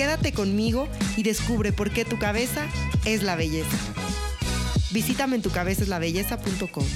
Quédate 0.00 0.32
conmigo 0.32 0.88
y 1.18 1.24
descubre 1.24 1.74
por 1.74 1.90
qué 1.90 2.06
tu 2.06 2.18
cabeza 2.18 2.66
es 3.04 3.22
la 3.22 3.36
belleza. 3.36 3.76
Visítame 4.94 5.36
en 5.36 5.42
tucabezaslabelleza.com. 5.42 6.86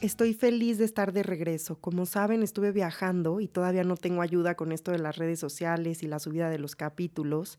Estoy 0.00 0.32
feliz 0.32 0.78
de 0.78 0.86
estar 0.86 1.12
de 1.12 1.22
regreso. 1.22 1.78
Como 1.78 2.06
saben, 2.06 2.42
estuve 2.42 2.72
viajando 2.72 3.38
y 3.40 3.48
todavía 3.48 3.84
no 3.84 3.98
tengo 3.98 4.22
ayuda 4.22 4.54
con 4.54 4.72
esto 4.72 4.92
de 4.92 4.98
las 4.98 5.18
redes 5.18 5.38
sociales 5.38 6.02
y 6.02 6.06
la 6.06 6.18
subida 6.18 6.48
de 6.48 6.58
los 6.58 6.74
capítulos. 6.74 7.58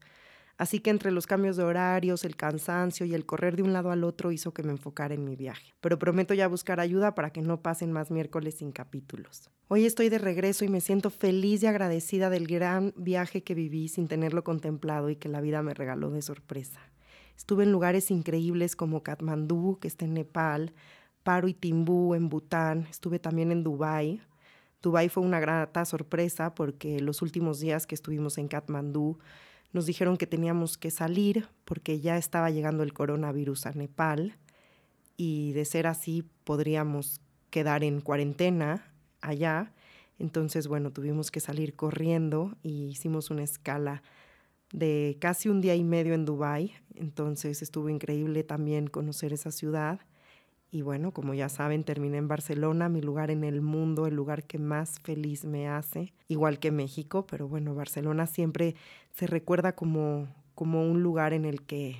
Así 0.58 0.80
que 0.80 0.90
entre 0.90 1.12
los 1.12 1.28
cambios 1.28 1.58
de 1.58 1.64
horarios, 1.64 2.24
el 2.24 2.38
cansancio 2.38 3.06
y 3.06 3.14
el 3.14 3.26
correr 3.26 3.58
de 3.58 3.64
un 3.64 3.74
lado 3.74 3.92
al 3.92 4.06
otro 4.06 4.32
hizo 4.32 4.54
que 4.54 4.64
me 4.64 4.72
enfocara 4.72 5.14
en 5.14 5.26
mi 5.26 5.36
viaje. 5.36 5.74
Pero 5.82 6.00
prometo 6.00 6.34
ya 6.34 6.48
buscar 6.48 6.80
ayuda 6.80 7.14
para 7.14 7.32
que 7.32 7.42
no 7.42 7.62
pasen 7.62 7.92
más 7.92 8.10
miércoles 8.10 8.56
sin 8.56 8.72
capítulos. 8.72 9.50
Hoy 9.68 9.86
estoy 9.86 10.08
de 10.08 10.18
regreso 10.18 10.64
y 10.64 10.70
me 10.70 10.80
siento 10.80 11.10
feliz 11.10 11.62
y 11.64 11.68
agradecida 11.68 12.30
del 12.30 12.48
gran 12.48 12.94
viaje 12.96 13.44
que 13.44 13.54
viví 13.54 13.90
sin 13.90 14.08
tenerlo 14.08 14.46
contemplado 14.46 15.10
y 15.10 15.18
que 15.18 15.28
la 15.28 15.42
vida 15.42 15.62
me 15.62 15.74
regaló 15.74 16.10
de 16.12 16.22
sorpresa. 16.22 16.80
Estuve 17.36 17.64
en 17.66 17.74
lugares 17.74 18.10
increíbles 18.10 18.78
como 18.78 19.04
Katmandú, 19.04 19.78
que 19.82 19.90
está 19.90 20.06
en 20.06 20.14
Nepal, 20.14 20.74
Paro 21.24 21.48
y 21.50 21.54
Timbú 21.54 22.14
en 22.16 22.30
Bután, 22.30 22.88
estuve 22.90 23.20
también 23.20 23.52
en 23.52 23.64
Dubái. 23.64 24.22
Dubái 24.82 25.10
fue 25.10 25.24
una 25.24 25.40
grata 25.40 25.84
sorpresa 25.84 26.56
porque 26.56 27.00
los 27.00 27.22
últimos 27.22 27.60
días 27.60 27.88
que 27.88 27.96
estuvimos 27.96 28.38
en 28.38 28.48
Katmandú 28.48 29.18
nos 29.76 29.86
dijeron 29.86 30.16
que 30.16 30.26
teníamos 30.26 30.78
que 30.78 30.90
salir 30.90 31.50
porque 31.66 32.00
ya 32.00 32.16
estaba 32.16 32.50
llegando 32.50 32.82
el 32.82 32.94
coronavirus 32.94 33.66
a 33.66 33.72
Nepal 33.74 34.38
y 35.18 35.52
de 35.52 35.66
ser 35.66 35.86
así 35.86 36.24
podríamos 36.46 37.20
quedar 37.50 37.84
en 37.84 38.00
cuarentena 38.00 38.94
allá. 39.20 39.74
Entonces, 40.18 40.70
bueno, 40.70 40.92
tuvimos 40.92 41.30
que 41.30 41.42
salir 41.42 41.76
corriendo 41.76 42.56
y 42.64 42.86
hicimos 42.86 43.30
una 43.30 43.44
escala 43.44 44.02
de 44.72 45.18
casi 45.20 45.50
un 45.50 45.60
día 45.60 45.76
y 45.76 45.84
medio 45.84 46.14
en 46.14 46.24
Dubái. 46.24 46.72
Entonces 46.94 47.62
estuvo 47.62 47.90
increíble 47.90 48.46
también 48.46 48.88
conocer 48.88 49.34
esa 49.34 49.52
ciudad. 49.52 50.00
Y 50.76 50.82
bueno, 50.82 51.12
como 51.12 51.34
ya 51.34 51.48
saben, 51.48 51.86
terminé 51.86 52.18
en 52.18 52.28
Barcelona, 52.28 52.90
mi 52.90 53.00
lugar 53.00 53.32
en 53.32 53.46
el 53.46 53.62
mundo, 53.62 54.08
el 54.08 54.14
lugar 54.14 54.44
que 54.44 54.58
más 54.58 55.00
feliz 55.00 55.46
me 55.46 55.70
hace, 55.70 56.14
igual 56.28 56.60
que 56.60 56.70
México, 56.70 57.26
pero 57.26 57.48
bueno, 57.48 57.74
Barcelona 57.74 58.28
siempre 58.28 58.76
se 59.14 59.26
recuerda 59.26 59.74
como, 59.74 60.28
como 60.54 60.86
un 60.86 61.02
lugar 61.02 61.32
en 61.32 61.46
el, 61.46 61.62
que, 61.62 61.96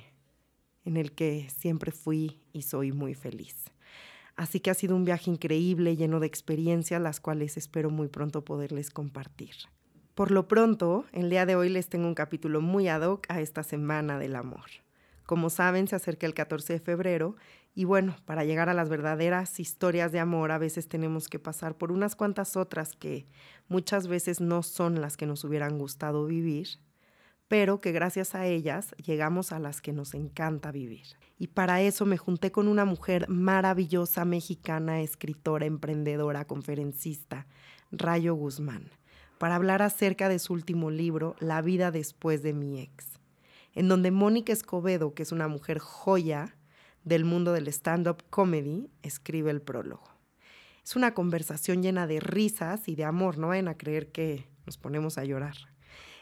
en 0.84 0.98
el 0.98 1.12
que 1.12 1.48
siempre 1.48 1.90
fui 1.90 2.38
y 2.52 2.60
soy 2.60 2.92
muy 2.92 3.14
feliz. 3.14 3.72
Así 4.36 4.60
que 4.60 4.68
ha 4.68 4.74
sido 4.74 4.94
un 4.94 5.06
viaje 5.06 5.30
increíble, 5.30 5.96
lleno 5.96 6.20
de 6.20 6.26
experiencias, 6.26 7.00
las 7.00 7.18
cuales 7.18 7.56
espero 7.56 7.88
muy 7.88 8.08
pronto 8.08 8.44
poderles 8.44 8.90
compartir. 8.90 9.54
Por 10.14 10.30
lo 10.30 10.48
pronto, 10.48 11.06
el 11.12 11.30
día 11.30 11.46
de 11.46 11.56
hoy 11.56 11.70
les 11.70 11.88
tengo 11.88 12.06
un 12.06 12.14
capítulo 12.14 12.60
muy 12.60 12.88
ad 12.88 13.00
hoc 13.08 13.24
a 13.30 13.40
esta 13.40 13.62
Semana 13.62 14.18
del 14.18 14.36
Amor. 14.36 14.66
Como 15.24 15.50
saben, 15.50 15.88
se 15.88 15.96
acerca 15.96 16.26
el 16.26 16.34
14 16.34 16.74
de 16.74 16.78
febrero 16.80 17.36
y 17.78 17.84
bueno, 17.84 18.16
para 18.24 18.42
llegar 18.42 18.70
a 18.70 18.74
las 18.74 18.88
verdaderas 18.88 19.60
historias 19.60 20.10
de 20.10 20.18
amor 20.18 20.50
a 20.50 20.56
veces 20.56 20.88
tenemos 20.88 21.28
que 21.28 21.38
pasar 21.38 21.76
por 21.76 21.92
unas 21.92 22.16
cuantas 22.16 22.56
otras 22.56 22.96
que 22.96 23.26
muchas 23.68 24.08
veces 24.08 24.40
no 24.40 24.62
son 24.62 25.02
las 25.02 25.18
que 25.18 25.26
nos 25.26 25.44
hubieran 25.44 25.76
gustado 25.76 26.24
vivir, 26.24 26.68
pero 27.48 27.78
que 27.82 27.92
gracias 27.92 28.34
a 28.34 28.46
ellas 28.46 28.94
llegamos 29.04 29.52
a 29.52 29.58
las 29.58 29.82
que 29.82 29.92
nos 29.92 30.14
encanta 30.14 30.72
vivir. 30.72 31.04
Y 31.38 31.48
para 31.48 31.82
eso 31.82 32.06
me 32.06 32.16
junté 32.16 32.50
con 32.50 32.66
una 32.66 32.86
mujer 32.86 33.28
maravillosa 33.28 34.24
mexicana, 34.24 35.02
escritora, 35.02 35.66
emprendedora, 35.66 36.46
conferencista, 36.46 37.46
Rayo 37.92 38.34
Guzmán, 38.34 38.88
para 39.36 39.56
hablar 39.56 39.82
acerca 39.82 40.30
de 40.30 40.38
su 40.38 40.54
último 40.54 40.90
libro, 40.90 41.36
La 41.40 41.60
vida 41.60 41.90
después 41.90 42.42
de 42.42 42.54
mi 42.54 42.80
ex 42.80 43.16
en 43.76 43.88
donde 43.88 44.10
Mónica 44.10 44.54
Escobedo, 44.54 45.12
que 45.12 45.22
es 45.22 45.32
una 45.32 45.48
mujer 45.48 45.78
joya 45.78 46.55
del 47.06 47.24
mundo 47.24 47.52
del 47.52 47.68
stand-up 47.68 48.24
comedy, 48.30 48.90
escribe 49.02 49.52
el 49.52 49.62
prólogo. 49.62 50.10
Es 50.84 50.96
una 50.96 51.14
conversación 51.14 51.80
llena 51.80 52.08
de 52.08 52.18
risas 52.18 52.88
y 52.88 52.96
de 52.96 53.04
amor, 53.04 53.38
no 53.38 53.48
vayan 53.48 53.68
a 53.68 53.78
creer 53.78 54.10
que 54.10 54.48
nos 54.66 54.76
ponemos 54.76 55.16
a 55.16 55.24
llorar, 55.24 55.54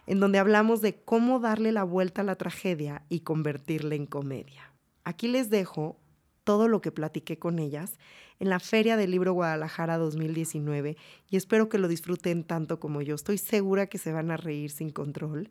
en 0.07 0.21
donde 0.21 0.39
hablamos 0.39 0.83
de 0.83 1.03
cómo 1.03 1.41
darle 1.41 1.73
la 1.73 1.85
vuelta 1.85 2.21
a 2.21 2.25
la 2.25 2.37
tragedia 2.37 3.03
y 3.09 3.21
convertirla 3.21 3.95
en 3.95 4.05
comedia. 4.05 4.75
Aquí 5.05 5.27
les 5.27 5.49
dejo 5.49 5.99
todo 6.45 6.69
lo 6.69 6.83
que 6.83 6.93
platiqué 6.93 7.39
con 7.39 7.59
ellas 7.59 7.99
en 8.39 8.51
la 8.51 8.61
Feria 8.61 8.99
del 8.99 9.11
Libro 9.11 9.33
Guadalajara 9.33 9.97
2019 9.97 10.99
y 11.31 11.37
espero 11.39 11.71
que 11.71 11.79
lo 11.79 11.89
disfruten 11.89 12.45
tanto 12.45 12.79
como 12.79 13.01
yo. 13.01 13.15
Estoy 13.15 13.39
segura 13.39 13.87
que 13.87 13.97
se 13.97 14.13
van 14.13 14.31
a 14.31 14.37
reír 14.37 14.71
sin 14.71 14.91
control 14.91 15.51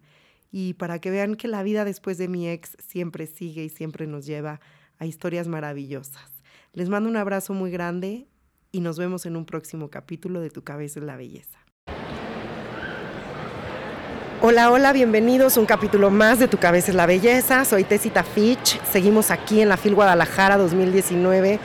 y 0.51 0.73
para 0.73 1.00
que 1.00 1.09
vean 1.09 1.33
que 1.33 1.47
la 1.47 1.63
vida 1.63 1.85
después 1.85 2.19
de 2.19 2.27
mi 2.27 2.47
ex 2.47 2.77
siempre 2.77 3.25
sigue 3.25 3.63
y 3.63 3.69
siempre 3.69 4.05
nos 4.05 4.27
lleva 4.27 4.59
a 5.03 5.06
historias 5.06 5.50
maravillosas. 5.50 6.31
Les 6.72 6.88
mando 6.88 7.09
un 7.09 7.18
abrazo 7.18 7.53
muy 7.53 7.72
grande 7.72 8.25
y 8.72 8.80
nos 8.80 8.97
vemos 8.97 9.25
en 9.25 9.36
un 9.36 9.46
próximo 9.46 9.90
capítulo 9.90 10.40
de 10.40 10.50
Tu 10.50 10.64
cabeza 10.64 11.00
es 11.00 11.06
la 11.06 11.18
belleza. 11.18 11.59
Hola, 14.42 14.72
hola, 14.72 14.94
bienvenidos 14.94 15.58
a 15.58 15.59
un 15.59 15.66
capítulo 15.66 16.09
más 16.09 16.40
de 16.40 16.47
Tu 16.47 16.58
cabeza 16.58 16.92
es 16.92 16.96
la 16.96 17.06
belleza. 17.06 17.66
Soy 17.66 17.84
Tessita 17.84 18.24
Fitch. 18.24 18.81
Seguimos 18.86 19.30
aquí 19.30 19.59
en 19.59 19.68
la 19.68 19.75
FIL 19.75 19.94
Guadalajara 19.94 20.58
2019. 20.58 21.59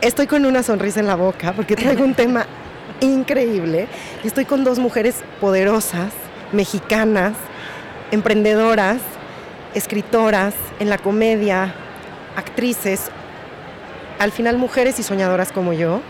Estoy 0.00 0.26
con 0.26 0.44
una 0.44 0.64
sonrisa 0.64 0.98
en 0.98 1.06
la 1.06 1.14
boca 1.14 1.52
porque 1.52 1.76
traigo 1.76 2.02
un 2.04 2.14
tema 2.14 2.44
increíble. 3.00 3.86
Estoy 4.24 4.46
con 4.46 4.64
dos 4.64 4.80
mujeres 4.80 5.22
poderosas, 5.40 6.12
mexicanas, 6.52 7.36
emprendedoras, 8.10 9.00
escritoras 9.74 10.54
en 10.80 10.90
la 10.90 10.98
comedia, 10.98 11.74
actrices, 12.38 13.10
al 14.18 14.32
final 14.32 14.56
mujeres 14.56 14.98
y 14.98 15.02
soñadoras 15.02 15.52
como 15.52 15.72
yo. 15.72 16.00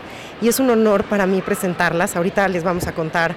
Y 0.41 0.47
es 0.47 0.59
un 0.59 0.69
honor 0.69 1.03
para 1.03 1.25
mí 1.25 1.41
presentarlas. 1.41 2.15
Ahorita 2.15 2.47
les 2.47 2.63
vamos 2.63 2.87
a 2.87 2.93
contar 2.93 3.35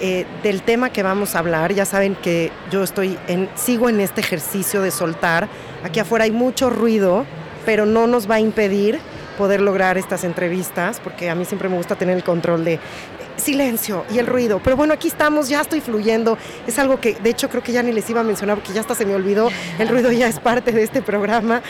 eh, 0.00 0.26
del 0.42 0.62
tema 0.62 0.90
que 0.90 1.02
vamos 1.02 1.34
a 1.34 1.40
hablar. 1.40 1.72
Ya 1.72 1.84
saben 1.84 2.14
que 2.14 2.52
yo 2.70 2.84
estoy 2.84 3.18
en, 3.26 3.48
sigo 3.56 3.88
en 3.88 4.00
este 4.00 4.20
ejercicio 4.20 4.82
de 4.82 4.90
soltar. 4.90 5.48
Aquí 5.82 5.98
afuera 5.98 6.24
hay 6.24 6.30
mucho 6.30 6.70
ruido, 6.70 7.24
pero 7.64 7.86
no 7.86 8.06
nos 8.06 8.30
va 8.30 8.36
a 8.36 8.40
impedir 8.40 9.00
poder 9.36 9.60
lograr 9.60 9.98
estas 9.98 10.24
entrevistas, 10.24 10.98
porque 11.00 11.28
a 11.28 11.34
mí 11.34 11.44
siempre 11.44 11.68
me 11.68 11.76
gusta 11.76 11.94
tener 11.94 12.16
el 12.16 12.24
control 12.24 12.64
de 12.64 12.78
silencio 13.36 14.04
y 14.10 14.18
el 14.18 14.26
ruido. 14.26 14.60
Pero 14.62 14.76
bueno, 14.76 14.94
aquí 14.94 15.08
estamos, 15.08 15.48
ya 15.48 15.60
estoy 15.60 15.80
fluyendo. 15.80 16.38
Es 16.66 16.78
algo 16.78 17.00
que 17.00 17.14
de 17.14 17.30
hecho 17.30 17.48
creo 17.48 17.62
que 17.62 17.72
ya 17.72 17.82
ni 17.82 17.92
les 17.92 18.08
iba 18.08 18.20
a 18.20 18.24
mencionar 18.24 18.56
porque 18.56 18.72
ya 18.72 18.80
hasta 18.80 18.94
se 18.94 19.04
me 19.04 19.14
olvidó. 19.14 19.48
El 19.78 19.88
ruido 19.88 20.10
ya 20.12 20.28
es 20.28 20.40
parte 20.40 20.72
de 20.72 20.82
este 20.82 21.02
programa. 21.02 21.62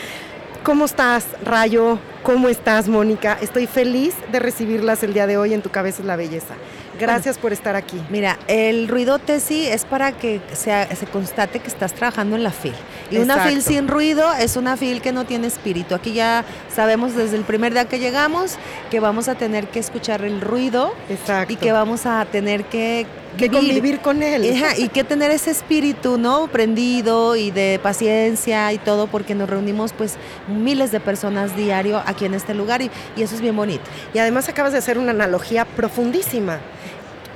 ¿Cómo 0.67 0.83
estás, 0.83 1.25
Rayo? 1.45 1.97
¿Cómo 2.23 2.49
estás, 2.49 2.89
Mónica? 2.89 3.37
Estoy 3.39 3.67
feliz 3.67 4.13
de 4.33 4.39
recibirlas 4.39 5.01
el 5.01 5.13
día 5.13 5.25
de 5.25 5.37
hoy 5.37 5.53
en 5.53 5.61
Tu 5.61 5.69
Cabeza 5.69 6.01
es 6.01 6.05
la 6.05 6.17
Belleza. 6.17 6.55
Gracias 6.99 7.37
por 7.37 7.53
estar 7.53 7.77
aquí. 7.77 8.03
Mira, 8.09 8.37
el 8.49 8.89
ruido 8.89 9.17
Tesi 9.17 9.65
es 9.65 9.85
para 9.85 10.11
que 10.11 10.41
se, 10.51 10.93
se 10.93 11.05
constate 11.05 11.59
que 11.59 11.69
estás 11.69 11.93
trabajando 11.93 12.35
en 12.35 12.43
la 12.43 12.51
FIL. 12.51 12.73
Y 13.11 13.19
una 13.19 13.45
FIL 13.45 13.61
sin 13.61 13.87
ruido 13.87 14.33
es 14.33 14.57
una 14.57 14.75
FIL 14.75 15.01
que 15.01 15.13
no 15.13 15.23
tiene 15.23 15.47
espíritu. 15.47 15.95
Aquí 15.95 16.11
ya 16.11 16.43
sabemos 16.75 17.15
desde 17.15 17.37
el 17.37 17.45
primer 17.45 17.71
día 17.71 17.85
que 17.85 17.99
llegamos 17.99 18.57
que 18.91 18.99
vamos 18.99 19.29
a 19.29 19.35
tener 19.35 19.69
que 19.69 19.79
escuchar 19.79 20.25
el 20.25 20.41
ruido 20.41 20.93
Exacto. 21.07 21.53
y 21.53 21.55
que 21.55 21.71
vamos 21.71 22.05
a 22.05 22.25
tener 22.25 22.65
que 22.65 23.05
que 23.37 23.49
convivir 23.49 23.99
con 23.99 24.23
él. 24.23 24.45
y 24.77 24.89
que 24.89 25.03
tener 25.03 25.31
ese 25.31 25.51
espíritu, 25.51 26.17
¿no? 26.17 26.47
Prendido 26.47 27.35
y 27.35 27.51
de 27.51 27.79
paciencia 27.81 28.73
y 28.73 28.77
todo, 28.77 29.07
porque 29.07 29.35
nos 29.35 29.49
reunimos 29.49 29.93
pues 29.93 30.15
miles 30.47 30.91
de 30.91 30.99
personas 30.99 31.55
diario 31.55 32.01
aquí 32.05 32.25
en 32.25 32.33
este 32.33 32.53
lugar 32.53 32.81
y, 32.81 32.91
y 33.15 33.21
eso 33.21 33.35
es 33.35 33.41
bien 33.41 33.55
bonito. 33.55 33.83
Y 34.13 34.19
además 34.19 34.49
acabas 34.49 34.73
de 34.73 34.79
hacer 34.79 34.97
una 34.97 35.11
analogía 35.11 35.65
profundísima. 35.65 36.59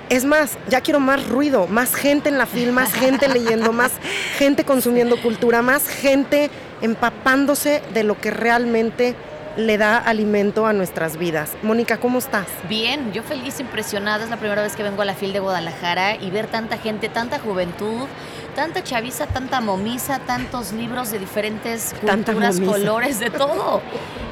Es 0.09 0.25
más, 0.25 0.57
ya 0.67 0.81
quiero 0.81 0.99
más 0.99 1.25
ruido, 1.29 1.67
más 1.67 1.95
gente 1.95 2.27
en 2.27 2.37
la 2.37 2.45
fil, 2.45 2.73
más 2.73 2.93
gente 2.93 3.29
leyendo, 3.29 3.71
más 3.71 3.93
gente 4.37 4.65
consumiendo 4.65 5.21
cultura, 5.21 5.61
más 5.61 5.87
gente 5.87 6.49
empapándose 6.81 7.81
de 7.93 8.03
lo 8.03 8.19
que 8.19 8.31
realmente 8.31 9.15
le 9.57 9.77
da 9.77 9.97
alimento 9.97 10.65
a 10.65 10.73
nuestras 10.73 11.17
vidas. 11.17 11.51
Mónica, 11.61 11.97
¿cómo 11.97 12.19
estás? 12.19 12.47
Bien, 12.69 13.11
yo 13.13 13.23
feliz, 13.23 13.59
impresionada. 13.59 14.23
Es 14.23 14.29
la 14.29 14.37
primera 14.37 14.61
vez 14.61 14.75
que 14.75 14.83
vengo 14.83 15.01
a 15.01 15.05
la 15.05 15.13
FIL 15.13 15.33
de 15.33 15.39
Guadalajara 15.39 16.15
y 16.15 16.29
ver 16.29 16.47
tanta 16.47 16.77
gente, 16.77 17.09
tanta 17.09 17.39
juventud, 17.39 18.07
tanta 18.55 18.83
chaviza, 18.83 19.27
tanta 19.27 19.61
momisa, 19.61 20.19
tantos 20.19 20.71
libros 20.71 21.11
de 21.11 21.19
diferentes 21.19 21.93
culturas, 21.99 22.59
colores, 22.59 23.19
de 23.19 23.29
todo. 23.29 23.81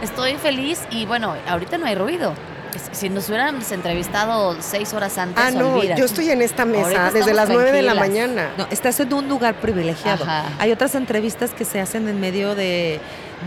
Estoy 0.02 0.36
feliz 0.36 0.82
y 0.90 1.06
bueno, 1.06 1.36
ahorita 1.48 1.78
no 1.78 1.86
hay 1.86 1.96
ruido. 1.96 2.34
Si 2.92 3.10
nos 3.10 3.28
hubiéramos 3.30 3.72
entrevistado 3.72 4.56
seis 4.62 4.94
horas 4.94 5.18
antes, 5.18 5.44
Ah, 5.44 5.50
no, 5.52 5.84
yo 5.84 6.06
estoy 6.06 6.30
en 6.30 6.42
esta 6.44 6.66
mesa 6.66 7.12
desde 7.12 7.34
las 7.34 7.50
nueve 7.50 7.72
de 7.72 7.82
la 7.82 7.96
mañana. 7.96 8.52
No, 8.58 8.68
estás 8.70 9.00
en 9.00 9.12
un 9.14 9.28
lugar 9.28 9.56
privilegiado. 9.56 10.26
Hay 10.60 10.72
otras 10.72 10.96
entrevistas 10.96 11.52
que 11.52 11.66
se 11.66 11.82
hacen 11.82 12.08
en 12.08 12.20
medio 12.20 12.54
de 12.56 13.02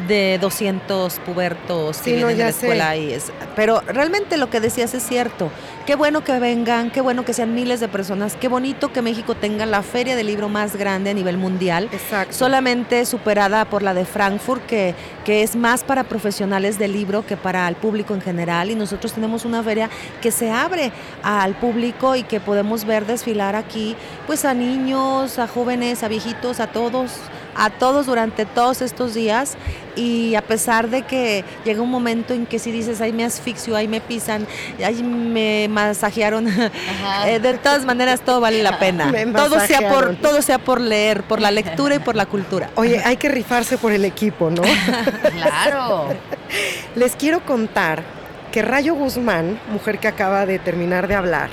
de 0.08 0.38
200 0.40 1.18
pubertos 1.20 1.98
sí, 1.98 2.14
no, 2.14 2.30
ya 2.30 2.48
escuela 2.48 2.96
y 2.96 3.12
es, 3.12 3.30
pero 3.54 3.82
realmente 3.86 4.36
lo 4.36 4.48
que 4.50 4.60
decías 4.60 4.94
es 4.94 5.02
cierto. 5.02 5.50
Qué 5.86 5.96
bueno 5.96 6.22
que 6.22 6.38
vengan, 6.38 6.90
qué 6.92 7.00
bueno 7.00 7.24
que 7.24 7.32
sean 7.32 7.54
miles 7.54 7.80
de 7.80 7.88
personas, 7.88 8.36
qué 8.36 8.46
bonito 8.46 8.92
que 8.92 9.02
México 9.02 9.34
tenga 9.34 9.66
la 9.66 9.82
feria 9.82 10.14
del 10.14 10.28
libro 10.28 10.48
más 10.48 10.76
grande 10.76 11.10
a 11.10 11.14
nivel 11.14 11.38
mundial. 11.38 11.88
Exacto. 11.92 12.32
Solamente 12.32 13.04
superada 13.04 13.64
por 13.64 13.82
la 13.82 13.92
de 13.92 14.04
Frankfurt, 14.04 14.64
que, 14.64 14.94
que 15.24 15.42
es 15.42 15.56
más 15.56 15.82
para 15.82 16.04
profesionales 16.04 16.78
del 16.78 16.92
libro 16.92 17.26
que 17.26 17.36
para 17.36 17.66
el 17.68 17.74
público 17.74 18.14
en 18.14 18.20
general. 18.20 18.70
Y 18.70 18.76
nosotros 18.76 19.12
tenemos 19.12 19.44
una 19.44 19.62
feria 19.62 19.90
que 20.20 20.30
se 20.30 20.52
abre 20.52 20.92
al 21.24 21.54
público 21.54 22.14
y 22.14 22.22
que 22.22 22.38
podemos 22.38 22.84
ver 22.84 23.04
desfilar 23.04 23.56
aquí, 23.56 23.96
pues 24.26 24.44
a 24.44 24.54
niños, 24.54 25.40
a 25.40 25.48
jóvenes, 25.48 26.04
a 26.04 26.08
viejitos, 26.08 26.60
a 26.60 26.68
todos 26.68 27.10
a 27.54 27.70
todos 27.70 28.06
durante 28.06 28.46
todos 28.46 28.82
estos 28.82 29.14
días 29.14 29.56
y 29.94 30.34
a 30.34 30.42
pesar 30.42 30.88
de 30.88 31.02
que 31.02 31.44
llega 31.64 31.82
un 31.82 31.90
momento 31.90 32.32
en 32.32 32.46
que 32.46 32.58
si 32.58 32.72
dices, 32.72 33.00
ay 33.00 33.12
me 33.12 33.24
asfixio, 33.24 33.76
ahí 33.76 33.88
me 33.88 34.00
pisan, 34.00 34.46
ahí 34.84 35.02
me 35.02 35.68
masajearon, 35.68 36.48
eh, 37.26 37.38
de 37.40 37.54
todas 37.54 37.84
maneras 37.84 38.20
todo 38.20 38.40
vale 38.40 38.62
la 38.62 38.78
pena. 38.78 39.12
todo 39.34 39.60
sea, 39.60 39.90
por, 39.90 40.16
todo 40.16 40.42
sea 40.42 40.58
por 40.58 40.80
leer, 40.80 41.22
por 41.22 41.40
la 41.40 41.50
lectura 41.50 41.96
y 41.96 41.98
por 41.98 42.16
la 42.16 42.26
cultura. 42.26 42.70
Oye, 42.76 43.00
hay 43.04 43.16
que 43.16 43.28
rifarse 43.28 43.78
por 43.78 43.92
el 43.92 44.04
equipo, 44.04 44.50
¿no? 44.50 44.62
claro. 45.42 46.08
Les 46.94 47.16
quiero 47.16 47.44
contar 47.44 48.02
que 48.50 48.62
Rayo 48.62 48.94
Guzmán, 48.94 49.58
mujer 49.70 49.98
que 49.98 50.08
acaba 50.08 50.46
de 50.46 50.58
terminar 50.58 51.08
de 51.08 51.14
hablar, 51.14 51.50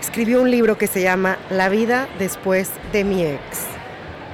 escribió 0.00 0.42
un 0.42 0.50
libro 0.50 0.78
que 0.78 0.86
se 0.86 1.02
llama 1.02 1.38
La 1.50 1.68
vida 1.68 2.08
después 2.18 2.70
de 2.92 3.04
mi 3.04 3.24
ex 3.24 3.77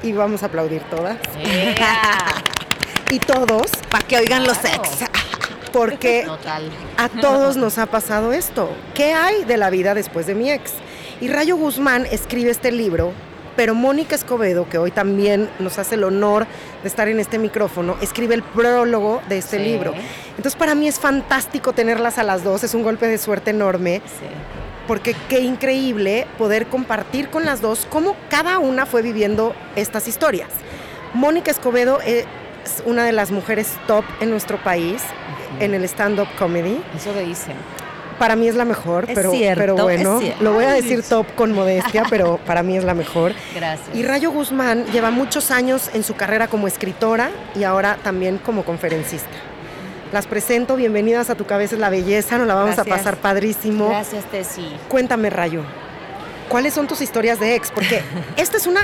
y 0.05 0.13
vamos 0.13 0.43
a 0.43 0.47
aplaudir 0.47 0.83
todas. 0.83 1.17
y 3.11 3.19
todos. 3.19 3.71
Para 3.91 4.07
que 4.07 4.19
oigan 4.19 4.45
los 4.45 4.59
ex. 4.59 5.05
Porque 5.73 6.25
a 6.97 7.09
todos 7.09 7.57
nos 7.57 7.79
ha 7.79 7.87
pasado 7.87 8.33
esto. 8.33 8.71
¿Qué 8.95 9.13
hay 9.13 9.45
de 9.45 9.57
la 9.57 9.71
vida 9.71 9.95
después 9.95 10.27
de 10.27 10.37
mi 10.37 10.51
ex? 10.51 10.73
Y 11.21 11.27
Rayo 11.27 11.57
Guzmán 11.57 12.07
escribe 12.13 12.53
este 12.53 12.71
libro, 12.71 13.13
pero 13.57 13.75
Mónica 13.75 14.15
Escobedo, 14.15 14.69
que 14.69 14.79
hoy 14.79 14.93
también 14.93 15.51
nos 15.59 15.79
hace 15.79 15.97
el 15.97 16.05
honor 16.05 16.47
de 16.83 16.89
estar 16.89 17.09
en 17.09 17.19
este 17.19 17.39
micrófono, 17.39 17.97
escribe 18.01 18.37
el 18.37 18.45
prólogo 18.45 19.21
de 19.29 19.39
este 19.39 19.59
libro. 19.59 19.95
Entonces 20.37 20.55
para 20.55 20.77
mí 20.77 20.87
es 20.87 21.01
fantástico 21.01 21.73
tenerlas 21.73 22.19
a 22.19 22.23
las 22.23 22.45
dos, 22.45 22.63
es 22.63 22.75
un 22.75 22.85
golpe 22.85 23.09
de 23.09 23.19
suerte 23.19 23.51
enorme. 23.51 24.01
Sí 24.07 24.27
porque 24.87 25.15
qué 25.29 25.41
increíble 25.41 26.27
poder 26.39 26.67
compartir 26.67 27.29
con 27.29 27.45
las 27.45 27.61
dos 27.61 27.87
cómo 27.91 28.17
cada 28.29 28.59
una 28.59 28.87
fue 28.87 29.03
viviendo 29.03 29.55
estas 29.77 30.09
historias. 30.09 30.49
Mónica 31.13 31.51
Escobedo 31.51 32.01
es 32.01 32.27
una 32.87 33.05
de 33.05 33.13
las 33.13 33.31
mujeres 33.31 33.73
top 33.87 34.05
en 34.21 34.31
nuestro 34.31 34.63
país 34.63 35.03
en 35.61 35.75
el 35.75 35.85
stand-up 35.85 36.29
comedy. 36.39 36.81
Eso 36.97 37.13
me 37.13 37.23
dicen. 37.23 37.55
Para 38.19 38.37
mí 38.37 38.47
es 38.47 38.55
la 38.55 38.65
mejor, 38.65 39.07
pero, 39.13 39.33
pero 39.57 39.77
bueno, 39.77 40.21
lo 40.41 40.53
voy 40.53 40.65
a 40.65 40.73
decir 40.73 41.03
top 41.03 41.27
con 41.35 41.53
modestia, 41.53 42.05
pero 42.09 42.39
para 42.47 42.63
mí 42.63 42.77
es 42.77 42.85
la 42.85 42.95
mejor. 42.95 43.33
Gracias. 43.55 43.89
Y 43.93 44.05
Rayo 44.05 44.31
Guzmán 44.31 44.87
lleva 44.93 45.11
muchos 45.11 45.51
años 45.51 45.91
en 45.95 46.05
su 46.05 46.15
carrera 46.15 46.47
como 46.47 46.69
escritora 46.69 47.31
y 47.57 47.65
ahora 47.65 47.99
también 48.03 48.39
como 48.39 48.65
conferencista. 48.65 49.31
Las 50.15 50.29
presento, 50.29 50.77
bienvenidas 50.77 51.29
a 51.29 51.35
Tu 51.35 51.45
Cabeza 51.45 51.75
es 51.75 51.81
la 51.81 51.91
Belleza, 51.91 52.39
nos 52.39 52.47
la 52.47 52.55
vamos 52.55 52.79
a 52.79 52.85
pasar 52.85 53.17
padrísimo. 53.17 53.89
Gracias, 53.89 54.25
Tessy. 54.27 54.65
Cuéntame, 54.89 55.29
Rayo, 55.29 55.65
¿cuáles 56.49 56.73
son 56.73 56.87
tus 56.87 57.01
historias 57.01 57.41
de 57.41 57.57
ex? 57.57 57.73
Porque 57.73 58.01
esta 58.37 58.57
es 58.57 58.69
una 58.69 58.83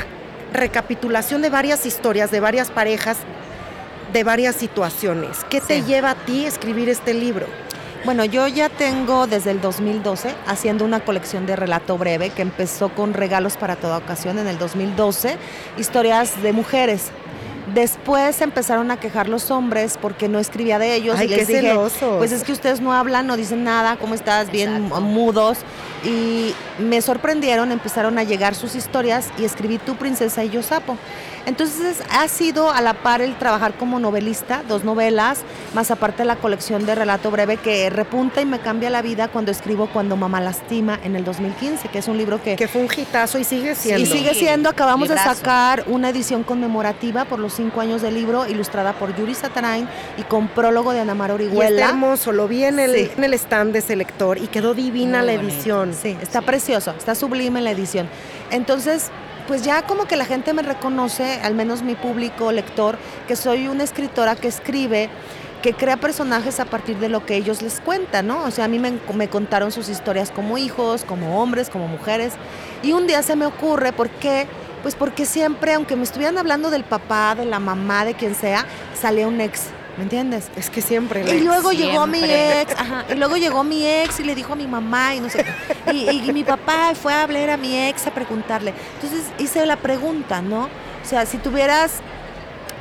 recapitulación 0.52 1.40
de 1.40 1.48
varias 1.48 1.86
historias, 1.86 2.32
de 2.32 2.40
varias 2.40 2.72
parejas, 2.72 3.18
de 4.12 4.24
varias 4.24 4.56
situaciones. 4.56 5.44
¿Qué 5.48 5.60
te 5.60 5.82
lleva 5.82 6.10
a 6.10 6.14
ti 6.16 6.46
a 6.46 6.48
escribir 6.48 6.88
este 6.88 7.14
libro? 7.14 7.46
Bueno, 8.04 8.24
yo 8.24 8.48
ya 8.48 8.68
tengo 8.68 9.28
desde 9.28 9.52
el 9.52 9.60
2012 9.60 10.34
haciendo 10.48 10.84
una 10.84 10.98
colección 10.98 11.46
de 11.46 11.54
relato 11.54 11.96
breve 11.96 12.30
que 12.30 12.42
empezó 12.42 12.88
con 12.88 13.14
regalos 13.14 13.56
para 13.56 13.76
toda 13.76 13.98
ocasión 13.98 14.40
en 14.40 14.48
el 14.48 14.58
2012, 14.58 15.36
historias 15.78 16.42
de 16.42 16.52
mujeres 16.52 17.12
Después 17.74 18.40
empezaron 18.40 18.90
a 18.90 18.98
quejar 18.98 19.28
los 19.28 19.50
hombres 19.50 19.98
porque 20.00 20.28
no 20.28 20.38
escribía 20.38 20.78
de 20.78 20.94
ellos 20.94 21.20
y 21.20 21.28
les 21.28 21.46
dije, 21.46 21.74
pues 22.18 22.32
es 22.32 22.42
que 22.42 22.52
ustedes 22.52 22.80
no 22.80 22.92
hablan, 22.92 23.26
no 23.26 23.36
dicen 23.36 23.64
nada, 23.64 23.96
¿cómo 23.96 24.14
estás? 24.14 24.50
Bien 24.50 24.88
mudos. 24.88 25.58
Y 26.04 26.54
me 26.78 27.02
sorprendieron, 27.02 27.72
empezaron 27.72 28.18
a 28.18 28.22
llegar 28.22 28.54
sus 28.54 28.74
historias 28.74 29.28
y 29.38 29.44
escribí 29.44 29.78
Tu 29.78 29.96
princesa 29.96 30.42
y 30.44 30.50
yo 30.50 30.62
sapo. 30.62 30.96
Entonces 31.46 32.02
ha 32.10 32.28
sido 32.28 32.70
a 32.70 32.80
la 32.80 32.94
par 32.94 33.22
el 33.22 33.36
trabajar 33.36 33.74
como 33.74 33.98
novelista, 33.98 34.62
dos 34.68 34.84
novelas, 34.84 35.40
más 35.74 35.90
aparte 35.90 36.24
la 36.24 36.36
colección 36.36 36.84
de 36.86 36.94
relato 36.94 37.30
breve 37.30 37.56
que 37.56 37.88
repunta 37.88 38.40
y 38.40 38.46
me 38.46 38.58
cambia 38.58 38.90
la 38.90 39.02
vida 39.02 39.28
cuando 39.28 39.50
escribo 39.50 39.88
Cuando 39.88 40.16
mamá 40.16 40.40
lastima 40.40 40.98
en 41.02 41.16
el 41.16 41.24
2015, 41.24 41.88
que 41.88 41.98
es 41.98 42.08
un 42.08 42.18
libro 42.18 42.42
que... 42.42 42.56
Que 42.56 42.68
fue 42.68 42.82
un 42.82 42.88
hitazo 42.94 43.38
y 43.38 43.44
sigue 43.44 43.74
siendo. 43.74 44.02
Y 44.02 44.06
sigue 44.06 44.34
siendo, 44.34 44.68
acabamos 44.68 45.08
de 45.08 45.16
sacar 45.16 45.84
una 45.86 46.10
edición 46.10 46.42
conmemorativa 46.42 47.24
por 47.24 47.38
los 47.38 47.49
cinco 47.52 47.80
años 47.80 48.02
del 48.02 48.14
libro, 48.14 48.46
ilustrada 48.46 48.92
por 48.92 49.14
Yuri 49.16 49.34
Satarain 49.34 49.88
y 50.16 50.22
con 50.22 50.48
prólogo 50.48 50.92
de 50.92 51.00
Ana 51.00 51.14
Mar 51.14 51.32
Orihuela. 51.32 51.80
Y 51.80 51.88
hermoso, 51.88 52.32
lo 52.32 52.48
vi 52.48 52.64
en 52.64 52.78
el, 52.78 52.94
en 52.94 53.24
el 53.24 53.34
stand 53.34 53.72
de 53.72 53.80
ese 53.80 53.96
lector 53.96 54.38
y 54.38 54.46
quedó 54.46 54.74
divina 54.74 55.22
la 55.22 55.32
edición. 55.32 55.94
Sí, 55.94 56.16
está 56.20 56.42
precioso, 56.42 56.94
está 56.96 57.14
sublime 57.14 57.60
la 57.60 57.70
edición. 57.70 58.08
Entonces, 58.50 59.10
pues 59.46 59.62
ya 59.62 59.82
como 59.82 60.06
que 60.06 60.16
la 60.16 60.24
gente 60.24 60.52
me 60.52 60.62
reconoce, 60.62 61.40
al 61.42 61.54
menos 61.54 61.82
mi 61.82 61.94
público 61.94 62.52
lector, 62.52 62.98
que 63.26 63.36
soy 63.36 63.68
una 63.68 63.84
escritora 63.84 64.36
que 64.36 64.48
escribe 64.48 65.10
que 65.60 65.74
crea 65.74 65.96
personajes 65.98 66.58
a 66.60 66.64
partir 66.64 66.98
de 66.98 67.08
lo 67.08 67.26
que 67.26 67.36
ellos 67.36 67.60
les 67.62 67.80
cuentan, 67.80 68.26
¿no? 68.26 68.44
O 68.44 68.50
sea, 68.50 68.64
a 68.64 68.68
mí 68.68 68.78
me, 68.78 68.98
me, 69.14 69.28
contaron 69.28 69.72
sus 69.72 69.88
historias 69.88 70.30
como 70.30 70.56
hijos, 70.56 71.04
como 71.04 71.42
hombres, 71.42 71.68
como 71.68 71.86
mujeres. 71.86 72.32
Y 72.82 72.92
un 72.92 73.06
día 73.06 73.22
se 73.22 73.36
me 73.36 73.46
ocurre, 73.46 73.92
¿por 73.92 74.08
qué? 74.08 74.46
Pues 74.82 74.94
porque 74.94 75.26
siempre, 75.26 75.74
aunque 75.74 75.96
me 75.96 76.02
estuvieran 76.02 76.38
hablando 76.38 76.70
del 76.70 76.84
papá, 76.84 77.34
de 77.34 77.44
la 77.44 77.58
mamá, 77.58 78.04
de 78.04 78.14
quien 78.14 78.34
sea, 78.34 78.66
salía 78.94 79.28
un 79.28 79.40
ex 79.40 79.66
¿Me 79.96 80.04
entiendes? 80.04 80.50
Es 80.56 80.70
que 80.70 80.80
siempre. 80.80 81.22
Y 81.30 81.40
luego 81.40 81.72
llegó 81.72 82.06
mi 82.06 82.22
ex, 82.24 82.72
ajá, 82.72 83.04
y 83.10 83.16
luego 83.16 83.36
llegó 83.36 83.64
mi 83.64 83.86
ex 83.86 84.20
y 84.20 84.24
le 84.24 84.34
dijo 84.34 84.54
a 84.54 84.56
mi 84.56 84.66
mamá 84.66 85.14
y 85.14 85.20
no 85.20 85.28
sé. 85.28 85.44
Y, 85.92 86.32
mi 86.32 86.44
papá 86.44 86.94
fue 86.94 87.12
a 87.12 87.24
hablar 87.24 87.50
a 87.50 87.56
mi 87.58 87.76
ex 87.76 88.06
a 88.06 88.10
preguntarle. 88.10 88.72
Entonces 88.94 89.30
hice 89.38 89.66
la 89.66 89.76
pregunta, 89.76 90.40
¿no? 90.40 90.64
O 90.64 91.06
sea, 91.06 91.26
si 91.26 91.36
tuvieras 91.36 92.00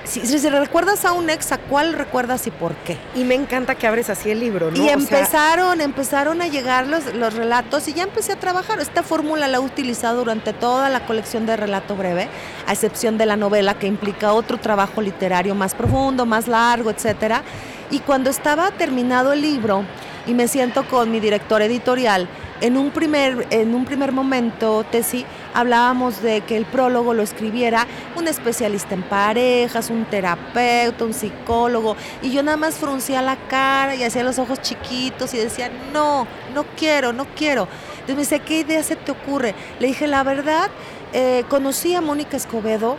si, 0.06 0.26
si, 0.26 0.50
recuerdas 0.50 1.06
a 1.06 1.14
un 1.14 1.30
ex, 1.30 1.52
¿a 1.52 1.58
cuál 1.58 1.94
recuerdas 1.94 2.48
y 2.48 2.52
por 2.52 2.74
qué? 2.76 2.98
Y 3.16 3.24
me 3.24 3.36
encanta 3.36 3.76
que 3.76 3.88
abres 3.88 4.10
así 4.10 4.32
el 4.32 4.40
libro, 4.40 4.72
¿no? 4.72 4.78
Y 4.78 4.90
empezaron, 4.90 5.82
empezaron 5.82 6.42
a 6.42 6.48
llegar 6.48 6.88
los, 6.88 7.14
los 7.14 7.34
relatos 7.34 7.88
y 7.88 7.94
ya 7.94 8.04
empecé 8.04 8.34
a 8.34 8.36
trabajar. 8.38 8.80
Esta 8.80 9.04
fórmula 9.04 9.48
la 9.48 9.58
he 9.58 9.60
utilizado 9.60 10.20
durante 10.20 10.54
toda 10.54 10.90
la 10.90 11.06
colección 11.06 11.46
de 11.46 11.56
relato 11.58 11.96
breve, 11.96 12.28
a 12.68 12.74
excepción 12.74 13.18
de 13.18 13.26
la 13.26 13.36
novela 13.36 13.78
que 13.78 13.88
implica 13.88 14.34
otro 14.34 14.58
trabajo 14.58 15.02
literario 15.02 15.56
más 15.56 15.74
profundo, 15.74 16.26
más 16.26 16.48
largo, 16.48 16.90
etcétera. 16.90 17.44
Y 17.92 18.00
cuando 18.00 18.30
estaba 18.30 18.72
terminado 18.72 19.34
el 19.34 19.42
libro 19.42 19.84
y 20.28 20.34
me 20.34 20.48
siento 20.48 20.88
con 20.88 21.12
mi 21.12 21.20
director 21.20 21.62
editorial, 21.62 22.28
en 22.62 22.78
un 22.78 22.92
primer, 22.92 23.48
en 23.50 23.74
un 23.74 23.86
primer 23.86 24.12
momento, 24.12 24.84
Tessy, 24.84 25.26
hablábamos 25.54 26.22
de 26.22 26.42
que 26.42 26.58
el 26.58 26.66
prólogo 26.66 27.14
lo 27.14 27.24
escribiera 27.24 27.88
un 28.16 28.28
especialista 28.28 28.96
en 28.96 29.04
parejas, 29.04 29.90
un 29.90 30.06
terapeuta, 30.06 31.06
un 31.06 31.14
psicólogo, 31.14 31.96
y 32.22 32.32
yo 32.32 32.44
nada 32.44 32.58
más 32.58 32.76
fruncía 32.76 33.22
la 33.22 33.38
cara 33.48 33.96
y 33.96 34.04
hacía 34.04 34.24
los 34.24 34.40
ojos 34.40 34.62
chiquitos 34.62 35.34
y 35.34 35.38
decía, 35.38 35.72
no, 35.94 36.28
no 36.54 36.66
quiero, 36.78 37.14
no 37.14 37.26
quiero. 37.36 37.68
Entonces 37.92 38.16
me 38.16 38.22
dice, 38.22 38.40
¿qué 38.40 38.60
idea 38.62 38.84
se 38.84 38.96
te 38.96 39.12
ocurre? 39.12 39.54
Le 39.80 39.88
dije, 39.88 40.08
la 40.08 40.24
verdad, 40.24 40.70
eh, 41.14 41.44
conocí 41.50 41.96
a 41.96 42.02
Mónica 42.02 42.38
Escobedo, 42.38 42.98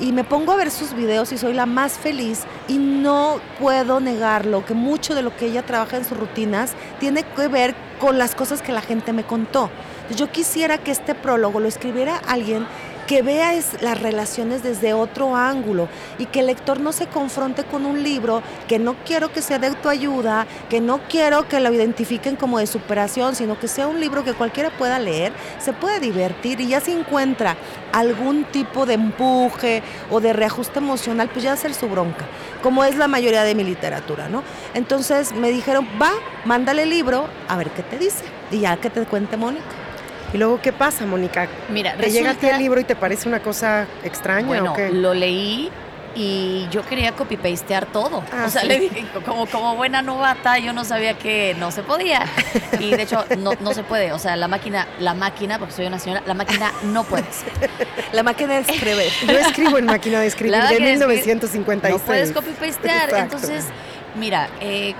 y 0.00 0.12
me 0.12 0.24
pongo 0.24 0.52
a 0.52 0.56
ver 0.56 0.70
sus 0.70 0.94
videos 0.94 1.32
y 1.32 1.38
soy 1.38 1.54
la 1.54 1.66
más 1.66 1.94
feliz 1.94 2.42
y 2.68 2.78
no 2.78 3.40
puedo 3.58 4.00
negarlo, 4.00 4.64
que 4.64 4.74
mucho 4.74 5.14
de 5.14 5.22
lo 5.22 5.36
que 5.36 5.46
ella 5.46 5.62
trabaja 5.62 5.96
en 5.96 6.04
sus 6.04 6.18
rutinas 6.18 6.74
tiene 7.00 7.22
que 7.22 7.48
ver 7.48 7.74
con 8.00 8.18
las 8.18 8.34
cosas 8.34 8.62
que 8.62 8.72
la 8.72 8.80
gente 8.80 9.12
me 9.12 9.24
contó. 9.24 9.70
Yo 10.16 10.30
quisiera 10.30 10.78
que 10.78 10.90
este 10.90 11.14
prólogo 11.14 11.60
lo 11.60 11.68
escribiera 11.68 12.20
alguien 12.26 12.66
que 13.12 13.20
vea 13.20 13.52
las 13.82 14.00
relaciones 14.00 14.62
desde 14.62 14.94
otro 14.94 15.36
ángulo 15.36 15.86
y 16.16 16.24
que 16.24 16.40
el 16.40 16.46
lector 16.46 16.80
no 16.80 16.92
se 16.92 17.08
confronte 17.08 17.62
con 17.62 17.84
un 17.84 18.02
libro 18.02 18.42
que 18.68 18.78
no 18.78 18.96
quiero 19.04 19.30
que 19.30 19.42
sea 19.42 19.58
de 19.58 19.66
autoayuda, 19.66 20.46
que 20.70 20.80
no 20.80 20.98
quiero 21.10 21.46
que 21.46 21.60
lo 21.60 21.70
identifiquen 21.74 22.36
como 22.36 22.58
de 22.58 22.66
superación, 22.66 23.34
sino 23.34 23.60
que 23.60 23.68
sea 23.68 23.86
un 23.86 24.00
libro 24.00 24.24
que 24.24 24.32
cualquiera 24.32 24.70
pueda 24.78 24.98
leer, 24.98 25.30
se 25.58 25.74
puede 25.74 26.00
divertir 26.00 26.58
y 26.62 26.68
ya 26.68 26.80
se 26.80 26.92
encuentra 26.92 27.58
algún 27.92 28.44
tipo 28.44 28.86
de 28.86 28.94
empuje 28.94 29.82
o 30.10 30.22
de 30.22 30.32
reajuste 30.32 30.78
emocional, 30.78 31.28
pues 31.30 31.44
ya 31.44 31.52
hacer 31.52 31.74
su 31.74 31.88
bronca, 31.88 32.24
como 32.62 32.82
es 32.82 32.96
la 32.96 33.08
mayoría 33.08 33.44
de 33.44 33.54
mi 33.54 33.62
literatura, 33.62 34.30
¿no? 34.30 34.42
Entonces 34.72 35.34
me 35.34 35.50
dijeron, 35.50 35.86
va, 36.00 36.12
mándale 36.46 36.84
el 36.84 36.88
libro, 36.88 37.26
a 37.46 37.58
ver 37.58 37.68
qué 37.72 37.82
te 37.82 37.98
dice, 37.98 38.24
y 38.50 38.60
ya 38.60 38.78
que 38.78 38.88
te 38.88 39.04
cuente 39.04 39.36
Mónica. 39.36 39.81
¿Y 40.32 40.38
luego 40.38 40.60
qué 40.60 40.72
pasa, 40.72 41.04
Mónica? 41.04 41.48
Mira, 41.68 41.94
¿Te 41.96 42.10
llega 42.10 42.30
a 42.30 42.34
ti 42.34 42.46
el 42.46 42.58
libro 42.58 42.80
y 42.80 42.84
te 42.84 42.96
parece 42.96 43.28
una 43.28 43.40
cosa 43.40 43.86
extraña 44.02 44.46
bueno, 44.46 44.72
o 44.72 44.76
qué? 44.76 44.90
lo 44.90 45.12
leí 45.12 45.70
y 46.14 46.68
yo 46.70 46.84
quería 46.84 47.12
copy-pastear 47.12 47.86
todo. 47.86 48.22
Ah, 48.32 48.44
o 48.46 48.50
sea, 48.50 48.64
le 48.64 48.80
dije, 48.80 49.06
como, 49.24 49.46
como 49.46 49.76
buena 49.76 50.02
novata, 50.02 50.58
yo 50.58 50.72
no 50.72 50.84
sabía 50.84 51.14
que 51.14 51.54
no 51.58 51.70
se 51.70 51.82
podía. 51.82 52.26
Y 52.78 52.90
de 52.90 53.02
hecho, 53.02 53.24
no, 53.38 53.52
no 53.60 53.72
se 53.72 53.82
puede. 53.82 54.12
O 54.12 54.18
sea, 54.18 54.36
la 54.36 54.48
máquina, 54.48 54.86
la 54.98 55.14
máquina, 55.14 55.58
porque 55.58 55.74
soy 55.74 55.86
una 55.86 55.98
señora, 55.98 56.22
la 56.26 56.34
máquina 56.34 56.72
no 56.84 57.04
puede. 57.04 57.24
La 58.12 58.22
máquina 58.22 58.54
de 58.54 58.60
escribir. 58.60 59.10
Yo 59.26 59.38
escribo 59.38 59.78
en 59.78 59.86
máquina 59.86 60.20
de 60.20 60.26
escribir 60.26 60.62
de 60.62 60.80
1956. 60.80 62.00
No 62.00 62.06
puedes 62.06 62.32
copy-pastear. 62.32 63.14
Entonces, 63.14 63.64
mira, 64.16 64.48
eh, 64.60 64.94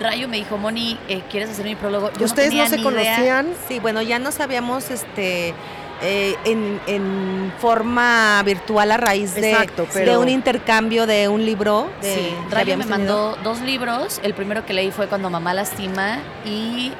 Rayo 0.00 0.28
me 0.28 0.36
dijo, 0.36 0.56
Moni, 0.56 0.98
eh, 1.08 1.22
¿quieres 1.30 1.50
hacer 1.50 1.64
mi 1.64 1.74
prólogo? 1.74 2.10
¿Ustedes 2.20 2.52
no, 2.54 2.66
se 2.66 2.82
conocían? 2.82 3.54
Sí, 3.68 3.78
bueno, 3.78 4.02
ya 4.02 4.18
nos 4.18 4.40
habíamos 4.40 4.90
este, 4.90 5.54
eh, 6.02 6.36
en, 6.44 7.52
forma 7.58 8.42
virtual 8.44 8.90
a 8.90 8.96
raíz 8.96 9.34
de, 9.34 9.56
de, 9.94 10.16
un 10.16 10.28
intercambio 10.28 11.06
de 11.06 11.28
un 11.28 11.44
libro. 11.44 11.90
sí, 12.00 12.34
Rayo 12.50 12.76
me 12.76 12.86
mandó 12.86 13.36
dos 13.42 13.60
libros. 13.60 14.20
El 14.22 14.34
primero 14.34 14.64
que 14.64 14.72
leí 14.72 14.90
fue 14.90 15.08
Cuando 15.08 15.28
mamá 15.30 15.52
lastima 15.52 16.18
y 16.44 16.92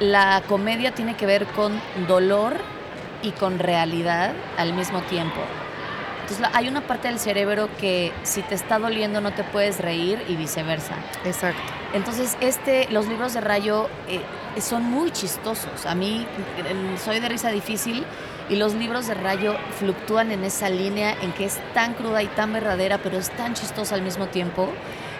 la 0.00 0.42
comedia 0.48 0.92
tiene 0.94 1.14
que 1.14 1.26
ver 1.26 1.46
con 1.46 1.80
dolor 2.08 2.54
y 3.22 3.30
con 3.32 3.58
realidad 3.58 4.32
al 4.56 4.72
mismo 4.74 5.00
tiempo. 5.02 5.40
Entonces 6.22 6.46
hay 6.52 6.68
una 6.68 6.80
parte 6.86 7.08
del 7.08 7.18
cerebro 7.18 7.68
que 7.78 8.12
si 8.22 8.42
te 8.42 8.54
está 8.54 8.78
doliendo 8.78 9.20
no 9.20 9.32
te 9.32 9.44
puedes 9.44 9.78
reír 9.78 10.22
y 10.28 10.36
viceversa. 10.36 10.94
Exacto. 11.24 11.60
Entonces 11.92 12.36
este, 12.40 12.88
los 12.90 13.06
libros 13.06 13.34
de 13.34 13.40
Rayo 13.40 13.88
eh, 14.08 14.20
son 14.60 14.84
muy 14.84 15.10
chistosos. 15.10 15.84
A 15.84 15.94
mí 15.94 16.26
soy 17.04 17.20
de 17.20 17.28
risa 17.28 17.50
difícil 17.50 18.04
y 18.48 18.56
los 18.56 18.74
libros 18.74 19.06
de 19.08 19.14
Rayo 19.14 19.56
fluctúan 19.78 20.30
en 20.30 20.44
esa 20.44 20.68
línea 20.68 21.14
en 21.22 21.32
que 21.32 21.44
es 21.44 21.58
tan 21.74 21.94
cruda 21.94 22.22
y 22.22 22.28
tan 22.28 22.52
verdadera, 22.52 22.98
pero 22.98 23.18
es 23.18 23.30
tan 23.30 23.54
chistosa 23.54 23.94
al 23.94 24.02
mismo 24.02 24.26
tiempo 24.28 24.68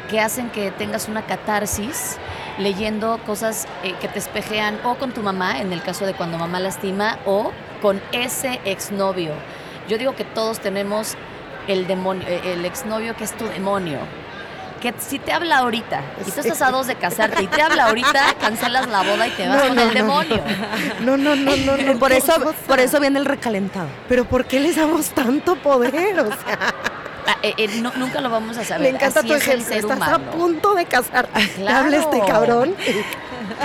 que 0.09 0.21
hacen 0.21 0.50
que 0.50 0.71
tengas 0.71 1.09
una 1.09 1.26
catarsis 1.26 2.18
leyendo 2.59 3.18
cosas 3.25 3.66
eh, 3.82 3.94
que 4.00 4.09
te 4.09 4.18
espejean 4.18 4.78
o 4.85 4.97
con 4.97 5.12
tu 5.12 5.23
mamá, 5.23 5.61
en 5.61 5.73
el 5.73 5.82
caso 5.82 6.04
de 6.06 6.14
cuando 6.14 6.38
mamá 6.38 6.61
lastima, 6.61 7.18
o 7.25 7.52
con 7.80 8.00
ese 8.12 8.61
exnovio 8.64 9.32
yo 9.89 9.99
digo 9.99 10.15
que 10.15 10.25
todos 10.25 10.61
tenemos 10.61 11.17
el 11.69 11.87
demonio, 11.87 12.27
eh, 12.29 12.53
el 12.53 12.65
exnovio 12.65 13.17
que 13.17 13.25
es 13.25 13.33
tu 13.33 13.47
demonio. 13.47 13.99
Que 14.81 14.93
si 14.99 15.21
te 15.21 15.33
habla 15.33 15.59
ahorita 15.59 16.03
y 16.27 16.31
tú 16.33 16.41
estás 16.41 16.61
a 16.61 16.73
dos 16.73 16.89
de 16.89 16.97
casarte 16.97 17.45
y 17.45 17.47
te 17.47 17.62
habla 17.62 17.87
ahorita, 17.87 18.35
cancelas 18.41 18.89
la 18.89 19.03
boda 19.03 19.29
y 19.29 19.31
te 19.31 19.47
vas 19.47 19.62
con 19.62 19.79
el 19.79 19.95
demonio. 19.95 20.43
No, 21.01 21.17
no, 21.17 21.37
no, 21.37 21.57
no, 21.57 21.77
no. 21.77 21.99
Por 22.01 22.11
eso, 22.11 22.33
por 22.67 22.81
eso 22.81 22.99
viene 22.99 23.21
el 23.21 23.25
recalentado. 23.25 23.87
Pero 24.09 24.25
¿por 24.25 24.45
qué 24.45 24.59
les 24.59 24.75
damos 24.75 25.11
tanto 25.11 25.55
poder? 25.55 26.19
O 26.19 26.27
sea. 26.27 26.59
Ah, 27.25 27.37
eh, 27.43 27.55
eh, 27.57 27.69
nunca 27.97 28.21
lo 28.21 28.31
vamos 28.31 28.57
a 28.59 28.65
saber. 28.65 28.91
Me 28.91 28.97
encanta 28.97 29.23
tu 29.23 29.33
ejemplo. 29.33 29.73
Estás 29.73 30.09
a 30.09 30.19
punto 30.19 30.75
de 30.75 30.87
casarte. 30.87 31.49
Claro. 31.57 31.89
este 31.89 32.21
cabrón. 32.27 32.75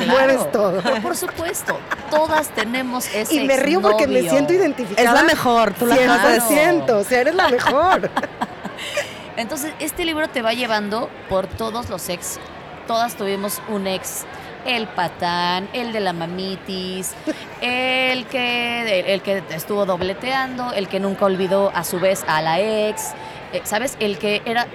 Mueres 0.08 0.52
todo. 0.52 0.82
por 1.02 1.16
supuesto, 1.16 1.80
todas 2.10 2.50
tenemos 2.50 3.08
ese 3.14 3.34
Y 3.34 3.46
me 3.46 3.58
río 3.58 3.82
porque 3.82 4.08
me 4.08 4.22
siento 4.22 4.54
identificada. 4.54 5.08
Es 5.08 5.14
la 5.14 5.24
mejor, 5.24 5.74
tú 5.74 5.86
la 5.86 5.96
100%, 5.96 6.90
o 6.90 7.04
sea, 7.04 7.22
eres 7.22 7.36
la 7.36 7.50
mejor. 7.50 8.10
Entonces, 9.38 9.72
este 9.80 10.06
libro 10.06 10.28
te 10.30 10.42
va 10.42 10.54
llevando 10.54 11.10
por 11.30 11.48
todos 11.48 11.90
los 11.90 12.10
ex. 12.10 12.40
Todas 12.88 13.16
tuvimos 13.16 13.62
un 13.68 13.86
ex 13.86 14.26
el 14.68 14.88
patán, 14.88 15.70
el 15.74 15.94
de 15.94 16.02
la 16.02 16.14
mamitis, 16.14 17.14
el 17.62 18.26
que, 18.26 19.14
el 19.14 19.22
que 19.22 19.42
estuvo 19.52 19.86
dobleteando, 19.86 20.74
el 20.74 20.88
que 20.88 21.00
nunca 21.00 21.26
olvidó 21.26 21.72
a 21.74 21.84
su 21.84 22.00
vez 22.00 22.24
a 22.28 22.42
la 22.42 22.60
ex, 22.60 23.14
eh, 23.54 23.62
¿sabes? 23.64 23.96
El 24.00 24.18
que 24.18 24.42
era 24.46 24.68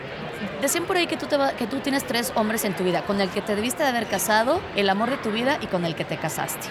Decían 0.63 0.85
por 0.85 0.97
ahí 0.97 1.09
que 1.09 1.17
tú, 1.17 1.27
te 1.27 1.37
que 1.59 1.67
tú 1.67 1.81
tienes 1.81 2.05
tres 2.05 2.33
hombres 2.37 2.65
en 2.65 2.77
tu 2.77 2.85
vida, 2.85 3.03
con 3.03 3.21
el 3.21 3.29
que 3.31 3.43
te 3.43 3.57
debiste 3.57 3.83
de 3.83 3.89
haber 3.89 4.07
casado, 4.07 4.61
el 4.77 4.89
amor 4.89 5.11
de 5.11 5.17
tu 5.17 5.33
vida 5.33 5.59
y 5.61 5.67
con 5.67 5.85
el 5.85 5.97
que 5.97 6.05
te 6.05 6.17
casaste. 6.19 6.69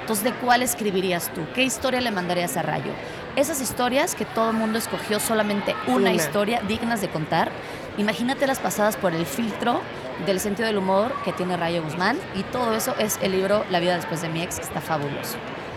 Entonces, 0.00 0.24
¿de 0.24 0.32
cuál 0.32 0.60
escribirías 0.60 1.32
tú? 1.32 1.42
¿Qué 1.54 1.62
historia 1.62 2.00
le 2.00 2.10
mandarías 2.10 2.56
a 2.56 2.62
Rayo? 2.62 2.90
Esas 3.36 3.60
historias 3.60 4.16
que 4.16 4.24
todo 4.24 4.50
el 4.50 4.56
mundo 4.56 4.76
escogió 4.76 5.20
solamente 5.20 5.76
una, 5.86 6.12
historia 6.12 6.62
dignas 6.66 7.00
de 7.00 7.10
contar, 7.10 7.52
imagínate 7.96 8.44
las 8.48 8.58
pasadas 8.58 8.96
por 8.96 9.14
el 9.14 9.24
filtro 9.24 9.82
del 10.26 10.40
sentido 10.40 10.66
del 10.66 10.78
humor 10.78 11.14
que 11.24 11.32
tiene 11.32 11.56
Rayo 11.56 11.84
Guzmán 11.84 12.18
y 12.34 12.42
todo 12.42 12.74
eso 12.74 12.96
es 12.98 13.20
el 13.22 13.30
libro 13.30 13.64
La 13.70 13.78
vida 13.78 13.94
después 13.94 14.20
de 14.20 14.30
mi 14.30 14.42
ex, 14.42 14.56
que 14.56 14.64
está 14.64 14.80
fabuloso. 14.80 15.36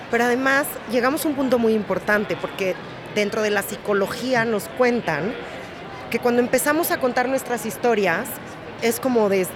Pero 0.10 0.24
además 0.24 0.66
llegamos 0.92 1.26
a 1.26 1.28
un 1.28 1.36
punto 1.36 1.60
muy 1.60 1.74
importante 1.74 2.36
porque 2.36 2.76
dentro 3.14 3.44
de 3.44 3.52
la 3.52 3.62
psicología 3.62 4.46
nos 4.46 4.68
cuentan 4.68 5.36
que 6.12 6.20
cuando 6.20 6.42
empezamos 6.42 6.92
a 6.92 7.00
contar 7.00 7.28
nuestras 7.28 7.66
historias 7.66 8.28
es 8.84 9.00
como 9.00 9.30
desde 9.30 9.50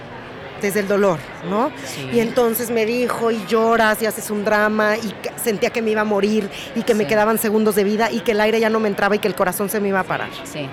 el 0.80 0.88
dolor, 0.88 1.20
¿no? 1.48 1.70
Y 2.12 2.18
entonces 2.18 2.70
me 2.70 2.84
dijo 2.86 3.30
y 3.30 3.44
lloras 3.46 4.02
y 4.02 4.06
haces 4.06 4.30
un 4.30 4.44
drama 4.44 4.96
y 4.96 5.14
sentía 5.40 5.70
que 5.70 5.82
me 5.82 5.92
iba 5.92 6.00
a 6.00 6.04
morir 6.04 6.50
y 6.74 6.82
que 6.82 6.94
me 6.94 7.06
quedaban 7.06 7.38
segundos 7.38 7.76
de 7.76 7.84
vida 7.84 8.10
y 8.10 8.20
que 8.20 8.32
el 8.32 8.40
aire 8.40 8.58
ya 8.58 8.70
no 8.70 8.80
me 8.80 8.88
entraba 8.88 9.14
y 9.14 9.18
que 9.20 9.28
el 9.28 9.36
corazón 9.36 9.68
se 9.68 9.78
me 9.80 9.88
iba 9.88 10.00
a 10.00 10.04
parar. 10.04 10.30
Sí. 10.44 10.68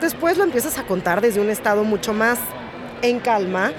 Después 0.00 0.38
lo 0.38 0.44
empiezas 0.44 0.78
a 0.78 0.84
contar 0.84 1.20
desde 1.20 1.40
un 1.40 1.50
estado 1.50 1.84
mucho 1.84 2.14
más 2.14 2.38
en 3.02 3.20
calma 3.20 3.72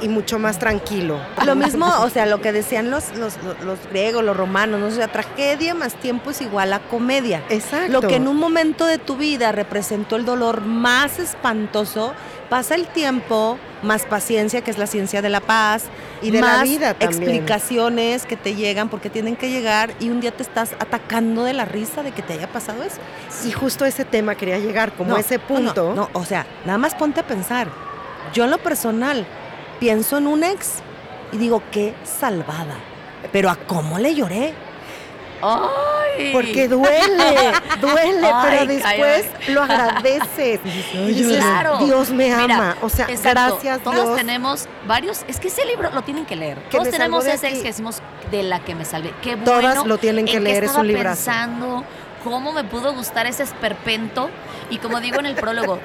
y, 0.00 0.08
mucho 0.08 0.38
más 0.38 0.58
tranquilo. 0.58 1.18
Lo 1.44 1.56
mismo, 1.56 1.86
o 2.00 2.10
sea, 2.10 2.26
lo 2.26 2.40
que 2.40 2.52
decían 2.52 2.90
los, 2.90 3.04
los, 3.16 3.36
griegos, 3.90 4.24
los 4.24 4.36
romanos, 4.36 4.80
¿no? 4.80 4.86
o 4.86 4.90
sea, 4.90 5.08
tragedia 5.08 5.74
más 5.74 5.94
tiempo 5.94 6.30
es 6.30 6.40
igual 6.40 6.72
a 6.72 6.80
comedia. 6.80 7.42
Exacto. 7.48 7.92
Lo 7.92 8.00
que 8.00 8.16
en 8.16 8.28
un 8.28 8.36
momento 8.36 8.86
de 8.86 8.98
tu 8.98 9.16
vida 9.16 9.52
representó 9.52 10.16
el 10.16 10.24
dolor 10.24 10.60
más 10.60 11.18
espantoso, 11.18 12.14
pasa 12.48 12.74
el 12.74 12.86
tiempo, 12.86 13.58
más 13.82 14.04
paciencia, 14.04 14.62
que 14.62 14.70
es 14.70 14.78
la 14.78 14.86
ciencia 14.86 15.20
de 15.20 15.30
la 15.30 15.40
paz, 15.40 15.84
y 16.22 16.30
de 16.30 16.40
más 16.40 16.58
la 16.58 16.64
vida 16.64 16.94
también. 16.94 17.22
explicaciones 17.22 18.26
que 18.26 18.36
te 18.36 18.54
llegan 18.54 18.88
porque 18.88 19.10
tienen 19.10 19.36
que 19.36 19.50
llegar 19.50 19.90
y 20.00 20.10
un 20.10 20.20
día 20.20 20.30
te 20.30 20.42
estás 20.42 20.72
atacando 20.78 21.44
de 21.44 21.52
la 21.52 21.64
risa 21.64 22.02
de 22.02 22.12
que 22.12 22.22
te 22.22 22.34
haya 22.34 22.48
pasado 22.48 22.82
eso. 22.82 22.98
Y 23.44 23.52
justo 23.52 23.84
ese 23.84 24.04
tema 24.04 24.34
quería 24.34 24.58
llegar, 24.58 24.92
como 24.92 25.16
ese 25.16 25.38
punto. 25.38 25.94
no, 25.94 26.08
o 26.12 26.24
sea, 26.24 26.46
nada 26.64 26.78
más 26.78 26.94
ponte 26.94 27.20
a 27.20 27.26
pensar. 27.26 27.68
Yo 28.32 28.44
en 28.44 28.50
lo 28.50 28.58
personal 28.58 29.26
pienso 29.78 30.18
en 30.18 30.26
un 30.26 30.44
ex 30.44 30.80
y 31.32 31.38
digo, 31.38 31.62
qué 31.70 31.94
salvada. 32.04 32.76
Pero 33.32 33.50
a 33.50 33.56
cómo 33.56 33.98
le 33.98 34.14
lloré. 34.14 34.54
¡Ay! 35.42 36.32
Porque 36.32 36.66
duele, 36.68 37.52
duele, 37.80 38.28
pero 38.42 38.66
después 38.66 39.26
lo 39.48 39.62
agradeces. 39.62 40.60
claro. 41.38 41.78
Dios 41.78 42.10
me 42.10 42.32
ama. 42.32 42.76
o 42.80 42.88
sea, 42.88 43.06
gracias 43.06 43.80
Todos 43.82 44.16
tenemos 44.16 44.66
varios. 44.86 45.24
Es 45.28 45.38
que 45.38 45.48
ese 45.48 45.64
libro 45.66 45.90
lo 45.90 46.02
tienen 46.02 46.24
que 46.24 46.36
leer. 46.36 46.58
Todos 46.70 46.90
tenemos 46.90 47.26
ese 47.26 47.48
ex 47.48 47.58
que 47.58 47.68
decimos 47.68 48.00
de 48.30 48.42
la 48.42 48.60
que 48.60 48.74
me 48.74 48.84
salvé. 48.84 49.12
Qué 49.22 49.34
bueno. 49.34 49.44
Todas 49.44 49.86
lo 49.86 49.98
tienen 49.98 50.26
que 50.26 50.40
leer, 50.40 50.64
es 50.64 50.74
un 50.74 50.86
libro. 50.86 51.02
pensando 51.02 51.84
cómo 52.24 52.52
me 52.52 52.64
pudo 52.64 52.92
gustar 52.94 53.26
ese 53.26 53.42
esperpento. 53.42 54.30
Y 54.70 54.78
como 54.78 55.00
digo 55.00 55.20
en 55.20 55.26
el 55.26 55.34
prólogo, 55.34 55.78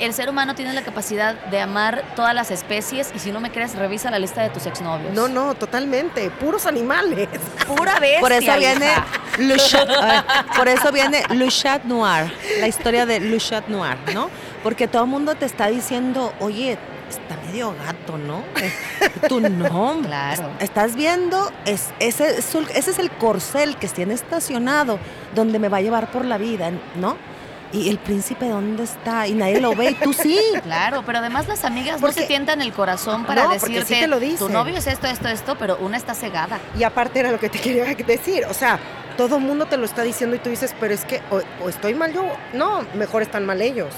el 0.00 0.14
ser 0.14 0.30
humano 0.30 0.54
tiene 0.54 0.72
la 0.72 0.82
capacidad 0.82 1.34
de 1.34 1.60
amar 1.60 2.04
todas 2.16 2.34
las 2.34 2.50
especies 2.50 3.12
y 3.14 3.18
si 3.18 3.32
no 3.32 3.40
me 3.40 3.50
crees, 3.50 3.74
revisa 3.74 4.10
la 4.10 4.18
lista 4.18 4.42
de 4.42 4.50
tus 4.50 4.66
exnovios. 4.66 5.12
No, 5.12 5.28
no, 5.28 5.54
totalmente. 5.54 6.30
Puros 6.30 6.66
animales. 6.66 7.28
Pura 7.66 7.98
bestia. 7.98 8.20
Por 8.20 8.32
eso 8.32 8.56
viene 8.56 8.92
Le 9.38 9.56
por 10.56 10.68
eso 10.68 10.92
viene 10.92 11.22
Le 11.30 11.48
Chat 11.48 11.84
Noir, 11.84 12.32
la 12.58 12.68
historia 12.68 13.06
de 13.06 13.20
Le 13.20 13.38
Chat 13.38 13.68
Noir, 13.68 13.96
¿no? 14.14 14.30
Porque 14.62 14.88
todo 14.88 15.04
el 15.04 15.08
mundo 15.08 15.34
te 15.34 15.46
está 15.46 15.68
diciendo, 15.68 16.32
oye, 16.40 16.78
está 17.08 17.36
medio 17.46 17.74
gato, 17.74 18.18
¿no? 18.18 18.42
Tú 19.28 19.40
no. 19.40 20.00
Claro. 20.02 20.50
Estás 20.60 20.94
viendo, 20.94 21.50
es, 21.64 21.90
ese, 21.98 22.38
ese 22.38 22.90
es 22.90 22.98
el 22.98 23.10
corcel 23.10 23.76
que 23.76 23.88
tiene 23.88 24.14
estacionado, 24.14 24.98
donde 25.34 25.58
me 25.58 25.68
va 25.68 25.78
a 25.78 25.80
llevar 25.80 26.10
por 26.10 26.24
la 26.24 26.38
vida, 26.38 26.70
¿no? 26.96 27.16
¿Y 27.72 27.88
el 27.88 27.98
príncipe 27.98 28.48
dónde 28.48 28.82
está? 28.82 29.28
Y 29.28 29.32
nadie 29.32 29.60
lo 29.60 29.74
ve, 29.74 29.90
y 29.90 29.94
tú 29.94 30.12
sí. 30.12 30.40
Claro, 30.62 31.02
pero 31.06 31.18
además 31.18 31.46
las 31.46 31.64
amigas 31.64 32.00
no 32.00 32.10
se 32.12 32.26
tientan 32.26 32.60
el 32.62 32.72
corazón 32.72 33.24
para 33.24 33.48
decirte, 33.48 34.08
tu 34.38 34.48
novio 34.48 34.76
es 34.76 34.86
esto, 34.86 35.06
esto, 35.06 35.28
esto, 35.28 35.56
pero 35.58 35.76
una 35.78 35.96
está 35.96 36.14
cegada. 36.14 36.58
Y 36.78 36.82
aparte 36.82 37.20
era 37.20 37.30
lo 37.30 37.38
que 37.38 37.48
te 37.48 37.60
quería 37.60 37.84
decir, 37.94 38.44
o 38.46 38.54
sea, 38.54 38.78
todo 39.16 39.36
el 39.36 39.42
mundo 39.42 39.66
te 39.66 39.76
lo 39.76 39.84
está 39.84 40.02
diciendo 40.02 40.34
y 40.34 40.38
tú 40.40 40.50
dices, 40.50 40.74
pero 40.80 40.94
es 40.94 41.04
que 41.04 41.20
o, 41.30 41.68
estoy 41.68 41.94
mal 41.94 42.12
yo, 42.12 42.24
no, 42.54 42.84
mejor 42.94 43.22
están 43.22 43.46
mal 43.46 43.62
ellos. 43.62 43.94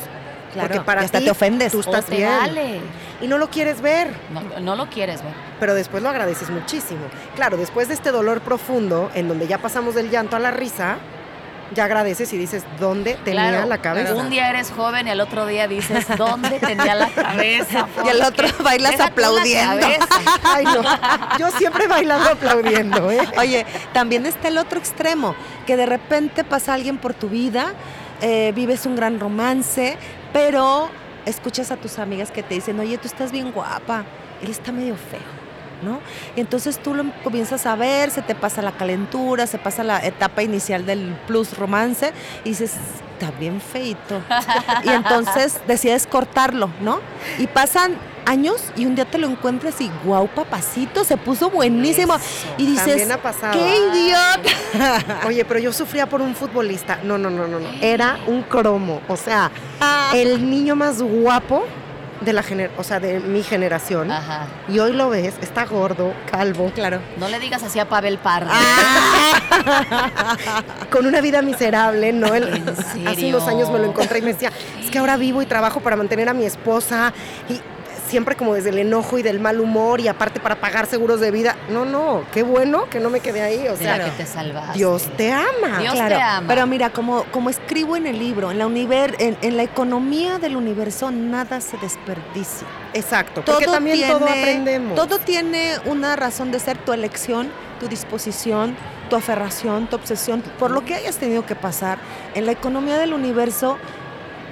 Claro, 0.52 0.68
porque 0.68 0.84
para 0.84 1.00
hasta 1.00 1.18
te 1.18 1.30
ofendes. 1.30 1.72
Tú 1.72 1.80
estás 1.80 2.10
bien. 2.10 2.82
Y 3.22 3.26
no 3.26 3.38
lo 3.38 3.48
quieres 3.48 3.80
ver. 3.80 4.08
No, 4.30 4.60
no, 4.60 4.76
lo 4.76 4.90
quieres 4.90 5.22
ver. 5.22 5.32
Pero 5.58 5.74
después 5.74 6.02
lo 6.02 6.10
agradeces 6.10 6.50
muchísimo. 6.50 7.00
Claro, 7.36 7.56
después 7.56 7.88
de 7.88 7.94
este 7.94 8.10
dolor 8.10 8.42
profundo, 8.42 9.10
en 9.14 9.28
donde 9.28 9.46
ya 9.46 9.56
pasamos 9.56 9.94
del 9.94 10.10
llanto 10.10 10.36
a 10.36 10.40
la 10.40 10.50
risa, 10.50 10.98
ya 11.74 11.84
agradeces 11.84 12.32
y 12.32 12.38
dices, 12.38 12.64
¿dónde 12.78 13.14
tenía 13.24 13.66
la 13.66 13.78
cabeza? 13.78 14.14
Un 14.14 14.30
día 14.30 14.48
eres 14.50 14.70
joven 14.70 15.06
y 15.06 15.10
al 15.10 15.20
otro 15.20 15.46
día 15.46 15.68
dices, 15.68 16.06
¿dónde 16.16 16.58
tenía 16.60 16.94
la 16.94 17.08
cabeza? 17.08 17.86
Y 18.04 18.08
al 18.08 18.22
otro 18.22 18.48
bailas 18.62 19.00
aplaudiendo. 19.00 19.86
Ay, 20.44 20.64
no. 20.64 20.82
Yo 21.38 21.50
siempre 21.52 21.86
bailando 21.86 22.30
aplaudiendo, 22.32 23.10
¿eh? 23.10 23.20
Oye, 23.38 23.66
también 23.92 24.26
está 24.26 24.48
el 24.48 24.58
otro 24.58 24.78
extremo, 24.78 25.34
que 25.66 25.76
de 25.76 25.86
repente 25.86 26.44
pasa 26.44 26.74
alguien 26.74 26.98
por 26.98 27.14
tu 27.14 27.28
vida, 27.28 27.74
eh, 28.20 28.52
vives 28.54 28.86
un 28.86 28.96
gran 28.96 29.20
romance, 29.20 29.96
pero 30.32 30.90
escuchas 31.26 31.70
a 31.70 31.76
tus 31.76 31.98
amigas 31.98 32.30
que 32.30 32.42
te 32.42 32.54
dicen, 32.54 32.78
oye, 32.80 32.98
tú 32.98 33.06
estás 33.06 33.30
bien 33.30 33.52
guapa, 33.52 34.04
él 34.42 34.50
está 34.50 34.72
medio 34.72 34.96
feo 34.96 35.41
¿no? 35.82 36.00
Y 36.36 36.40
entonces 36.40 36.78
tú 36.78 36.94
lo 36.94 37.04
comienzas 37.22 37.66
a 37.66 37.76
ver, 37.76 38.10
se 38.10 38.22
te 38.22 38.34
pasa 38.34 38.62
la 38.62 38.72
calentura, 38.72 39.46
se 39.46 39.58
pasa 39.58 39.84
la 39.84 40.04
etapa 40.04 40.42
inicial 40.42 40.86
del 40.86 41.16
plus 41.26 41.56
romance 41.56 42.12
y 42.44 42.50
dices, 42.50 42.74
está 43.12 43.30
bien 43.38 43.60
feito. 43.60 44.20
y 44.84 44.88
entonces 44.88 45.60
decides 45.66 46.06
cortarlo, 46.06 46.70
¿no? 46.80 47.00
Y 47.38 47.46
pasan 47.46 47.96
años 48.24 48.62
y 48.76 48.86
un 48.86 48.94
día 48.94 49.04
te 49.04 49.18
lo 49.18 49.28
encuentras 49.28 49.80
y 49.80 49.90
guau, 50.04 50.28
papacito, 50.28 51.04
se 51.04 51.16
puso 51.16 51.50
buenísimo. 51.50 52.14
Y 52.58 52.66
dices, 52.66 53.08
qué 53.52 53.78
idiota. 53.78 55.20
Oye, 55.26 55.44
pero 55.44 55.60
yo 55.60 55.72
sufría 55.72 56.08
por 56.08 56.20
un 56.20 56.34
futbolista. 56.34 56.98
No, 57.02 57.18
no, 57.18 57.30
no, 57.30 57.46
no, 57.46 57.60
no. 57.60 57.68
Era 57.80 58.18
un 58.26 58.42
cromo. 58.42 59.00
O 59.08 59.16
sea, 59.16 59.50
ah. 59.80 60.12
el 60.14 60.48
niño 60.48 60.76
más 60.76 61.02
guapo 61.02 61.64
de 62.24 62.32
la 62.32 62.42
gener 62.42 62.70
o 62.76 62.84
sea, 62.84 63.00
de 63.00 63.20
mi 63.20 63.42
generación. 63.42 64.10
Ajá. 64.10 64.46
Y 64.68 64.78
hoy 64.78 64.92
lo 64.92 65.10
ves, 65.10 65.34
está 65.40 65.64
gordo, 65.64 66.12
calvo. 66.30 66.70
Claro. 66.74 67.00
No 67.18 67.28
le 67.28 67.38
digas 67.38 67.62
así 67.62 67.78
a 67.78 67.88
Pavel 67.88 68.18
Pardo. 68.18 68.50
Ah. 68.52 69.36
Con 70.90 71.06
una 71.06 71.20
vida 71.20 71.42
miserable, 71.42 72.12
¿no? 72.12 72.28
Hace 73.06 73.28
unos 73.28 73.46
años 73.48 73.70
me 73.70 73.78
lo 73.78 73.86
encontré 73.86 74.18
y 74.18 74.22
me 74.22 74.32
decía, 74.32 74.50
es 74.80 74.90
que 74.90 74.98
ahora 74.98 75.16
vivo 75.16 75.42
y 75.42 75.46
trabajo 75.46 75.80
para 75.80 75.96
mantener 75.96 76.28
a 76.28 76.34
mi 76.34 76.44
esposa 76.44 77.12
y 77.48 77.60
siempre 78.12 78.36
como 78.36 78.52
desde 78.52 78.68
el 78.68 78.78
enojo 78.78 79.16
y 79.16 79.22
del 79.22 79.40
mal 79.40 79.58
humor 79.58 79.98
y 79.98 80.06
aparte 80.06 80.38
para 80.38 80.56
pagar 80.56 80.86
seguros 80.86 81.18
de 81.18 81.30
vida. 81.30 81.56
No, 81.70 81.86
no, 81.86 82.24
qué 82.30 82.42
bueno 82.42 82.90
que 82.90 83.00
no 83.00 83.08
me 83.08 83.20
quedé 83.20 83.40
ahí. 83.40 83.66
O 83.68 83.76
sea, 83.76 84.04
que 84.04 84.10
te 84.10 84.26
salvaste. 84.26 84.76
Dios 84.76 85.08
te 85.16 85.32
ama. 85.32 85.78
Dios 85.80 85.94
te 85.94 86.14
ama. 86.14 86.46
Pero 86.46 86.66
mira, 86.66 86.90
como, 86.90 87.24
como 87.32 87.48
escribo 87.48 87.96
en 87.96 88.06
el 88.06 88.18
libro, 88.18 88.50
en 88.50 88.58
la, 88.58 88.66
univer, 88.66 89.16
en, 89.18 89.56
la 89.56 89.62
economía 89.62 90.38
del 90.38 90.56
universo 90.56 91.10
nada 91.10 91.62
se 91.62 91.78
desperdicia. 91.78 92.68
Exacto, 92.92 93.42
porque 93.46 93.64
todo 93.64 93.76
también 93.76 94.06
todo 94.06 94.26
aprendemos. 94.26 94.94
Todo 94.94 95.18
tiene 95.18 95.72
una 95.86 96.14
razón 96.14 96.52
de 96.52 96.60
ser, 96.60 96.76
tu 96.76 96.92
elección, 96.92 97.50
tu 97.80 97.88
disposición, 97.88 98.76
tu 99.08 99.16
aferración, 99.16 99.86
tu 99.86 99.96
obsesión, 99.96 100.42
por 100.58 100.70
lo 100.70 100.84
que 100.84 100.96
hayas 100.96 101.16
tenido 101.16 101.46
que 101.46 101.54
pasar. 101.54 101.96
En 102.34 102.44
la 102.44 102.52
economía 102.52 102.98
del 102.98 103.14
universo 103.14 103.78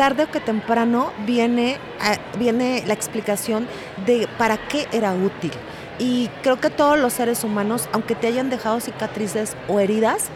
tarde 0.01 0.25
o 0.25 0.31
que 0.31 0.41
temprano 0.41 1.13
viene, 1.27 1.73
eh, 1.73 2.19
viene 2.39 2.83
la 2.87 2.95
explicación 2.95 3.69
de 4.07 4.27
para 4.39 4.57
qué 4.57 4.89
era 4.93 5.13
útil. 5.13 5.53
Y 5.99 6.29
creo 6.43 6.59
que 6.59 6.71
todos 6.71 6.99
los 6.99 7.13
seres 7.13 7.45
humanos, 7.45 7.87
aunque 7.93 8.15
te 8.15 8.27
hayan 8.27 8.49
dejado 8.49 8.81
cicatrices 8.81 9.59
o 9.69 9.79
heridas, 9.79 10.31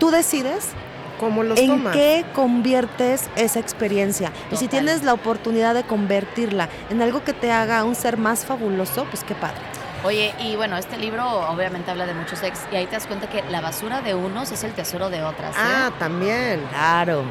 tú 0.00 0.10
decides 0.10 0.70
¿Cómo 1.20 1.44
los 1.44 1.60
en 1.60 1.84
qué 1.92 2.24
conviertes 2.34 3.30
esa 3.36 3.60
experiencia. 3.60 4.32
Y 4.50 4.56
si 4.56 4.66
tienes 4.66 5.04
la 5.04 5.12
oportunidad 5.12 5.74
de 5.74 5.84
convertirla 5.84 6.68
en 6.90 7.02
algo 7.02 7.22
que 7.22 7.34
te 7.34 7.52
haga 7.52 7.84
un 7.84 7.94
ser 7.94 8.16
más 8.16 8.44
fabuloso, 8.44 9.04
pues 9.04 9.22
qué 9.22 9.36
padre. 9.36 9.60
Oye, 10.02 10.34
y 10.40 10.56
bueno, 10.56 10.76
este 10.76 10.96
libro 10.96 11.24
obviamente 11.48 11.88
habla 11.92 12.06
de 12.06 12.14
muchos 12.14 12.42
ex 12.42 12.58
y 12.72 12.74
ahí 12.74 12.86
te 12.86 12.96
das 12.96 13.06
cuenta 13.06 13.28
que 13.28 13.44
la 13.48 13.60
basura 13.60 14.00
de 14.00 14.16
unos 14.16 14.50
es 14.50 14.64
el 14.64 14.72
tesoro 14.72 15.08
de 15.08 15.22
otras. 15.22 15.54
¿eh? 15.54 15.60
Ah, 15.60 15.92
también. 16.00 16.66
Claro. 16.70 17.22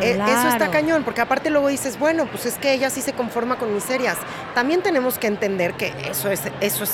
Eh, 0.00 0.18
eso 0.26 0.48
está 0.48 0.70
cañón, 0.70 1.04
porque 1.04 1.20
aparte 1.20 1.50
luego 1.50 1.68
dices, 1.68 1.98
bueno, 1.98 2.26
pues 2.26 2.46
es 2.46 2.54
que 2.54 2.72
ella 2.72 2.90
sí 2.90 3.00
se 3.02 3.12
conforma 3.12 3.56
con 3.56 3.74
miserias. 3.74 4.16
También 4.54 4.82
tenemos 4.82 5.18
que 5.18 5.26
entender 5.26 5.74
que 5.74 5.92
eso 6.08 6.30
es, 6.30 6.42
eso 6.60 6.84
es 6.84 6.92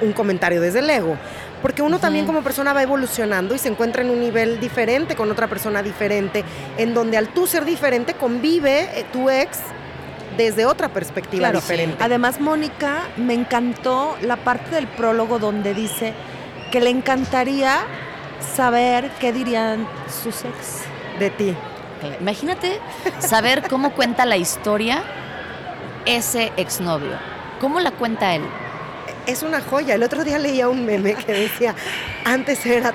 un 0.00 0.12
comentario 0.12 0.60
desde 0.60 0.80
el 0.80 0.90
ego. 0.90 1.16
Porque 1.62 1.82
uno 1.82 1.98
también 1.98 2.24
como 2.24 2.42
persona 2.42 2.72
va 2.72 2.82
evolucionando 2.82 3.54
y 3.54 3.58
se 3.58 3.68
encuentra 3.68 4.02
en 4.02 4.10
un 4.10 4.20
nivel 4.20 4.60
diferente 4.60 5.16
con 5.16 5.30
otra 5.30 5.48
persona 5.48 5.82
diferente, 5.82 6.44
en 6.76 6.94
donde 6.94 7.16
al 7.16 7.28
tú 7.28 7.46
ser 7.46 7.64
diferente 7.64 8.14
convive 8.14 8.88
eh, 8.94 9.04
tu 9.12 9.28
ex 9.28 9.58
desde 10.36 10.66
otra 10.66 10.88
perspectiva 10.88 11.50
diferente. 11.50 11.96
Además, 11.98 12.40
Mónica, 12.40 13.08
me 13.16 13.34
encantó 13.34 14.16
la 14.22 14.36
parte 14.36 14.76
del 14.76 14.86
prólogo 14.86 15.40
donde 15.40 15.74
dice 15.74 16.14
que 16.70 16.80
le 16.80 16.90
encantaría 16.90 17.80
saber 18.54 19.10
qué 19.18 19.32
dirían 19.32 19.86
sus 20.22 20.44
ex. 20.44 20.84
De 21.18 21.30
ti. 21.30 21.56
Imagínate 22.20 22.80
saber 23.18 23.68
cómo 23.68 23.92
cuenta 23.92 24.24
la 24.24 24.36
historia 24.36 25.02
ese 26.06 26.52
exnovio. 26.56 27.16
¿Cómo 27.60 27.80
la 27.80 27.90
cuenta 27.90 28.34
él? 28.34 28.42
Es 29.26 29.42
una 29.42 29.60
joya. 29.60 29.94
El 29.94 30.02
otro 30.02 30.24
día 30.24 30.38
leía 30.38 30.68
un 30.68 30.86
meme 30.86 31.14
que 31.14 31.32
decía, 31.32 31.74
antes 32.24 32.64
era, 32.64 32.94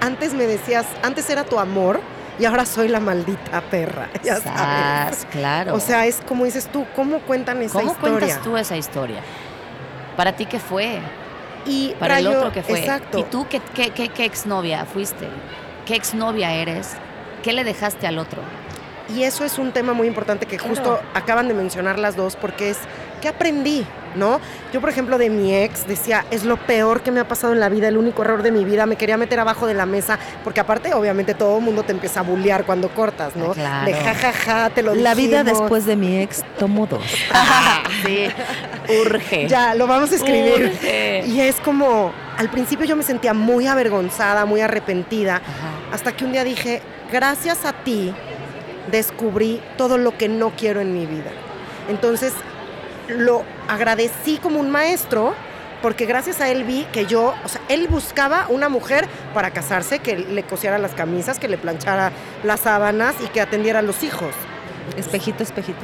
antes 0.00 0.34
me 0.34 0.46
decías, 0.46 0.86
antes 1.02 1.28
era 1.30 1.44
tu 1.44 1.58
amor 1.58 2.00
y 2.38 2.44
ahora 2.44 2.64
soy 2.64 2.88
la 2.88 3.00
maldita 3.00 3.60
perra. 3.62 4.08
Ya 4.22 4.36
sabes. 4.40 5.26
Claro. 5.30 5.74
O 5.74 5.80
sea, 5.80 6.06
es 6.06 6.20
como 6.26 6.44
dices 6.44 6.68
tú, 6.68 6.86
¿cómo 6.94 7.20
cuentan 7.20 7.58
esa 7.58 7.82
historia? 7.82 7.88
¿Cómo 7.88 8.00
cuentas 8.00 8.42
tú 8.42 8.56
esa 8.56 8.76
historia? 8.76 9.20
¿Para 10.16 10.32
ti 10.36 10.46
qué 10.46 10.58
fue? 10.60 11.00
Y 11.66 11.94
para 11.98 12.18
el 12.18 12.26
otro 12.26 12.52
qué 12.52 12.62
fue. 12.62 12.80
Exacto. 12.80 13.18
¿Y 13.18 13.24
tú 13.24 13.46
qué, 13.48 13.60
qué, 13.74 13.90
qué, 13.90 14.08
qué 14.08 14.24
exnovia 14.24 14.84
fuiste? 14.84 15.28
¿Qué 15.86 15.96
exnovia 15.96 16.52
eres? 16.52 16.96
¿Qué 17.44 17.52
le 17.52 17.62
dejaste 17.62 18.06
al 18.06 18.16
otro? 18.18 18.40
Y 19.14 19.24
eso 19.24 19.44
es 19.44 19.58
un 19.58 19.72
tema 19.72 19.92
muy 19.92 20.06
importante 20.06 20.46
que 20.46 20.56
justo 20.56 20.98
acaban 21.12 21.46
de 21.46 21.52
mencionar 21.52 21.98
las 21.98 22.16
dos, 22.16 22.36
porque 22.36 22.70
es, 22.70 22.78
¿qué 23.24 23.30
aprendí? 23.30 23.86
¿No? 24.16 24.38
Yo, 24.70 24.82
por 24.82 24.90
ejemplo, 24.90 25.16
de 25.16 25.30
mi 25.30 25.54
ex 25.54 25.86
decía, 25.88 26.26
es 26.30 26.44
lo 26.44 26.58
peor 26.58 27.00
que 27.00 27.10
me 27.10 27.20
ha 27.20 27.26
pasado 27.26 27.54
en 27.54 27.58
la 27.58 27.70
vida, 27.70 27.88
el 27.88 27.96
único 27.96 28.20
error 28.20 28.42
de 28.42 28.52
mi 28.52 28.62
vida, 28.62 28.84
me 28.84 28.96
quería 28.96 29.16
meter 29.16 29.40
abajo 29.40 29.66
de 29.66 29.72
la 29.72 29.86
mesa, 29.86 30.18
porque 30.44 30.60
aparte, 30.60 30.92
obviamente, 30.92 31.32
todo 31.32 31.56
el 31.56 31.64
mundo 31.64 31.84
te 31.84 31.92
empieza 31.92 32.20
a 32.20 32.22
bullear 32.22 32.66
cuando 32.66 32.90
cortas, 32.90 33.34
¿no? 33.34 33.52
Claro. 33.54 33.86
De 33.86 33.94
jajaja, 33.94 34.68
te 34.70 34.82
lo 34.82 34.94
La 34.94 35.14
vida 35.14 35.42
después 35.42 35.86
de 35.86 35.96
mi 35.96 36.20
ex, 36.20 36.44
tomo 36.58 36.86
dos. 36.86 37.02
sí, 38.04 38.26
urge. 39.00 39.48
Ya, 39.48 39.74
lo 39.74 39.86
vamos 39.86 40.12
a 40.12 40.16
escribir. 40.16 40.78
Y 41.26 41.40
es 41.40 41.56
como, 41.60 42.12
al 42.36 42.50
principio 42.50 42.84
yo 42.84 42.96
me 42.96 43.04
sentía 43.04 43.32
muy 43.32 43.66
avergonzada, 43.66 44.44
muy 44.44 44.60
arrepentida, 44.60 45.40
hasta 45.90 46.12
que 46.12 46.26
un 46.26 46.32
día 46.32 46.44
dije, 46.44 46.82
gracias 47.10 47.64
a 47.64 47.72
ti 47.72 48.12
descubrí 48.92 49.62
todo 49.78 49.96
lo 49.96 50.14
que 50.18 50.28
no 50.28 50.50
quiero 50.50 50.82
en 50.82 50.92
mi 50.92 51.06
vida. 51.06 51.30
Entonces 51.88 52.34
lo 53.08 53.44
agradecí 53.68 54.38
como 54.38 54.60
un 54.60 54.70
maestro 54.70 55.34
porque 55.82 56.06
gracias 56.06 56.40
a 56.40 56.48
él 56.48 56.64
vi 56.64 56.86
que 56.92 57.04
yo, 57.04 57.34
o 57.44 57.48
sea, 57.48 57.60
él 57.68 57.88
buscaba 57.88 58.46
una 58.48 58.70
mujer 58.70 59.06
para 59.34 59.50
casarse, 59.50 59.98
que 59.98 60.16
le 60.16 60.42
cosiera 60.42 60.78
las 60.78 60.92
camisas, 60.92 61.38
que 61.38 61.46
le 61.46 61.58
planchara 61.58 62.10
las 62.42 62.60
sábanas 62.60 63.14
y 63.22 63.26
que 63.26 63.42
atendiera 63.42 63.80
a 63.80 63.82
los 63.82 64.02
hijos. 64.02 64.34
Espejito, 64.96 65.42
espejito. 65.42 65.80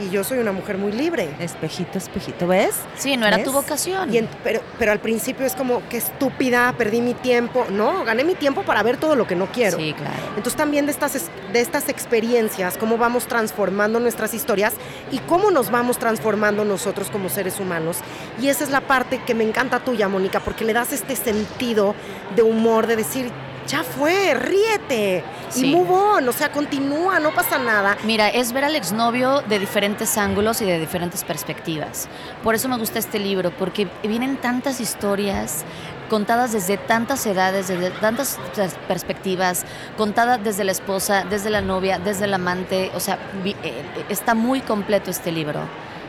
Y 0.00 0.10
yo 0.10 0.24
soy 0.24 0.38
una 0.38 0.52
mujer 0.52 0.78
muy 0.78 0.92
libre. 0.92 1.28
Espejito, 1.38 1.98
espejito, 1.98 2.46
¿ves? 2.46 2.76
Sí, 2.96 3.16
no 3.16 3.26
era 3.26 3.42
tu 3.42 3.52
vocación. 3.52 4.10
pero, 4.42 4.60
pero 4.78 4.92
al 4.92 5.00
principio 5.00 5.44
es 5.44 5.54
como, 5.54 5.82
qué 5.88 5.98
estúpida, 5.98 6.74
perdí 6.76 7.00
mi 7.00 7.14
tiempo. 7.14 7.66
No, 7.70 8.04
gané 8.04 8.24
mi 8.24 8.34
tiempo 8.34 8.62
para 8.62 8.82
ver 8.82 8.96
todo 8.96 9.16
lo 9.16 9.26
que 9.26 9.36
no 9.36 9.46
quiero. 9.46 9.78
Sí, 9.78 9.92
claro. 9.92 10.14
Entonces 10.28 10.56
también 10.56 10.86
de 10.86 10.92
estas, 10.92 11.30
de 11.52 11.60
estas 11.60 11.88
experiencias, 11.88 12.78
cómo 12.78 12.96
vamos 12.96 13.26
transformando 13.26 14.00
nuestras 14.00 14.34
historias 14.34 14.74
y 15.10 15.18
cómo 15.18 15.50
nos 15.50 15.70
vamos 15.70 15.98
transformando 15.98 16.64
nosotros 16.64 17.10
como 17.10 17.28
seres 17.28 17.60
humanos. 17.60 17.98
Y 18.40 18.48
esa 18.48 18.64
es 18.64 18.70
la 18.70 18.80
parte 18.80 19.20
que 19.26 19.34
me 19.34 19.44
encanta 19.44 19.80
tuya, 19.80 20.08
Mónica, 20.08 20.40
porque 20.40 20.64
le 20.64 20.72
das 20.72 20.92
este 20.92 21.16
sentido 21.16 21.94
de 22.34 22.42
humor, 22.42 22.86
de 22.86 22.96
decir, 22.96 23.30
ya 23.66 23.82
fue, 23.82 24.34
ríete 24.34 25.24
y 25.56 25.72
move 25.72 25.90
on, 25.90 26.28
o 26.28 26.32
sea, 26.32 26.50
continúa, 26.50 27.20
no 27.20 27.32
pasa 27.32 27.58
nada. 27.58 27.96
Mira, 28.04 28.28
es 28.28 28.52
ver 28.52 28.64
al 28.64 28.76
exnovio 28.76 29.42
de 29.42 29.58
diferentes 29.58 30.18
ángulos 30.18 30.60
y 30.60 30.64
de 30.64 30.78
diferentes 30.78 31.24
perspectivas. 31.24 32.08
Por 32.42 32.54
eso 32.54 32.68
me 32.68 32.76
gusta 32.76 32.98
este 32.98 33.18
libro, 33.18 33.50
porque 33.50 33.88
vienen 34.02 34.36
tantas 34.36 34.80
historias 34.80 35.64
contadas 36.10 36.52
desde 36.52 36.76
tantas 36.76 37.24
edades, 37.26 37.68
desde 37.68 37.90
tantas 37.90 38.38
perspectivas, 38.86 39.64
contadas 39.96 40.42
desde 40.42 40.64
la 40.64 40.72
esposa, 40.72 41.24
desde 41.28 41.50
la 41.50 41.60
novia, 41.60 41.98
desde 41.98 42.26
el 42.26 42.34
amante, 42.34 42.90
o 42.94 43.00
sea, 43.00 43.18
eh, 43.44 43.82
está 44.08 44.34
muy 44.34 44.60
completo 44.60 45.10
este 45.10 45.32
libro. 45.32 45.60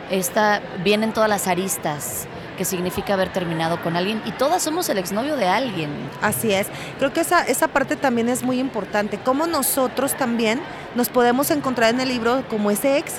Está, 0.09 0.61
vienen 0.83 1.13
todas 1.13 1.29
las 1.29 1.47
aristas 1.47 2.27
que 2.55 2.65
significa 2.65 3.13
haber 3.13 3.31
terminado 3.31 3.81
con 3.81 3.95
alguien 3.95 4.21
y 4.25 4.31
todas 4.31 4.63
somos 4.63 4.89
el 4.89 4.97
exnovio 4.97 5.35
de 5.35 5.47
alguien. 5.47 5.89
Así 6.21 6.51
es. 6.51 6.67
Creo 6.97 7.13
que 7.13 7.21
esa, 7.21 7.43
esa 7.43 7.67
parte 7.67 7.95
también 7.95 8.29
es 8.29 8.43
muy 8.43 8.59
importante. 8.59 9.19
Cómo 9.23 9.47
nosotros 9.47 10.15
también 10.15 10.61
nos 10.95 11.09
podemos 11.09 11.51
encontrar 11.51 11.93
en 11.93 12.01
el 12.01 12.09
libro 12.09 12.43
como 12.49 12.71
ese 12.71 12.97
ex. 12.97 13.15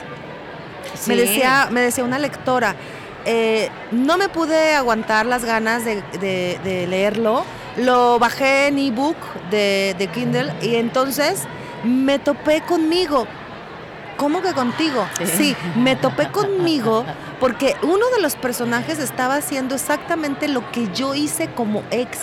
Me, 1.07 1.17
decía, 1.17 1.69
me 1.71 1.81
decía 1.81 2.05
una 2.05 2.19
lectora, 2.19 2.75
eh, 3.27 3.69
no 3.91 4.17
me 4.17 4.29
pude 4.29 4.75
aguantar 4.75 5.27
las 5.27 5.45
ganas 5.45 5.85
de, 5.85 6.87
leerlo. 6.89 7.45
Lo 7.77 8.19
bajé 8.19 8.69
en 8.69 8.79
ebook 8.79 9.17
de, 9.51 9.95
de 9.99 10.07
Kindle 10.07 10.53
y 10.63 10.77
entonces 10.77 11.43
me 11.85 12.19
topé 12.19 12.63
conmigo. 12.63 13.27
¿Cómo 14.17 14.43
que 14.43 14.53
contigo? 14.53 15.07
Sí, 15.25 15.55
me 15.77 15.97
topé 15.97 16.29
conmigo 16.31 17.05
porque 17.41 17.77
uno 17.83 18.07
de 18.15 18.23
los 18.23 18.35
personajes 18.35 18.99
estaba 18.99 19.37
haciendo 19.37 19.75
exactamente 19.75 20.49
lo 20.49 20.71
que 20.73 20.89
yo 20.95 21.15
hice 21.15 21.49
como 21.49 21.83
ex. 21.91 22.21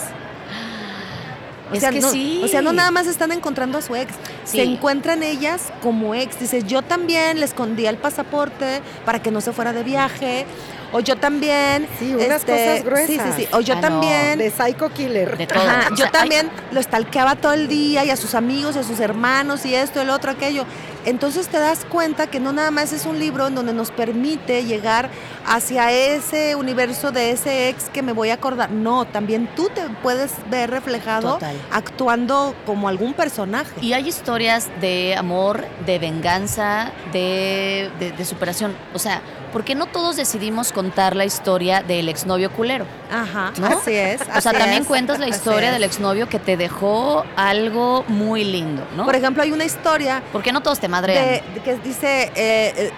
O 1.72 1.80
sea, 1.80 1.90
no, 1.90 2.08
O 2.44 2.48
sea, 2.48 2.62
no 2.62 2.72
nada 2.72 2.90
más 2.90 3.06
están 3.06 3.32
encontrando 3.32 3.78
a 3.78 3.82
su 3.82 3.96
ex, 3.96 4.12
se 4.44 4.62
encuentran 4.62 5.22
ellas 5.22 5.72
como 5.82 6.14
ex. 6.14 6.38
Dice, 6.38 6.62
yo 6.62 6.82
también 6.82 7.40
le 7.40 7.46
escondía 7.46 7.90
el 7.90 7.96
pasaporte 7.96 8.80
para 9.04 9.22
que 9.22 9.30
no 9.30 9.40
se 9.40 9.52
fuera 9.52 9.72
de 9.72 9.82
viaje. 9.82 10.46
O 10.92 11.00
yo 11.00 11.16
también. 11.16 11.88
Sí, 11.98 12.14
unas 12.14 12.42
este, 12.42 12.52
cosas 12.52 12.84
gruesas. 12.84 13.08
Sí, 13.08 13.18
sí, 13.18 13.42
sí. 13.42 13.48
O 13.52 13.60
yo 13.60 13.74
ah, 13.76 13.80
también. 13.80 14.38
De 14.38 14.50
psycho 14.50 14.92
killer. 14.92 15.36
De 15.36 15.46
todo. 15.46 15.60
yo 15.96 16.08
también 16.10 16.48
lo 16.70 16.80
stalkeaba 16.80 17.34
todo 17.34 17.52
el 17.52 17.66
día 17.66 18.04
y 18.04 18.10
a 18.10 18.16
sus 18.16 18.36
amigos 18.36 18.76
y 18.76 18.78
a 18.78 18.84
sus 18.84 19.00
hermanos 19.00 19.66
y 19.66 19.74
esto, 19.74 20.00
el 20.00 20.10
otro, 20.10 20.30
aquello. 20.30 20.64
Entonces 21.04 21.48
te 21.48 21.58
das 21.58 21.84
cuenta 21.84 22.26
que 22.26 22.40
no 22.40 22.52
nada 22.52 22.70
más 22.70 22.92
es 22.92 23.06
un 23.06 23.18
libro 23.18 23.46
en 23.46 23.54
donde 23.54 23.72
nos 23.72 23.90
permite 23.90 24.64
llegar 24.64 25.10
hacia 25.46 25.92
ese 25.92 26.54
universo 26.54 27.12
de 27.12 27.30
ese 27.30 27.68
ex 27.68 27.90
que 27.90 28.02
me 28.02 28.12
voy 28.12 28.30
a 28.30 28.34
acordar. 28.34 28.70
No, 28.70 29.04
también 29.04 29.48
tú 29.54 29.68
te 29.74 29.82
puedes 30.02 30.32
ver 30.50 30.70
reflejado 30.70 31.38
actuando 31.70 32.54
como 32.66 32.88
algún 32.88 33.14
personaje. 33.14 33.72
Y 33.80 33.92
hay 33.92 34.08
historias 34.08 34.68
de 34.80 35.14
amor, 35.16 35.64
de 35.84 35.98
venganza, 35.98 36.92
de, 37.12 37.90
de 37.98 38.24
superación. 38.24 38.74
O 38.94 38.98
sea, 38.98 39.20
porque 39.54 39.76
no 39.76 39.86
todos 39.86 40.16
decidimos 40.16 40.72
contar 40.72 41.14
la 41.14 41.24
historia 41.24 41.84
del 41.84 42.08
exnovio 42.08 42.50
culero. 42.50 42.86
Ajá, 43.08 43.52
así 43.62 43.94
es. 43.94 44.20
o 44.20 44.40
sea, 44.40 44.52
también 44.52 44.84
cuentas 44.84 45.20
la 45.20 45.28
historia 45.28 45.70
del 45.70 45.84
exnovio 45.84 46.28
que 46.28 46.40
te 46.40 46.56
dejó 46.56 47.24
algo 47.36 48.04
muy 48.08 48.42
lindo, 48.42 48.84
¿no? 48.96 49.04
Por 49.04 49.14
ejemplo, 49.14 49.44
hay 49.44 49.52
una 49.52 49.64
historia. 49.64 50.24
¿Por 50.32 50.42
qué 50.42 50.50
no 50.50 50.60
todos 50.60 50.80
te 50.80 50.88
madrean? 50.88 51.40
que 51.64 51.76
dice. 51.84 52.32
Eh, 52.34 52.74
eh, 52.76 52.90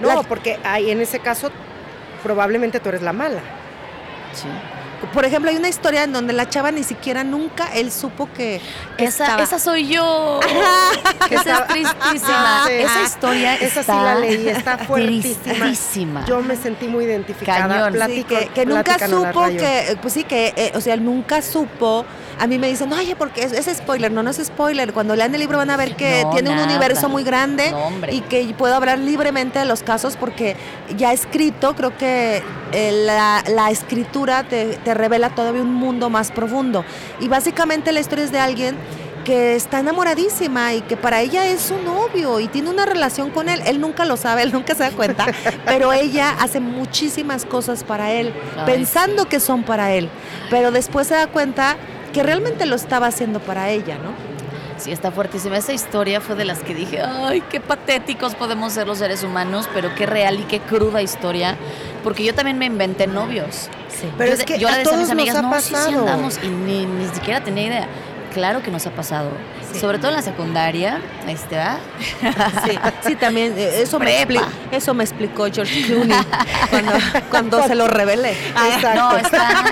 no, 0.00 0.24
porque 0.24 0.58
hay, 0.64 0.90
en 0.90 1.00
ese 1.00 1.20
caso 1.20 1.52
probablemente 2.24 2.80
tú 2.80 2.88
eres 2.88 3.02
la 3.02 3.12
mala. 3.12 3.40
Sí 4.32 4.48
por 5.12 5.24
ejemplo, 5.24 5.50
hay 5.50 5.56
una 5.56 5.68
historia 5.68 6.04
en 6.04 6.12
donde 6.12 6.32
la 6.32 6.48
chava 6.48 6.70
ni 6.70 6.82
siquiera 6.82 7.24
nunca 7.24 7.66
él 7.74 7.90
supo 7.90 8.28
que, 8.32 8.60
esa, 8.98 9.40
esa 9.42 9.58
soy 9.58 9.88
yo. 9.88 10.40
esa 11.30 11.58
es 11.58 11.66
tristísima. 11.68 12.66
esa 12.70 13.02
historia 13.02 13.54
esa 13.56 13.82
sí 13.82 13.92
la 13.92 14.14
leí, 14.16 14.48
está 14.48 14.78
fuertísima. 14.78 16.24
Yo 16.26 16.42
me 16.42 16.56
sentí 16.56 16.86
muy 16.86 17.04
identificada. 17.04 17.90
que, 18.54 18.66
nunca 18.66 18.98
supo 19.08 19.46
que, 19.46 19.98
pues 20.00 20.14
sí, 20.14 20.24
que, 20.24 20.52
eh, 20.56 20.72
o 20.74 20.80
sea, 20.80 20.94
él 20.94 21.04
nunca 21.04 21.42
supo. 21.42 22.04
A 22.40 22.46
mí 22.46 22.58
me 22.58 22.68
dicen, 22.68 22.90
oye, 22.92 23.14
porque 23.16 23.42
es, 23.42 23.52
es, 23.52 23.76
spoiler, 23.76 24.10
no, 24.10 24.22
no 24.22 24.30
es 24.30 24.38
spoiler. 24.42 24.94
Cuando 24.94 25.14
lean 25.14 25.34
el 25.34 25.40
libro 25.40 25.58
van 25.58 25.68
a 25.68 25.76
ver 25.76 25.94
que 25.94 26.24
tiene 26.32 26.48
un 26.48 26.58
universo 26.58 27.10
muy 27.10 27.22
grande 27.22 27.72
y 28.10 28.22
que 28.22 28.54
puedo 28.56 28.74
hablar 28.74 28.98
libremente 28.98 29.58
de 29.58 29.66
los 29.66 29.82
casos 29.82 30.16
porque 30.16 30.56
ya 30.96 31.12
escrito, 31.12 31.76
creo 31.76 31.96
que 31.98 32.42
eh, 32.72 32.92
la, 33.04 33.44
la, 33.46 33.70
escritura 33.70 34.44
te, 34.44 34.78
te 34.78 34.94
revela 34.94 35.30
todavía 35.30 35.60
un 35.60 35.74
mundo 35.74 36.08
más 36.08 36.32
profundo. 36.32 36.82
Y 37.20 37.28
básicamente 37.28 37.92
la 37.92 38.00
historia 38.00 38.24
es 38.24 38.32
de 38.32 38.38
alguien 38.40 38.76
que 39.24 39.54
está 39.54 39.80
enamoradísima 39.80 40.74
y 40.74 40.80
que 40.80 40.96
para 40.96 41.20
ella 41.20 41.46
es 41.46 41.60
su 41.62 41.76
novio 41.78 42.40
y 42.40 42.48
tiene 42.48 42.70
una 42.70 42.86
relación 42.86 43.30
con 43.30 43.48
él. 43.48 43.60
Él 43.66 43.80
nunca 43.80 44.04
lo 44.04 44.16
sabe, 44.16 44.42
él 44.44 44.52
nunca 44.52 44.74
se 44.74 44.84
da 44.84 44.90
cuenta, 44.90 45.26
pero 45.64 45.92
ella 45.92 46.34
hace 46.40 46.60
muchísimas 46.60 47.44
cosas 47.44 47.84
para 47.84 48.12
él, 48.12 48.32
pensando 48.66 49.26
que 49.26 49.40
son 49.40 49.62
para 49.62 49.92
él, 49.92 50.08
pero 50.50 50.70
después 50.70 51.06
se 51.06 51.14
da 51.14 51.26
cuenta 51.26 51.76
que 52.12 52.22
realmente 52.22 52.66
lo 52.66 52.76
estaba 52.76 53.06
haciendo 53.06 53.40
para 53.40 53.70
ella, 53.70 53.96
¿no? 53.98 54.12
Sí, 54.78 54.92
está 54.92 55.10
fuertísima. 55.10 55.58
Esa 55.58 55.72
historia 55.72 56.20
fue 56.20 56.36
de 56.36 56.46
las 56.46 56.60
que 56.60 56.74
dije, 56.74 57.02
ay, 57.02 57.42
qué 57.50 57.60
patéticos 57.60 58.34
podemos 58.34 58.72
ser 58.72 58.86
los 58.86 58.98
seres 58.98 59.22
humanos, 59.22 59.68
pero 59.74 59.94
qué 59.94 60.06
real 60.06 60.40
y 60.40 60.44
qué 60.44 60.60
cruda 60.60 61.02
historia. 61.02 61.56
Porque 62.02 62.24
yo 62.24 62.34
también 62.34 62.58
me 62.58 62.64
inventé 62.64 63.06
novios. 63.06 63.68
Sí. 63.88 64.10
Pero 64.16 64.32
es 64.32 64.44
que 64.44 64.58
yo 64.58 64.68
a 64.68 64.78
decía 64.78 64.94
a 64.94 64.96
mis 64.96 65.10
amigas, 65.10 65.42
no, 65.42 65.60
sí, 65.60 65.74
sí 65.74 65.94
andamos, 65.94 66.40
y 66.42 66.48
ni, 66.48 66.86
ni 66.86 67.06
siquiera 67.08 67.44
tenía 67.44 67.66
idea. 67.66 67.88
Claro 68.32 68.62
que 68.62 68.70
nos 68.70 68.86
ha 68.86 68.90
pasado. 68.90 69.30
Sobre 69.78 69.98
todo 69.98 70.08
en 70.08 70.16
la 70.16 70.22
secundaria, 70.22 71.00
este, 71.26 71.56
¿verdad? 71.56 71.78
Sí, 72.64 72.78
sí, 73.06 73.16
también. 73.16 73.54
Eh, 73.56 73.82
eso 73.82 73.98
me, 73.98 74.26
eso 74.72 74.94
me 74.94 75.04
explicó 75.04 75.46
George 75.52 75.84
Clooney 75.86 76.18
cuando, 76.70 76.92
cuando 77.30 77.66
se 77.66 77.74
lo 77.74 77.86
revelé. 77.88 78.32
Exacto. 78.32 78.94
No, 78.94 79.16
está... 79.16 79.64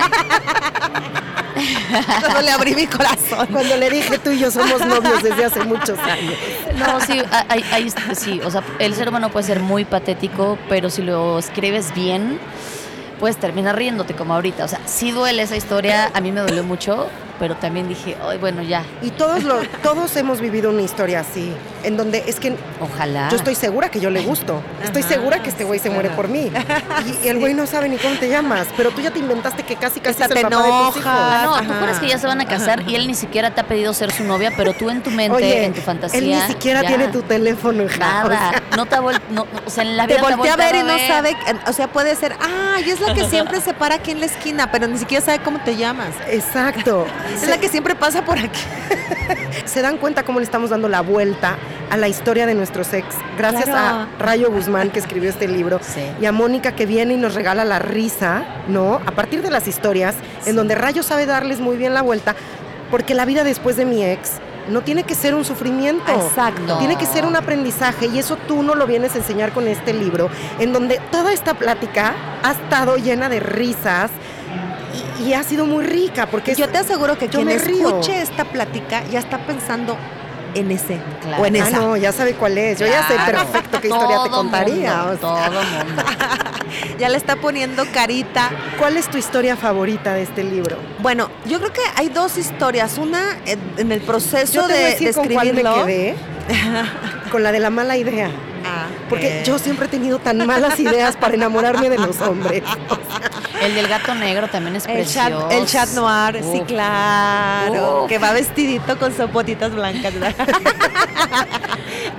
Cuando 2.21 2.41
le 2.41 2.51
abrí 2.51 2.75
mi 2.75 2.87
corazón. 2.87 3.47
Cuando 3.51 3.75
le 3.77 3.89
dije 3.89 4.19
tú 4.19 4.31
y 4.31 4.39
yo 4.39 4.51
somos 4.51 4.85
novios 4.85 5.23
desde 5.23 5.45
hace 5.45 5.63
muchos 5.63 5.97
años. 5.99 6.35
No, 6.75 7.01
sí, 7.01 7.21
hay, 7.49 7.91
sí, 8.15 8.39
o 8.43 8.51
sea, 8.51 8.63
el 8.79 8.95
ser 8.95 9.09
humano 9.09 9.29
puede 9.29 9.45
ser 9.45 9.59
muy 9.59 9.85
patético, 9.85 10.57
pero 10.69 10.89
si 10.89 11.01
lo 11.01 11.39
escribes 11.39 11.93
bien, 11.93 12.39
puedes 13.19 13.37
terminar 13.37 13.75
riéndote 13.75 14.13
como 14.13 14.33
ahorita. 14.33 14.65
O 14.65 14.67
sea, 14.67 14.79
sí 14.85 15.11
duele 15.11 15.43
esa 15.43 15.57
historia, 15.57 16.11
a 16.13 16.21
mí 16.21 16.31
me 16.31 16.41
dolió 16.41 16.63
mucho, 16.63 17.07
pero 17.39 17.55
también 17.55 17.87
dije, 17.87 18.17
ay, 18.21 18.37
bueno, 18.37 18.61
ya. 18.61 18.83
Y 19.01 19.11
todos, 19.11 19.43
lo, 19.43 19.61
todos 19.81 20.15
hemos 20.17 20.41
vivido 20.41 20.69
una 20.69 20.81
historia 20.81 21.21
así, 21.21 21.53
en 21.83 21.97
donde 21.97 22.23
es 22.27 22.39
que... 22.39 22.55
Ojalá. 22.79 23.29
Yo 23.29 23.37
estoy 23.37 23.55
segura 23.55 23.89
que 23.89 23.99
yo 23.99 24.09
le 24.09 24.21
gusto. 24.21 24.61
Estoy 24.83 25.03
segura 25.03 25.41
que 25.41 25.49
este 25.49 25.63
güey 25.63 25.79
se 25.79 25.89
muere 25.89 26.09
por 26.11 26.27
mí. 26.27 26.51
Y, 27.23 27.27
el 27.27 27.39
güey 27.39 27.53
no 27.53 27.65
sabe 27.65 27.87
ni 27.87 27.97
cómo 27.97 28.15
te 28.15 28.29
llamas, 28.29 28.67
pero 28.75 28.91
tú 28.91 29.01
ya 29.01 29.11
te 29.11 29.19
inventaste 29.19 29.63
que 29.63 29.75
casi 29.75 29.99
casi 29.99 30.21
es 30.21 30.29
el 30.29 30.41
papá 30.41 30.63
de 30.63 30.69
tus 30.69 30.97
hijos. 30.97 31.13
No, 31.43 31.57
tú 31.61 31.73
crees 31.81 31.99
que 31.99 32.07
ya 32.07 32.17
se 32.17 32.27
van 32.27 32.41
a 32.41 32.45
casar 32.45 32.83
y 32.87 32.95
él 32.95 33.07
ni 33.07 33.15
siquiera 33.15 33.51
te 33.51 33.61
ha 33.61 33.67
pedido 33.67 33.93
ser 33.93 34.11
su 34.11 34.23
novia, 34.23 34.51
pero 34.55 34.73
tú 34.73 34.89
en 34.89 35.01
tu 35.01 35.09
mente, 35.11 35.65
en 35.65 35.73
tu 35.73 35.81
fantasía... 35.81 36.19
él 36.19 36.29
ni 36.29 36.41
siquiera 36.41 36.81
tiene 36.81 37.07
tu 37.07 37.21
teléfono, 37.21 37.83
hija. 37.83 37.97
Nada, 37.97 38.51
no 38.75 38.85
te 38.85 38.95
ha 38.95 39.01
no, 39.31 39.47
o 39.65 39.69
sea, 39.69 39.83
en 39.83 39.97
la 39.97 40.05
vida 40.05 40.21
te 40.21 40.35
voltea 40.35 40.53
a 40.53 40.57
ver 40.57 40.75
y 40.75 40.83
no 40.83 40.97
sabe, 41.07 41.35
o 41.67 41.73
sea, 41.73 41.87
puede 41.87 42.15
ser, 42.15 42.35
ay, 42.39 42.89
es 42.89 42.99
la 42.99 43.13
que 43.13 43.25
siempre 43.25 43.61
se 43.61 43.73
para 43.73 43.95
aquí 43.95 44.11
en 44.11 44.19
la 44.19 44.25
esquina, 44.25 44.71
pero 44.71 44.87
ni 44.87 44.97
siquiera 44.97 45.23
sabe 45.23 45.39
cómo 45.39 45.59
te 45.59 45.75
llamas. 45.75 46.13
Exacto. 46.29 47.07
Es 47.39 47.47
la 47.47 47.57
que 47.57 47.69
siempre 47.69 47.95
pasa 47.95 48.25
por 48.25 48.37
aquí. 48.37 48.59
Se 49.65 49.81
dan 49.81 49.97
cuenta 49.97 50.23
cómo 50.23 50.39
le 50.39 50.45
estamos 50.45 50.69
dando 50.69 50.89
la 50.89 51.01
vuelta 51.01 51.57
a 51.89 51.97
la 51.97 52.07
historia 52.07 52.45
de 52.45 52.55
nuestros 52.55 52.93
ex. 52.93 53.15
Gracias 53.37 53.69
a 53.69 54.07
Rayo 54.19 54.51
Guzmán 54.51 54.89
que 54.89 54.99
escribió 54.99 55.29
este 55.29 55.47
libro 55.47 55.79
y 56.21 56.25
a 56.25 56.31
Mónica 56.31 56.73
que 56.73 56.85
viene 56.85 57.15
y 57.15 57.17
nos 57.17 57.35
regala 57.35 57.65
la 57.65 57.79
risa, 57.79 58.43
¿no? 58.67 58.95
A 59.05 59.11
partir 59.11 59.41
de 59.41 59.49
las 59.49 59.67
historias 59.67 60.15
en 60.45 60.55
donde 60.55 60.75
Rayo 60.75 61.03
sabe 61.03 61.25
darles 61.25 61.59
muy 61.59 61.77
bien 61.77 61.93
la 61.93 62.01
vuelta, 62.01 62.35
porque 62.91 63.13
la 63.13 63.25
vida 63.25 63.43
después 63.43 63.75
de 63.77 63.85
mi 63.85 64.03
ex 64.03 64.33
no 64.69 64.81
tiene 64.81 65.03
que 65.03 65.15
ser 65.15 65.33
un 65.33 65.45
sufrimiento. 65.45 66.11
Exacto. 66.11 66.77
Tiene 66.77 66.95
que 66.95 67.05
ser 67.05 67.25
un 67.25 67.35
aprendizaje 67.35 68.07
y 68.07 68.19
eso 68.19 68.37
tú 68.47 68.61
no 68.61 68.75
lo 68.75 68.85
vienes 68.85 69.15
a 69.15 69.17
enseñar 69.17 69.51
con 69.51 69.67
este 69.67 69.93
libro, 69.93 70.29
en 70.59 70.73
donde 70.73 71.01
toda 71.11 71.33
esta 71.33 71.55
plática 71.55 72.13
ha 72.43 72.51
estado 72.51 72.97
llena 72.97 73.29
de 73.29 73.39
risas, 73.39 74.11
y, 75.23 75.33
ha 75.33 75.43
sido 75.43 75.65
muy 75.65 75.85
rica 75.85 76.27
porque 76.27 76.55
yo 76.55 76.69
te 76.69 76.77
aseguro 76.77 77.17
que 77.17 77.27
quien 77.27 77.49
escuche 77.49 78.21
esta 78.21 78.45
plática 78.45 79.03
ya 79.11 79.19
está 79.19 79.37
pensando 79.39 79.97
en 80.55 80.71
ese 80.71 80.99
o 81.39 81.45
en 81.45 81.55
ah, 81.55 81.67
esa. 81.67 81.77
no, 81.77 81.97
ya 81.97 82.11
sabe 82.11 82.33
cuál 82.33 82.57
es. 82.57 82.79
Yo 82.79 82.87
ya 82.87 83.07
sé 83.07 83.15
perfecto 83.31 83.81
qué 83.81 83.87
historia 83.87 84.23
te 84.23 84.29
contaría. 84.29 85.17
Todo 85.19 85.35
mundo. 85.35 86.03
ya 86.99 87.09
le 87.09 87.17
está 87.17 87.35
poniendo 87.35 87.85
carita. 87.93 88.51
¿Cuál 88.77 88.97
es 88.97 89.09
tu 89.09 89.17
historia 89.17 89.55
favorita 89.55 90.13
de 90.13 90.23
este 90.23 90.43
libro? 90.43 90.77
Bueno, 90.99 91.29
yo 91.45 91.59
creo 91.59 91.73
que 91.73 91.81
hay 91.95 92.09
dos 92.09 92.37
historias. 92.37 92.97
Una 92.97 93.37
en, 93.45 93.91
el 93.91 94.01
proceso 94.01 94.67
de, 94.67 94.73
de 94.73 95.09
escribirlo. 95.09 95.73
Con, 95.73 95.85
me 95.85 95.93
quedé, 95.93 96.15
con 97.31 97.43
la 97.43 97.51
de 97.51 97.59
la 97.59 97.69
mala 97.69 97.97
idea. 97.97 98.29
Ah, 98.65 98.87
Porque 99.09 99.43
yo 99.45 99.59
siempre 99.59 99.85
he 99.87 99.89
tenido 99.89 100.19
tan 100.19 100.45
malas 100.45 100.79
ideas 100.79 101.15
para 101.15 101.35
enamorarme 101.35 101.89
de 101.89 101.97
los 101.97 102.19
hombres. 102.21 102.63
El 103.61 103.75
del 103.75 103.87
gato 103.89 104.15
negro 104.15 104.47
también 104.47 104.77
es 104.77 104.85
el 104.85 104.93
precioso. 104.93 105.49
Chat, 105.49 105.51
el 105.51 105.65
chat 105.65 105.89
noir, 105.89 106.41
sí, 106.49 106.61
claro. 106.61 108.05
Que 108.07 108.17
va 108.17 108.31
vestidito 108.31 108.97
con 108.97 109.13
sopotitas 109.13 109.73
blancas. 109.73 110.13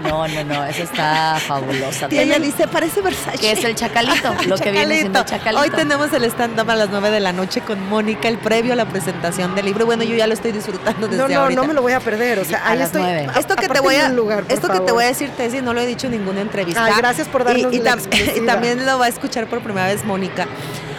No, 0.03 0.27
no, 0.27 0.45
no, 0.45 0.65
esa 0.65 0.83
está 0.83 1.37
fabulosa. 1.47 2.09
Y 2.11 2.19
ella 2.19 2.39
dice, 2.39 2.67
parece 2.69 3.01
Versace. 3.01 3.39
Que 3.39 3.53
es 3.53 3.65
el 3.65 3.75
chacalito, 3.75 4.35
lo 4.47 4.57
que 4.57 4.71
viene 4.71 4.99
siendo 5.01 5.23
chacalito. 5.25 5.63
Hoy 5.63 5.71
tenemos 5.71 6.13
el 6.13 6.25
stand-up 6.25 6.71
a 6.71 6.77
las 6.77 6.91
9 6.91 7.11
de 7.11 7.21
la 7.21 7.33
noche 7.33 7.61
con 7.61 7.89
Mónica, 7.89 8.29
el 8.29 8.39
previo 8.39 8.73
a 8.73 8.77
la 8.77 8.87
presentación 8.87 9.55
del 9.55 9.67
libro. 9.67 9.87
Bueno, 9.87 10.03
yo 10.03 10.17
ya 10.17 10.27
lo 10.27 10.35
estoy 10.35 10.53
disfrutando 10.53 11.07
desde 11.07 11.23
No, 11.23 11.29
no, 11.29 11.41
ahorita. 11.41 11.61
no 11.61 11.69
me 11.69 11.75
lo 11.75 11.83
voy 11.83 11.93
a 11.93 12.01
perder. 12.01 12.39
O 12.39 12.45
sea, 12.45 12.63
ahí 12.65 12.81
estoy. 12.81 13.03
Esto 13.39 13.57
que 13.57 13.69
te 13.69 13.81
voy 13.81 13.97
a, 13.97 14.09
lugar, 14.09 14.45
esto 14.49 14.69
que 14.69 14.81
te 14.81 14.93
voy 14.93 15.05
a 15.05 15.09
decir, 15.09 15.31
Tessy, 15.31 15.61
no 15.61 15.75
lo 15.75 15.81
he 15.81 15.87
dicho 15.87 16.07
en 16.07 16.15
ninguna 16.31 16.43
entrevista. 16.43 16.85
Ay, 16.85 16.95
gracias 16.97 17.29
por 17.29 17.45
darnos 17.45 17.73
y, 17.73 17.77
y 18.37 18.47
también 18.47 18.85
lo 18.85 18.99
va 18.99 19.07
a 19.07 19.09
escuchar 19.09 19.47
por 19.47 19.61
primera 19.61 19.87
vez 19.87 20.05
Mónica. 20.05 20.47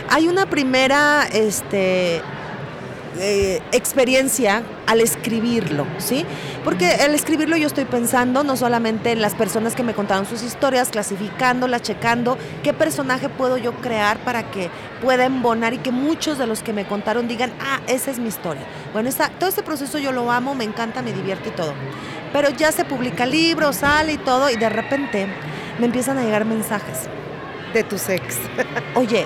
hay 0.09 0.27
una 0.27 0.45
primera 0.45 1.27
este, 1.31 2.21
eh, 3.19 3.61
experiencia 3.71 4.63
al 4.87 5.01
escribirlo, 5.01 5.85
¿sí? 5.97 6.25
Porque 6.63 6.91
al 6.91 7.13
escribirlo 7.13 7.57
yo 7.57 7.67
estoy 7.67 7.85
pensando 7.85 8.43
no 8.43 8.55
solamente 8.55 9.11
en 9.11 9.21
las 9.21 9.35
personas 9.35 9.75
que 9.75 9.83
me 9.83 9.93
contaron 9.93 10.25
sus 10.25 10.43
historias, 10.43 10.89
clasificándolas, 10.89 11.81
checando 11.81 12.37
qué 12.63 12.73
personaje 12.73 13.29
puedo 13.29 13.57
yo 13.57 13.73
crear 13.73 14.17
para 14.19 14.49
que 14.49 14.69
pueda 15.01 15.25
embonar 15.25 15.73
y 15.73 15.77
que 15.77 15.91
muchos 15.91 16.37
de 16.37 16.47
los 16.47 16.63
que 16.63 16.73
me 16.73 16.85
contaron 16.85 17.27
digan, 17.27 17.51
ah, 17.61 17.79
esa 17.87 18.11
es 18.11 18.19
mi 18.19 18.27
historia. 18.27 18.63
Bueno, 18.93 19.09
todo 19.39 19.49
este 19.49 19.63
proceso 19.63 19.97
yo 19.97 20.11
lo 20.11 20.31
amo, 20.31 20.55
me 20.55 20.63
encanta, 20.63 21.01
me 21.01 21.13
divierte 21.13 21.49
y 21.49 21.51
todo. 21.51 21.73
Pero 22.33 22.49
ya 22.49 22.71
se 22.71 22.85
publica 22.85 23.23
el 23.23 23.31
libro, 23.31 23.73
sale 23.73 24.13
y 24.13 24.17
todo, 24.17 24.49
y 24.49 24.55
de 24.55 24.69
repente 24.69 25.27
me 25.79 25.85
empiezan 25.85 26.17
a 26.17 26.23
llegar 26.23 26.45
mensajes. 26.45 27.07
De 27.73 27.83
tus 27.83 28.09
ex. 28.09 28.37
Oye, 28.95 29.25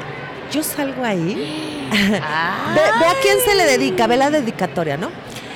yo 0.52 0.64
salgo 0.64 1.04
ahí. 1.04 1.88
ve, 1.92 3.06
a 3.06 3.14
quién 3.22 3.38
se 3.46 3.56
le 3.56 3.66
dedica, 3.66 4.08
ve 4.08 4.18
la 4.18 4.30
dedicatoria, 4.30 4.98
¿no? 4.98 5.10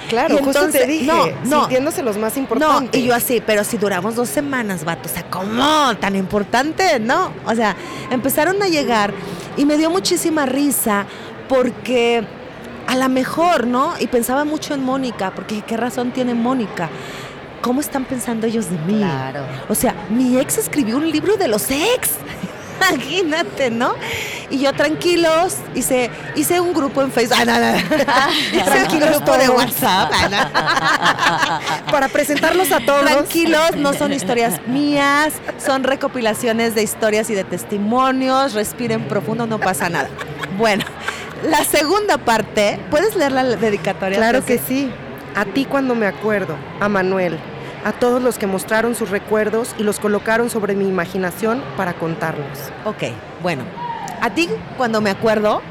Claro, 0.09 0.39
justo 0.39 0.69
te 0.69 0.87
dije, 0.87 1.05
no, 1.05 1.27
no, 1.43 1.59
sintiéndose 1.61 2.01
los 2.01 2.17
más 2.17 2.35
importantes. 2.35 2.91
No, 2.91 2.99
y 2.99 3.07
yo 3.07 3.13
así, 3.13 3.43
pero 3.45 3.63
si 3.63 3.77
duramos 3.77 4.15
dos 4.15 4.27
semanas, 4.27 4.83
vato, 4.83 5.07
o 5.07 5.11
sea, 5.11 5.23
¿cómo? 5.29 5.95
Tan 5.97 6.15
importante, 6.15 6.99
¿no? 6.99 7.31
O 7.45 7.53
sea, 7.53 7.75
empezaron 8.09 8.61
a 8.63 8.67
llegar 8.67 9.13
y 9.55 9.65
me 9.65 9.77
dio 9.77 9.91
muchísima 9.91 10.47
risa 10.47 11.05
porque 11.47 12.23
a 12.87 12.95
lo 12.95 13.07
mejor, 13.07 13.67
¿no? 13.67 13.93
Y 13.99 14.07
pensaba 14.07 14.45
mucho 14.45 14.73
en 14.73 14.83
Mónica, 14.83 15.31
porque 15.35 15.61
¿qué 15.61 15.77
razón 15.77 16.11
tiene 16.11 16.33
Mónica? 16.33 16.89
¿Cómo 17.61 17.81
están 17.81 18.05
pensando 18.05 18.47
ellos 18.47 18.69
de 18.69 18.77
mí? 18.79 18.97
Claro. 18.99 19.45
O 19.67 19.75
sea, 19.75 19.93
mi 20.09 20.37
ex 20.37 20.57
escribió 20.57 20.97
un 20.97 21.09
libro 21.09 21.35
de 21.35 21.47
los 21.47 21.69
ex. 21.69 22.11
Imagínate, 22.79 23.69
¿no? 23.69 23.93
Y 24.49 24.59
yo 24.59 24.73
tranquilos, 24.73 25.57
hice, 25.75 26.09
hice 26.35 26.59
un 26.61 26.73
grupo 26.73 27.01
en 27.01 27.11
Facebook. 27.11 27.37
Ah, 27.47 28.29
hice 28.53 28.95
un 28.95 28.99
grupo 28.99 29.37
de 29.37 29.49
WhatsApp. 29.49 30.11
Para 31.91 32.07
presentarlos 32.07 32.71
a 32.71 32.79
todos. 32.79 33.03
Tranquilos, 33.03 33.75
no 33.75 33.93
son 33.93 34.13
historias 34.13 34.65
mías, 34.67 35.33
son 35.63 35.83
recopilaciones 35.83 36.73
de 36.73 36.83
historias 36.83 37.29
y 37.29 37.35
de 37.35 37.43
testimonios. 37.43 38.53
Respiren 38.53 39.07
profundo, 39.07 39.45
no 39.45 39.59
pasa 39.59 39.89
nada. 39.89 40.09
Bueno, 40.57 40.85
la 41.43 41.63
segunda 41.65 42.17
parte, 42.17 42.79
¿puedes 42.89 43.15
leer 43.15 43.33
la 43.33 43.43
dedicatoria? 43.43 44.17
Claro 44.17 44.43
que 44.43 44.57
sí. 44.57 44.91
A 45.39 45.45
ti 45.45 45.63
cuando 45.63 45.95
me 45.95 46.05
acuerdo, 46.05 46.57
a 46.81 46.89
Manuel 46.89 47.39
a 47.85 47.93
todos 47.93 48.21
los 48.21 48.37
que 48.37 48.45
mostraron 48.45 48.93
sus 48.93 49.09
recuerdos 49.09 49.73
y 49.77 49.83
los 49.83 50.01
colocaron 50.01 50.49
sobre 50.49 50.75
mi 50.75 50.85
imaginación 50.85 51.63
para 51.77 51.93
contarlos. 51.93 52.57
Ok, 52.83 53.03
bueno, 53.41 53.63
a 54.19 54.31
ti 54.31 54.49
cuando 54.75 54.99
me 54.99 55.09
acuerdo 55.09 55.61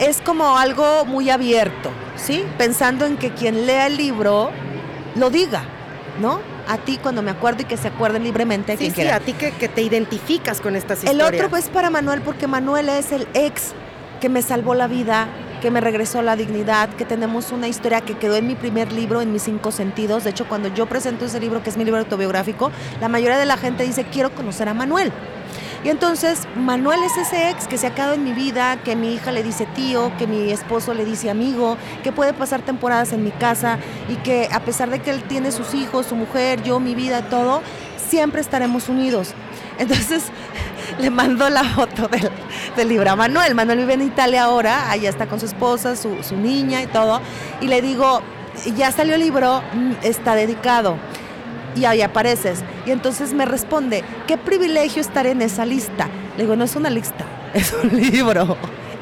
es 0.00 0.20
como 0.20 0.58
algo 0.58 1.04
muy 1.04 1.30
abierto, 1.30 1.90
¿sí? 2.16 2.44
Pensando 2.56 3.06
en 3.06 3.16
que 3.16 3.30
quien 3.30 3.66
lea 3.66 3.86
el 3.86 3.96
libro 3.96 4.50
lo 5.14 5.30
diga, 5.30 5.62
¿no? 6.20 6.40
A 6.66 6.78
ti 6.78 6.98
cuando 7.00 7.22
me 7.22 7.30
acuerdo 7.30 7.62
y 7.62 7.66
que 7.66 7.76
se 7.76 7.86
acuerden 7.86 8.24
libremente. 8.24 8.76
Sí, 8.76 8.90
sí, 8.90 9.06
a 9.06 9.20
ti 9.20 9.32
que, 9.32 9.52
que, 9.52 9.68
te 9.68 9.82
identificas 9.82 10.60
con 10.60 10.74
estas 10.74 11.04
historias. 11.04 11.28
El 11.28 11.34
otro 11.34 11.48
pues 11.50 11.68
para 11.68 11.88
Manuel 11.88 12.20
porque 12.20 12.48
Manuel 12.48 12.88
es 12.88 13.12
el 13.12 13.28
ex 13.34 13.74
que 14.20 14.28
me 14.28 14.42
salvó 14.42 14.74
la 14.74 14.88
vida, 14.88 15.28
que 15.60 15.70
me 15.70 15.80
regresó 15.80 16.22
la 16.22 16.36
dignidad, 16.36 16.88
que 16.90 17.04
tenemos 17.04 17.52
una 17.52 17.68
historia 17.68 18.00
que 18.00 18.16
quedó 18.16 18.36
en 18.36 18.46
mi 18.46 18.54
primer 18.54 18.92
libro, 18.92 19.20
en 19.20 19.32
mis 19.32 19.42
cinco 19.42 19.72
sentidos. 19.72 20.24
De 20.24 20.30
hecho, 20.30 20.48
cuando 20.48 20.68
yo 20.68 20.86
presento 20.86 21.24
ese 21.24 21.40
libro, 21.40 21.62
que 21.62 21.70
es 21.70 21.76
mi 21.76 21.84
libro 21.84 22.00
autobiográfico, 22.00 22.70
la 23.00 23.08
mayoría 23.08 23.38
de 23.38 23.46
la 23.46 23.56
gente 23.56 23.84
dice, 23.84 24.04
quiero 24.04 24.30
conocer 24.34 24.68
a 24.68 24.74
Manuel. 24.74 25.12
Y 25.84 25.90
entonces 25.90 26.48
Manuel 26.56 27.00
es 27.04 27.16
ese 27.16 27.50
ex 27.50 27.68
que 27.68 27.78
se 27.78 27.86
ha 27.86 27.94
quedado 27.94 28.14
en 28.14 28.24
mi 28.24 28.32
vida, 28.32 28.78
que 28.82 28.96
mi 28.96 29.14
hija 29.14 29.30
le 29.30 29.42
dice 29.42 29.66
tío, 29.66 30.12
que 30.18 30.26
mi 30.26 30.50
esposo 30.50 30.92
le 30.92 31.04
dice 31.04 31.30
amigo, 31.30 31.76
que 32.02 32.10
puede 32.10 32.32
pasar 32.32 32.62
temporadas 32.62 33.12
en 33.12 33.22
mi 33.22 33.30
casa 33.30 33.78
y 34.08 34.16
que 34.16 34.48
a 34.50 34.60
pesar 34.60 34.90
de 34.90 35.00
que 35.00 35.10
él 35.10 35.22
tiene 35.22 35.52
sus 35.52 35.74
hijos, 35.74 36.06
su 36.06 36.16
mujer, 36.16 36.62
yo, 36.62 36.80
mi 36.80 36.94
vida, 36.96 37.28
todo, 37.28 37.62
siempre 38.08 38.40
estaremos 38.40 38.88
unidos. 38.88 39.34
Entonces 39.78 40.24
le 40.98 41.10
mando 41.10 41.48
la 41.48 41.62
foto 41.62 42.08
del, 42.08 42.28
libro 42.86 43.10
a 43.10 43.16
Manuel. 43.16 43.54
Manuel 43.54 43.78
vive 43.78 43.94
en 43.94 44.02
Italia 44.02 44.44
ahora, 44.44 44.90
allá 44.90 45.08
está 45.08 45.26
con 45.26 45.40
su 45.40 45.46
esposa, 45.46 45.96
su, 45.96 46.36
niña 46.36 46.82
y 46.82 46.86
todo. 46.86 47.20
Y 47.60 47.66
le 47.66 47.82
digo, 47.82 48.22
ya 48.76 48.92
salió 48.92 49.14
el 49.14 49.20
libro, 49.20 49.62
mm, 49.72 49.92
está 50.02 50.34
dedicado. 50.34 50.96
Y 51.76 51.84
ahí 51.84 52.02
apareces. 52.02 52.60
Y 52.86 52.90
entonces 52.90 53.32
me 53.34 53.44
responde, 53.44 54.04
qué 54.26 54.36
privilegio 54.36 55.00
estar 55.00 55.26
en 55.26 55.42
esa 55.42 55.64
lista. 55.64 56.08
Le 56.36 56.44
digo, 56.44 56.56
no 56.56 56.64
es 56.64 56.76
una 56.76 56.90
lista, 56.90 57.24
es 57.54 57.72
un 57.72 58.00
libro. 58.00 58.56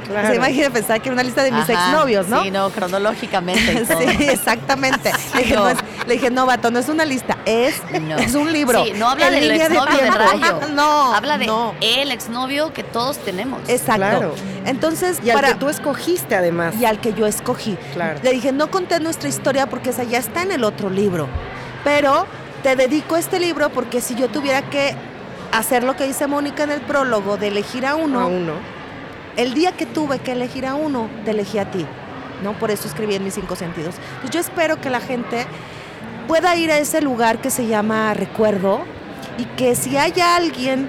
Claro. 0.06 0.28
Se 0.28 0.36
imagina 0.36 0.70
pensar 0.70 1.00
que 1.00 1.08
era 1.08 1.14
una 1.14 1.24
lista 1.24 1.42
de 1.42 1.50
mis 1.50 1.68
exnovios, 1.68 2.28
¿no? 2.28 2.42
Sí, 2.42 2.50
no, 2.50 2.70
cronológicamente. 2.70 3.84
sí, 3.86 4.24
exactamente. 4.28 5.10
dije, 5.36 5.54
no. 5.54 5.68
Le, 6.06 6.14
dije, 6.14 6.30
no, 6.30 6.46
vato, 6.46 6.70
no 6.70 6.78
es 6.78 6.88
una 6.88 7.04
lista, 7.04 7.38
es, 7.44 7.82
es 8.18 8.34
un 8.34 8.52
libro. 8.52 8.84
Sí, 8.84 8.92
no 8.96 9.08
habla 9.08 9.30
del 9.30 9.50
exnovio 9.50 9.98
de, 9.98 10.10
Rayo. 10.10 10.60
no. 10.74 11.14
Habla 11.14 11.38
de 11.38 11.50
el 11.80 12.10
exnovio 12.12 12.72
que 12.72 12.82
todos 12.82 13.18
tenemos. 13.18 13.60
Exacto. 13.68 13.96
Claro. 13.96 14.34
Entonces, 14.64 15.20
y 15.24 15.30
al 15.30 15.44
que 15.44 15.54
tú 15.54 15.68
escogiste 15.68 16.34
además. 16.34 16.74
Y 16.80 16.84
al 16.84 17.00
que 17.00 17.12
yo 17.12 17.26
escogí. 17.26 17.76
Claro. 17.94 18.20
Le 18.22 18.32
dije, 18.32 18.52
no 18.52 18.70
conté 18.70 19.00
nuestra 19.00 19.28
historia 19.28 19.66
porque 19.66 19.90
esa 19.90 20.04
ya 20.04 20.18
está 20.18 20.42
en 20.42 20.52
el 20.52 20.64
otro 20.64 20.90
libro. 20.90 21.28
Pero 21.84 22.26
te 22.62 22.76
dedico 22.76 23.16
este 23.16 23.38
libro 23.38 23.70
porque 23.70 24.00
si 24.00 24.14
yo 24.14 24.28
tuviera 24.28 24.62
que 24.70 24.94
hacer 25.52 25.84
lo 25.84 25.96
que 25.96 26.04
dice 26.04 26.26
Mónica 26.26 26.64
en 26.64 26.72
el 26.72 26.80
prólogo 26.80 27.36
de 27.36 27.48
elegir 27.48 27.86
a 27.86 27.94
uno. 27.94 28.20
A 28.20 28.26
uno 28.26 28.76
el 29.36 29.54
día 29.54 29.72
que 29.72 29.86
tuve 29.86 30.18
que 30.18 30.32
elegir 30.32 30.66
a 30.66 30.74
uno, 30.74 31.08
te 31.24 31.30
elegí 31.32 31.58
a 31.58 31.70
ti, 31.70 31.86
¿no? 32.42 32.54
Por 32.54 32.70
eso 32.70 32.88
escribí 32.88 33.14
en 33.14 33.24
mis 33.24 33.34
cinco 33.34 33.54
sentidos. 33.54 33.96
Entonces 34.16 34.30
yo 34.30 34.40
espero 34.40 34.80
que 34.80 34.90
la 34.90 35.00
gente 35.00 35.46
pueda 36.26 36.56
ir 36.56 36.70
a 36.70 36.78
ese 36.78 37.00
lugar 37.00 37.40
que 37.40 37.50
se 37.50 37.66
llama 37.66 38.14
recuerdo 38.14 38.80
y 39.38 39.44
que 39.44 39.74
si 39.74 39.96
hay 39.96 40.12
alguien 40.20 40.88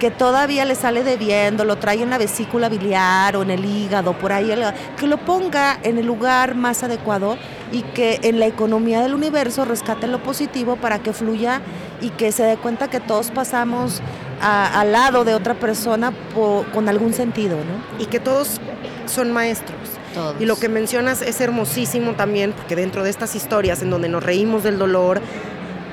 que 0.00 0.10
todavía 0.10 0.64
le 0.64 0.74
sale 0.74 1.04
debiendo, 1.04 1.64
lo 1.64 1.76
trae 1.76 2.02
en 2.02 2.10
la 2.10 2.18
vesícula 2.18 2.68
biliar 2.68 3.36
o 3.36 3.42
en 3.42 3.50
el 3.50 3.64
hígado, 3.64 4.12
por 4.18 4.32
ahí, 4.32 4.52
que 4.98 5.06
lo 5.06 5.18
ponga 5.18 5.78
en 5.82 5.98
el 5.98 6.06
lugar 6.06 6.56
más 6.56 6.82
adecuado 6.82 7.38
y 7.72 7.82
que 7.82 8.18
en 8.22 8.40
la 8.40 8.46
economía 8.46 9.00
del 9.00 9.14
universo 9.14 9.64
rescate 9.64 10.06
lo 10.06 10.22
positivo 10.22 10.76
para 10.76 10.98
que 10.98 11.12
fluya 11.12 11.60
y 12.00 12.10
que 12.10 12.32
se 12.32 12.42
dé 12.42 12.56
cuenta 12.56 12.88
que 12.88 13.00
todos 13.00 13.30
pasamos 13.30 14.02
al 14.40 14.92
lado 14.92 15.24
de 15.24 15.34
otra 15.34 15.54
persona 15.54 16.12
con 16.34 16.88
algún 16.88 17.14
sentido, 17.14 17.56
¿no? 17.56 18.02
Y 18.02 18.06
que 18.06 18.20
todos 18.20 18.60
son 19.06 19.32
maestros. 19.32 19.93
Y 20.38 20.44
lo 20.44 20.56
que 20.56 20.68
mencionas 20.68 21.22
es 21.22 21.40
hermosísimo 21.40 22.12
también, 22.12 22.52
porque 22.52 22.76
dentro 22.76 23.02
de 23.02 23.10
estas 23.10 23.34
historias 23.34 23.82
en 23.82 23.90
donde 23.90 24.08
nos 24.08 24.22
reímos 24.22 24.62
del 24.62 24.78
dolor, 24.78 25.20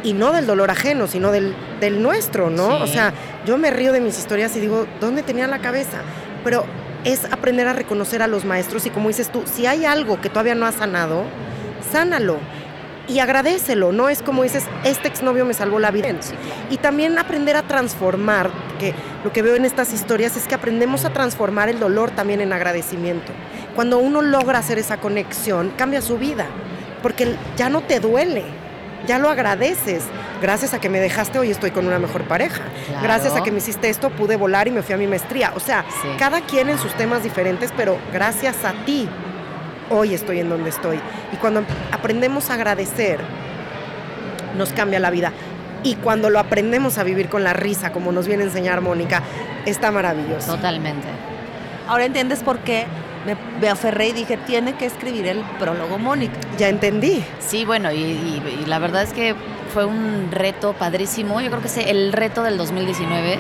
y 0.03 0.13
no 0.13 0.31
del 0.31 0.47
dolor 0.47 0.71
ajeno, 0.71 1.07
sino 1.07 1.31
del, 1.31 1.55
del 1.79 2.01
nuestro, 2.01 2.49
¿no? 2.49 2.81
O 2.81 2.87
sea, 2.87 3.13
yo 3.45 3.57
me 3.57 3.71
río 3.71 3.93
de 3.93 4.01
mis 4.01 4.17
historias 4.17 4.55
y 4.55 4.59
digo, 4.59 4.87
¿dónde 4.99 5.23
tenía 5.23 5.47
la 5.47 5.59
cabeza? 5.59 6.01
Pero 6.43 6.65
es 7.03 7.25
aprender 7.25 7.67
a 7.67 7.73
reconocer 7.73 8.21
a 8.21 8.27
los 8.27 8.45
maestros 8.45 8.85
y 8.85 8.89
como 8.89 9.07
dices 9.07 9.31
tú, 9.31 9.43
si 9.45 9.65
hay 9.65 9.85
algo 9.85 10.21
que 10.21 10.29
todavía 10.29 10.55
no 10.55 10.65
ha 10.65 10.71
sanado, 10.71 11.23
sánalo 11.91 12.37
y 13.07 13.19
agradecelo, 13.19 13.91
¿no? 13.91 14.09
Es 14.09 14.21
como 14.21 14.43
dices, 14.43 14.63
este 14.83 15.07
exnovio 15.07 15.45
me 15.45 15.53
salvó 15.53 15.79
la 15.79 15.91
vida. 15.91 16.09
Y 16.69 16.77
también 16.77 17.17
aprender 17.17 17.55
a 17.55 17.63
transformar, 17.63 18.49
que 18.81 18.95
lo 19.23 19.31
que 19.31 19.43
veo 19.43 19.55
en 19.55 19.63
estas 19.63 19.93
historias 19.93 20.35
es 20.35 20.47
que 20.47 20.55
aprendemos 20.55 21.05
a 21.05 21.11
transformar 21.13 21.69
el 21.69 21.79
dolor 21.79 22.09
también 22.09 22.41
en 22.41 22.51
agradecimiento. 22.51 23.31
Cuando 23.75 23.99
uno 23.99 24.23
logra 24.23 24.57
hacer 24.57 24.79
esa 24.79 24.97
conexión, 24.97 25.71
cambia 25.77 26.01
su 26.01 26.17
vida, 26.17 26.47
porque 27.03 27.35
ya 27.55 27.69
no 27.69 27.81
te 27.81 27.99
duele, 27.99 28.43
ya 29.05 29.19
lo 29.19 29.29
agradeces. 29.29 30.03
Gracias 30.41 30.73
a 30.73 30.81
que 30.81 30.89
me 30.89 30.99
dejaste, 30.99 31.37
hoy 31.37 31.51
estoy 31.51 31.69
con 31.69 31.85
una 31.85 31.99
mejor 31.99 32.23
pareja. 32.23 32.63
Gracias 33.03 33.35
a 33.35 33.43
que 33.43 33.51
me 33.51 33.59
hiciste 33.59 33.87
esto, 33.87 34.09
pude 34.09 34.35
volar 34.35 34.67
y 34.67 34.71
me 34.71 34.81
fui 34.81 34.95
a 34.95 34.97
mi 34.97 35.05
maestría. 35.05 35.53
O 35.55 35.59
sea, 35.59 35.85
cada 36.17 36.41
quien 36.41 36.67
en 36.69 36.79
sus 36.79 36.93
temas 36.95 37.21
diferentes, 37.21 37.71
pero 37.77 37.99
gracias 38.11 38.65
a 38.65 38.73
ti 38.83 39.07
hoy 39.91 40.15
estoy 40.15 40.39
en 40.39 40.49
donde 40.49 40.71
estoy. 40.71 40.99
Y 41.31 41.35
cuando 41.35 41.63
aprendemos 41.91 42.49
a 42.49 42.55
agradecer, 42.55 43.19
nos 44.57 44.73
cambia 44.73 44.99
la 44.99 45.11
vida. 45.11 45.31
Y 45.83 45.95
cuando 45.95 46.29
lo 46.29 46.39
aprendemos 46.39 46.97
a 46.97 47.03
vivir 47.03 47.29
con 47.29 47.43
la 47.43 47.53
risa, 47.53 47.91
como 47.91 48.11
nos 48.11 48.27
viene 48.27 48.43
a 48.43 48.45
enseñar 48.47 48.81
Mónica, 48.81 49.23
está 49.65 49.91
maravilloso. 49.91 50.55
Totalmente. 50.55 51.07
Ahora 51.87 52.05
entiendes 52.05 52.43
por 52.43 52.59
qué 52.59 52.85
me, 53.59 53.69
aferré 53.69 54.09
y 54.09 54.11
dije, 54.13 54.37
tiene 54.37 54.73
que 54.75 54.85
escribir 54.85 55.27
el 55.27 55.41
prólogo 55.59 55.97
Mónica. 55.97 56.33
Ya 56.57 56.69
entendí. 56.69 57.23
Sí, 57.39 57.65
bueno, 57.65 57.91
y, 57.91 58.41
la 58.65 58.79
verdad 58.79 59.03
es 59.03 59.13
que 59.13 59.35
fue 59.73 59.85
un 59.85 60.29
reto 60.31 60.73
padrísimo. 60.73 61.41
Yo 61.41 61.49
creo 61.49 61.61
que 61.61 61.67
es 61.67 61.77
el 61.77 62.13
reto 62.13 62.43
del 62.43 62.57
2019 62.57 63.39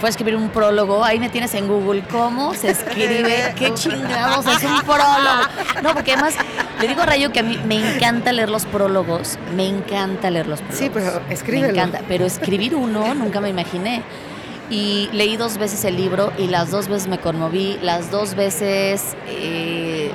fue 0.00 0.10
escribir 0.10 0.36
un 0.36 0.50
prólogo. 0.50 1.04
Ahí 1.04 1.18
me 1.18 1.28
tienes 1.28 1.54
en 1.54 1.68
Google. 1.68 2.02
¿Cómo 2.10 2.54
se 2.54 2.70
escribe? 2.70 3.54
¿Qué 3.58 3.72
chingados 3.74 4.46
es 4.46 4.64
un 4.64 4.80
prólogo? 4.82 5.46
No, 5.82 5.94
porque 5.94 6.12
además 6.12 6.34
le 6.80 6.88
digo 6.88 7.02
a 7.02 7.06
Rayo 7.06 7.32
que 7.32 7.40
a 7.40 7.42
mí 7.42 7.58
me 7.66 7.76
encanta 7.76 8.32
leer 8.32 8.50
los 8.50 8.66
prólogos. 8.66 9.38
Me 9.54 9.66
encanta 9.66 10.30
leer 10.30 10.46
los 10.46 10.60
prólogos. 10.60 10.78
Sí, 10.78 10.90
pero 10.92 11.20
escribe. 11.30 11.68
Me 11.68 11.72
encanta. 11.72 12.00
Pero 12.08 12.24
escribir 12.26 12.74
uno 12.74 13.14
nunca 13.14 13.40
me 13.40 13.48
imaginé. 13.48 14.02
y 14.68 15.08
leí 15.12 15.36
dos 15.36 15.58
veces 15.58 15.84
el 15.84 15.96
libro 15.96 16.32
y 16.38 16.48
las 16.48 16.72
dos 16.72 16.88
veces 16.88 17.06
me 17.06 17.18
conmoví, 17.18 17.78
las 17.82 18.10
dos 18.10 18.34
veces 18.34 19.16
eh, 19.28 20.10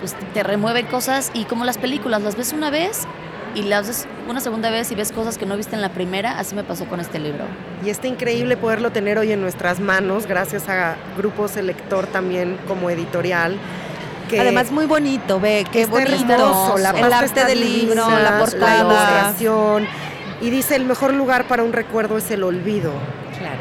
pues 0.00 0.16
te 0.32 0.42
remueven 0.42 0.86
cosas 0.86 1.30
y 1.34 1.44
como 1.44 1.66
las 1.66 1.76
películas, 1.76 2.22
las 2.22 2.34
ves 2.34 2.54
una 2.54 2.70
vez 2.70 3.06
y 3.54 3.62
las 3.62 3.88
ves 3.88 4.06
una 4.28 4.40
segunda 4.40 4.70
vez 4.70 4.90
y 4.92 4.94
ves 4.94 5.12
cosas 5.12 5.38
que 5.38 5.46
no 5.46 5.56
viste 5.56 5.74
en 5.74 5.82
la 5.82 5.90
primera, 5.90 6.38
así 6.38 6.54
me 6.54 6.64
pasó 6.64 6.86
con 6.86 7.00
este 7.00 7.18
libro. 7.18 7.44
Y 7.84 7.90
está 7.90 8.06
increíble 8.06 8.56
poderlo 8.56 8.90
tener 8.90 9.18
hoy 9.18 9.32
en 9.32 9.40
nuestras 9.40 9.80
manos, 9.80 10.26
gracias 10.26 10.68
a 10.68 10.96
Grupo 11.16 11.48
Selector 11.48 12.06
también 12.06 12.58
como 12.68 12.90
editorial. 12.90 13.56
Que 14.28 14.40
Además 14.40 14.70
muy 14.70 14.86
bonito, 14.86 15.40
ve, 15.40 15.66
qué 15.72 15.86
bonito, 15.86 16.78
la 16.78 16.90
el 16.90 17.12
arte 17.12 17.44
del 17.44 17.60
libro, 17.60 18.08
la 18.08 18.38
portada, 18.38 18.84
la 18.84 18.92
ilustración. 18.92 19.88
Y 20.40 20.50
dice, 20.50 20.76
el 20.76 20.84
mejor 20.84 21.12
lugar 21.12 21.48
para 21.48 21.64
un 21.64 21.72
recuerdo 21.72 22.16
es 22.16 22.30
el 22.30 22.44
olvido. 22.44 22.92
Claro. 23.38 23.60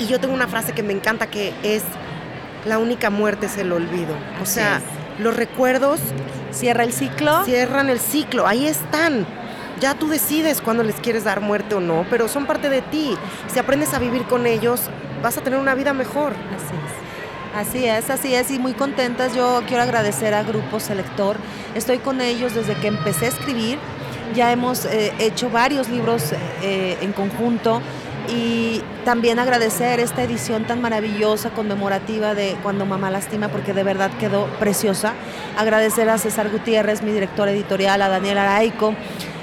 Y 0.00 0.06
yo 0.06 0.18
tengo 0.18 0.34
una 0.34 0.48
frase 0.48 0.72
que 0.72 0.82
me 0.82 0.92
encanta 0.92 1.28
que 1.28 1.54
es, 1.62 1.84
la 2.66 2.78
única 2.78 3.10
muerte 3.10 3.46
es 3.46 3.56
el 3.58 3.70
olvido. 3.72 4.14
O 4.42 4.46
sea, 4.46 4.80
los 5.20 5.36
recuerdos... 5.36 6.00
Cierra 6.52 6.82
el 6.82 6.92
ciclo. 6.92 7.44
Cierran 7.44 7.90
el 7.90 8.00
ciclo, 8.00 8.46
ahí 8.46 8.66
están. 8.66 9.24
Ya 9.80 9.94
tú 9.94 10.08
decides 10.08 10.60
cuándo 10.60 10.82
les 10.82 10.96
quieres 10.96 11.22
dar 11.22 11.40
muerte 11.40 11.76
o 11.76 11.80
no, 11.80 12.04
pero 12.10 12.26
son 12.26 12.46
parte 12.46 12.68
de 12.68 12.82
ti. 12.82 13.16
Si 13.46 13.58
aprendes 13.58 13.94
a 13.94 14.00
vivir 14.00 14.24
con 14.24 14.46
ellos, 14.46 14.82
vas 15.22 15.38
a 15.38 15.42
tener 15.42 15.58
una 15.58 15.74
vida 15.74 15.92
mejor. 15.92 16.32
Así 16.32 16.74
es. 16.74 17.00
Así 17.52 17.86
es, 17.86 18.10
así 18.10 18.34
es, 18.34 18.50
y 18.50 18.58
muy 18.58 18.74
contentas. 18.74 19.34
Yo 19.34 19.62
quiero 19.66 19.82
agradecer 19.82 20.34
a 20.34 20.42
Grupo 20.42 20.80
Selector. 20.80 21.36
Estoy 21.74 21.98
con 21.98 22.20
ellos 22.20 22.54
desde 22.54 22.74
que 22.74 22.88
empecé 22.88 23.26
a 23.26 23.28
escribir. 23.28 23.78
Ya 24.34 24.52
hemos 24.52 24.84
eh, 24.84 25.12
hecho 25.18 25.50
varios 25.50 25.88
libros 25.88 26.32
eh, 26.62 26.96
en 27.00 27.12
conjunto 27.12 27.80
y 28.30 28.82
también 29.04 29.38
agradecer 29.38 30.00
esta 30.00 30.22
edición 30.22 30.64
tan 30.64 30.80
maravillosa, 30.80 31.50
conmemorativa 31.50 32.34
de 32.34 32.56
Cuando 32.62 32.86
Mamá 32.86 33.10
Lastima, 33.10 33.48
porque 33.48 33.72
de 33.72 33.82
verdad 33.82 34.10
quedó 34.18 34.46
preciosa. 34.58 35.14
Agradecer 35.56 36.08
a 36.08 36.18
César 36.18 36.50
Gutiérrez, 36.50 37.02
mi 37.02 37.10
director 37.10 37.48
editorial, 37.48 38.00
a 38.02 38.08
Daniel 38.08 38.38
Araico, 38.38 38.94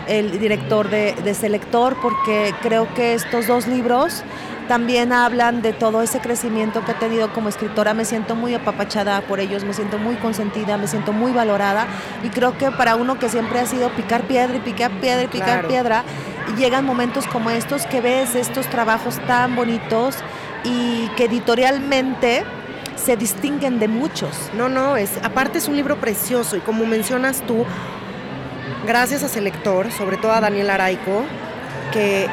el 0.07 0.39
director 0.39 0.89
de, 0.89 1.13
de 1.23 1.33
Selector, 1.33 1.97
porque 2.01 2.53
creo 2.61 2.93
que 2.93 3.13
estos 3.13 3.47
dos 3.47 3.67
libros 3.67 4.23
también 4.67 5.13
hablan 5.13 5.61
de 5.61 5.73
todo 5.73 6.01
ese 6.01 6.19
crecimiento 6.19 6.83
que 6.83 6.91
he 6.91 6.95
tenido 6.95 7.31
como 7.33 7.49
escritora. 7.49 7.93
Me 7.93 8.05
siento 8.05 8.35
muy 8.35 8.53
apapachada 8.53 9.21
por 9.21 9.39
ellos, 9.39 9.63
me 9.63 9.73
siento 9.73 9.97
muy 9.97 10.15
consentida, 10.15 10.77
me 10.77 10.87
siento 10.87 11.13
muy 11.13 11.31
valorada 11.31 11.87
y 12.23 12.29
creo 12.29 12.57
que 12.57 12.69
para 12.71 12.95
uno 12.95 13.17
que 13.17 13.29
siempre 13.29 13.59
ha 13.59 13.65
sido 13.65 13.89
picar 13.91 14.23
piedra 14.23 14.55
y 14.55 14.59
picar 14.59 14.91
piedra 14.99 15.23
y 15.23 15.27
picar 15.27 15.67
piedra, 15.67 16.03
llegan 16.55 16.85
momentos 16.85 17.27
como 17.27 17.49
estos 17.49 17.85
que 17.85 18.01
ves 18.01 18.35
estos 18.35 18.67
trabajos 18.67 19.19
tan 19.27 19.55
bonitos 19.55 20.15
y 20.63 21.07
que 21.17 21.25
editorialmente 21.25 22.43
se 22.95 23.15
distinguen 23.15 23.79
de 23.79 23.87
muchos. 23.87 24.49
No, 24.53 24.69
no, 24.69 24.97
es 24.97 25.11
aparte 25.23 25.57
es 25.59 25.67
un 25.67 25.75
libro 25.75 25.97
precioso 25.97 26.57
y 26.57 26.59
como 26.59 26.85
mencionas 26.85 27.41
tú, 27.45 27.65
gracias 28.85 29.23
a 29.23 29.27
Selector, 29.27 29.91
sobre 29.91 30.17
todo 30.17 30.31
a 30.31 30.41
Daniel 30.41 30.69
Araico, 30.69 31.23
que 31.91 32.27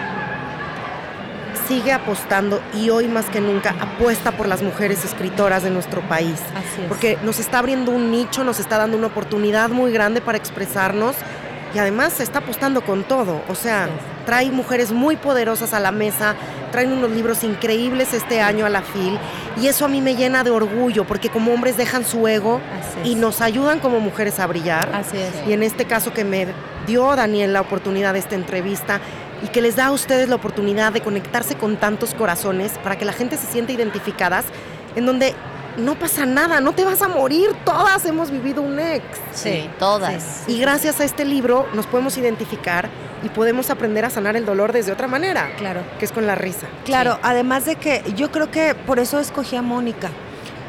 sigue 1.69 1.93
apostando 1.93 2.61
y 2.75 2.91
hoy 2.91 3.09
más 3.09 3.27
que 3.27 3.41
nunca 3.41 3.75
apuesta 3.81 4.33
por 4.33 4.47
las 4.49 4.63
mujeres 4.63 5.05
escritoras 5.05 5.63
de 5.63 5.71
nuestro 5.71 6.03
país. 6.03 6.41
Así 6.55 6.83
es. 6.83 6.89
Porque 6.89 7.19
nos 7.23 7.39
está 7.39 7.59
abriendo 7.59 7.91
un 7.91 8.11
nicho, 8.11 8.45
nos 8.45 8.61
está 8.61 8.79
dando 8.79 8.97
una 8.97 9.07
oportunidad 9.07 9.71
muy 9.71 9.93
grande 9.93 10.21
para 10.21 10.37
expresarnos 10.37 11.17
y 11.75 11.79
además 11.79 12.13
se 12.15 12.23
está 12.23 12.39
apostando 12.39 12.83
con 12.83 13.05
todo. 13.05 13.43
O 13.49 13.55
sea, 13.55 13.89
trae 14.27 14.51
mujeres 14.51 14.93
muy 14.93 15.17
poderosas 15.17 15.75
a 15.75 15.81
la 15.81 15.91
mesa, 15.91 16.35
traen 16.71 16.93
unos 16.93 17.11
libros 17.11 17.45
increíbles 17.45 18.15
este 18.15 18.41
año 18.41 18.65
a 18.65 18.71
la 18.71 18.83
FIL 18.83 19.19
y 19.61 19.67
eso 19.67 19.85
a 19.85 19.89
mí 19.89 20.01
me 20.01 20.15
llena 20.15 20.45
de 20.45 20.51
orgullo 20.51 21.05
porque 21.05 21.29
como 21.29 21.53
hombres 21.53 21.77
dejan 21.77 22.05
su 22.05 22.27
ego 22.29 22.61
y 23.05 23.17
nos 23.17 23.41
ayudan 23.41 23.81
como 23.81 24.01
mujeres 24.01 24.39
a 24.41 24.47
brillar. 24.47 24.89
Así 24.95 25.19
es. 25.19 25.49
Y 25.49 25.53
en 25.53 25.63
este 25.63 25.85
caso 25.85 26.13
que 26.13 26.25
me 26.25 26.47
dio 26.87 27.15
Daniel 27.17 27.53
la 27.53 27.61
oportunidad 27.61 28.13
de 28.13 28.19
esta 28.19 28.35
entrevista, 28.35 29.01
y 29.43 29.49
que 29.49 29.61
les 29.61 29.77
da 29.77 29.87
a 29.87 29.93
ustedes 29.93 30.29
la 30.29 30.37
oportunidad 30.37 30.93
de 30.93 31.03
conectarse 31.03 31.55
con 31.55 31.77
tantos 31.77 32.15
corazones 32.15 32.73
para 32.79 32.97
que 32.97 33.05
la 33.05 33.13
gente 33.13 33.37
se 33.37 33.47
sienta 33.47 33.73
identificadas, 33.73 34.47
en 34.97 35.05
donde 35.05 35.35
no 35.77 35.99
pasa 35.99 36.27
nada, 36.27 36.61
no 36.61 36.73
te 36.73 36.85
vas 36.85 37.03
a 37.03 37.09
morir, 37.09 37.51
todas 37.65 38.05
hemos 38.07 38.31
vivido 38.31 38.63
un 38.63 38.79
ex. 38.79 39.05
Sí, 39.33 39.69
todas. 39.79 40.45
y 40.47 40.59
gracias 40.59 41.01
a 41.01 41.05
este 41.05 41.25
libro 41.25 41.67
nos 41.75 41.87
podemos 41.87 42.17
identificar 42.17 42.89
y 43.23 43.29
podemos 43.31 43.71
aprender 43.71 44.05
a 44.05 44.11
sanar 44.11 44.37
el 44.37 44.45
dolor 44.45 44.73
desde 44.73 44.93
otra 44.93 45.09
manera. 45.09 45.51
Claro. 45.57 45.83
Que 45.99 46.05
es 46.05 46.13
con 46.13 46.27
la 46.27 46.35
risa. 46.35 46.67
Claro, 46.85 47.19
además 47.23 47.65
de 47.65 47.77
que 47.77 48.05
yo 48.15 48.31
creo 48.31 48.51
que 48.51 48.75
por 48.75 48.99
eso 48.99 49.19
escogí 49.19 49.57
a 49.57 49.63
Mónica, 49.63 50.11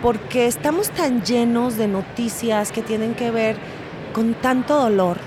porque 0.02 0.48
estamos 0.48 0.90
tan 0.90 1.24
llenos 1.24 1.78
de 1.78 1.88
noticias 1.88 2.72
que 2.72 2.82
tienen 2.82 3.14
que 3.14 3.32
ver 3.32 3.58
con 4.14 4.34
tanto 4.36 4.80
dolor 4.80 5.18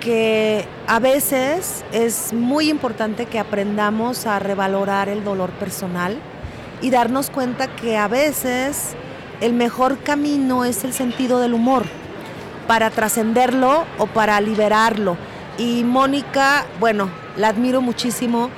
que 0.00 0.64
a 0.88 0.98
veces 0.98 1.84
es 1.92 2.32
muy 2.32 2.68
importante 2.68 3.26
que 3.26 3.38
aprendamos 3.38 4.26
a 4.26 4.40
revalorar 4.40 5.08
el 5.08 5.22
dolor 5.22 5.50
personal 5.50 6.18
y 6.82 6.90
darnos 6.90 7.30
cuenta 7.30 7.68
que 7.68 7.96
a 7.96 8.08
veces 8.08 8.94
el 9.40 9.54
mejor 9.54 9.98
camino 9.98 10.64
es 10.64 10.84
el 10.84 10.92
sentido 10.92 11.40
del 11.40 11.54
humor 11.54 11.84
para 12.66 12.90
trascenderlo 12.90 13.84
o 13.98 14.06
para 14.06 14.40
liberarlo. 14.40 15.16
Y 15.58 15.84
Mónica, 15.84 16.66
bueno, 16.80 17.08
la 17.36 17.48
admiro 17.48 17.80
muchísimo. 17.80 18.50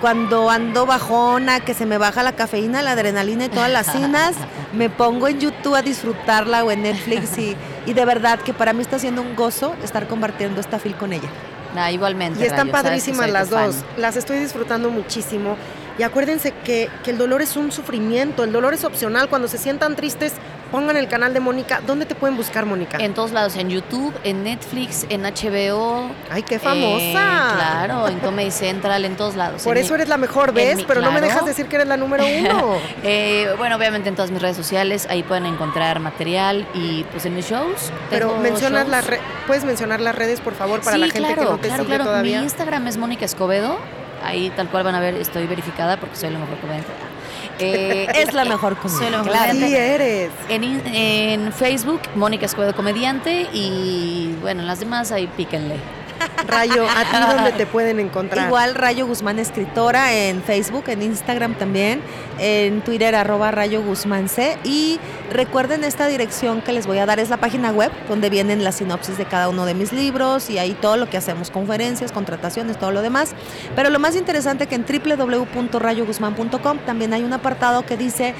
Cuando 0.00 0.48
ando 0.48 0.86
bajona, 0.86 1.58
que 1.58 1.74
se 1.74 1.84
me 1.84 1.98
baja 1.98 2.22
la 2.22 2.32
cafeína, 2.32 2.82
la 2.82 2.92
adrenalina 2.92 3.46
y 3.46 3.48
todas 3.48 3.70
las 3.70 3.90
cinas, 3.90 4.36
me 4.72 4.90
pongo 4.90 5.26
en 5.26 5.40
YouTube 5.40 5.74
a 5.74 5.82
disfrutarla 5.82 6.62
o 6.62 6.70
en 6.70 6.82
Netflix 6.82 7.36
y, 7.36 7.56
y 7.84 7.94
de 7.94 8.04
verdad 8.04 8.38
que 8.38 8.54
para 8.54 8.72
mí 8.72 8.82
está 8.82 9.00
siendo 9.00 9.22
un 9.22 9.34
gozo 9.34 9.74
estar 9.82 10.06
compartiendo 10.06 10.60
esta 10.60 10.78
fil 10.78 10.94
con 10.94 11.12
ella. 11.12 11.28
Ah, 11.76 11.92
igualmente. 11.92 12.40
Y 12.40 12.46
están 12.46 12.70
padrísimas 12.70 13.30
las 13.30 13.50
dos. 13.50 13.76
Las 13.96 14.16
estoy 14.16 14.38
disfrutando 14.38 14.90
muchísimo. 14.90 15.56
Y 15.98 16.04
acuérdense 16.04 16.52
que, 16.64 16.88
que, 17.02 17.10
el 17.10 17.18
dolor 17.18 17.42
es 17.42 17.56
un 17.56 17.72
sufrimiento, 17.72 18.44
el 18.44 18.52
dolor 18.52 18.72
es 18.72 18.84
opcional. 18.84 19.28
Cuando 19.28 19.48
se 19.48 19.58
sientan 19.58 19.96
tristes, 19.96 20.32
pongan 20.70 20.96
el 20.96 21.08
canal 21.08 21.34
de 21.34 21.40
Mónica. 21.40 21.80
¿Dónde 21.86 22.06
te 22.06 22.14
pueden 22.14 22.36
buscar, 22.36 22.66
Mónica? 22.66 22.98
En 22.98 23.14
todos 23.14 23.32
lados, 23.32 23.56
en 23.56 23.70
YouTube, 23.70 24.14
en 24.24 24.44
Netflix, 24.44 25.06
en 25.08 25.22
HBO. 25.22 26.10
¡Ay, 26.30 26.42
qué 26.42 26.58
famosa! 26.58 27.02
Eh, 27.02 27.54
claro, 27.54 28.08
en 28.08 28.18
Comedy 28.20 28.50
Central, 28.50 29.04
en 29.04 29.16
todos 29.16 29.34
lados. 29.34 29.62
Por 29.62 29.76
eso 29.78 29.94
eres 29.94 30.08
la 30.08 30.16
mejor, 30.16 30.52
¿ves? 30.52 30.84
Pero 30.86 31.00
no 31.00 31.10
me 31.10 31.20
dejas 31.20 31.44
decir 31.44 31.66
que 31.66 31.76
eres 31.76 31.88
la 31.88 31.96
número 31.96 32.24
uno. 32.38 32.76
eh, 33.02 33.52
bueno, 33.58 33.76
obviamente 33.76 34.08
en 34.08 34.14
todas 34.14 34.30
mis 34.30 34.40
redes 34.40 34.56
sociales, 34.56 35.06
ahí 35.10 35.22
pueden 35.22 35.46
encontrar 35.46 36.00
material 36.00 36.66
y 36.74 37.04
pues 37.04 37.24
en 37.26 37.34
mis 37.34 37.48
shows. 37.48 37.90
Pero 38.10 38.36
mencionas 38.38 38.88
las 38.88 39.04
puedes 39.46 39.64
mencionar 39.64 40.00
las 40.00 40.14
redes, 40.14 40.40
por 40.40 40.54
favor, 40.54 40.80
para 40.80 40.98
la 40.98 41.08
gente 41.08 41.34
que 41.34 41.40
no 41.40 41.56
te 41.58 41.68
claro, 41.68 41.84
sigue 41.84 41.96
claro. 41.96 42.04
todavía. 42.04 42.38
Mi 42.38 42.44
Instagram 42.44 42.86
es 42.86 42.96
Mónica 42.96 43.24
Escobedo 43.24 43.78
ahí 44.22 44.50
tal 44.50 44.68
cual 44.68 44.84
van 44.84 44.94
a 44.94 45.00
ver, 45.00 45.14
estoy 45.14 45.46
verificada 45.46 45.98
porque 45.98 46.16
soy 46.16 46.30
la 46.30 46.38
mejor 46.38 46.58
comediante. 46.58 46.92
Eh, 47.60 48.06
es 48.14 48.34
la 48.34 48.44
mejor 48.44 48.76
comediante. 48.76 49.30
Soy 49.32 49.68
Sí 49.68 49.74
eres. 49.74 50.30
En, 50.48 50.62
en 50.94 51.52
Facebook, 51.52 52.00
Mónica 52.14 52.46
Escobedo 52.46 52.72
Comediante 52.72 53.48
y 53.52 54.32
bueno, 54.40 54.62
las 54.62 54.78
demás 54.78 55.10
ahí 55.10 55.26
píquenle. 55.26 55.74
Rayo, 56.46 56.86
¿a 56.88 57.04
ti 57.04 57.34
dónde 57.34 57.52
te 57.52 57.66
pueden 57.66 58.00
encontrar? 58.00 58.46
Igual 58.46 58.74
Rayo 58.74 59.06
Guzmán 59.06 59.38
Escritora 59.38 60.12
en 60.14 60.42
Facebook, 60.42 60.84
en 60.88 61.02
Instagram 61.02 61.54
también, 61.54 62.00
en 62.38 62.80
Twitter 62.82 63.14
arroba 63.14 63.50
Rayo 63.50 63.82
Guzmán 63.82 64.28
C. 64.28 64.56
Y 64.64 64.98
recuerden 65.32 65.84
esta 65.84 66.06
dirección 66.06 66.62
que 66.62 66.72
les 66.72 66.86
voy 66.86 66.98
a 66.98 67.06
dar, 67.06 67.18
es 67.18 67.30
la 67.30 67.36
página 67.36 67.70
web 67.70 67.92
donde 68.08 68.30
vienen 68.30 68.64
las 68.64 68.76
sinopsis 68.76 69.18
de 69.18 69.26
cada 69.26 69.48
uno 69.48 69.66
de 69.66 69.74
mis 69.74 69.92
libros 69.92 70.48
y 70.50 70.58
ahí 70.58 70.72
todo 70.72 70.96
lo 70.96 71.10
que 71.10 71.16
hacemos, 71.16 71.50
conferencias, 71.50 72.12
contrataciones, 72.12 72.78
todo 72.78 72.92
lo 72.92 73.02
demás. 73.02 73.32
Pero 73.76 73.90
lo 73.90 73.98
más 73.98 74.16
interesante 74.16 74.66
que 74.66 74.74
en 74.74 74.84
www.rayoguzmán.com 74.84 76.78
también 76.86 77.12
hay 77.12 77.24
un 77.24 77.32
apartado 77.32 77.84
que 77.84 77.96
dice 77.96 78.34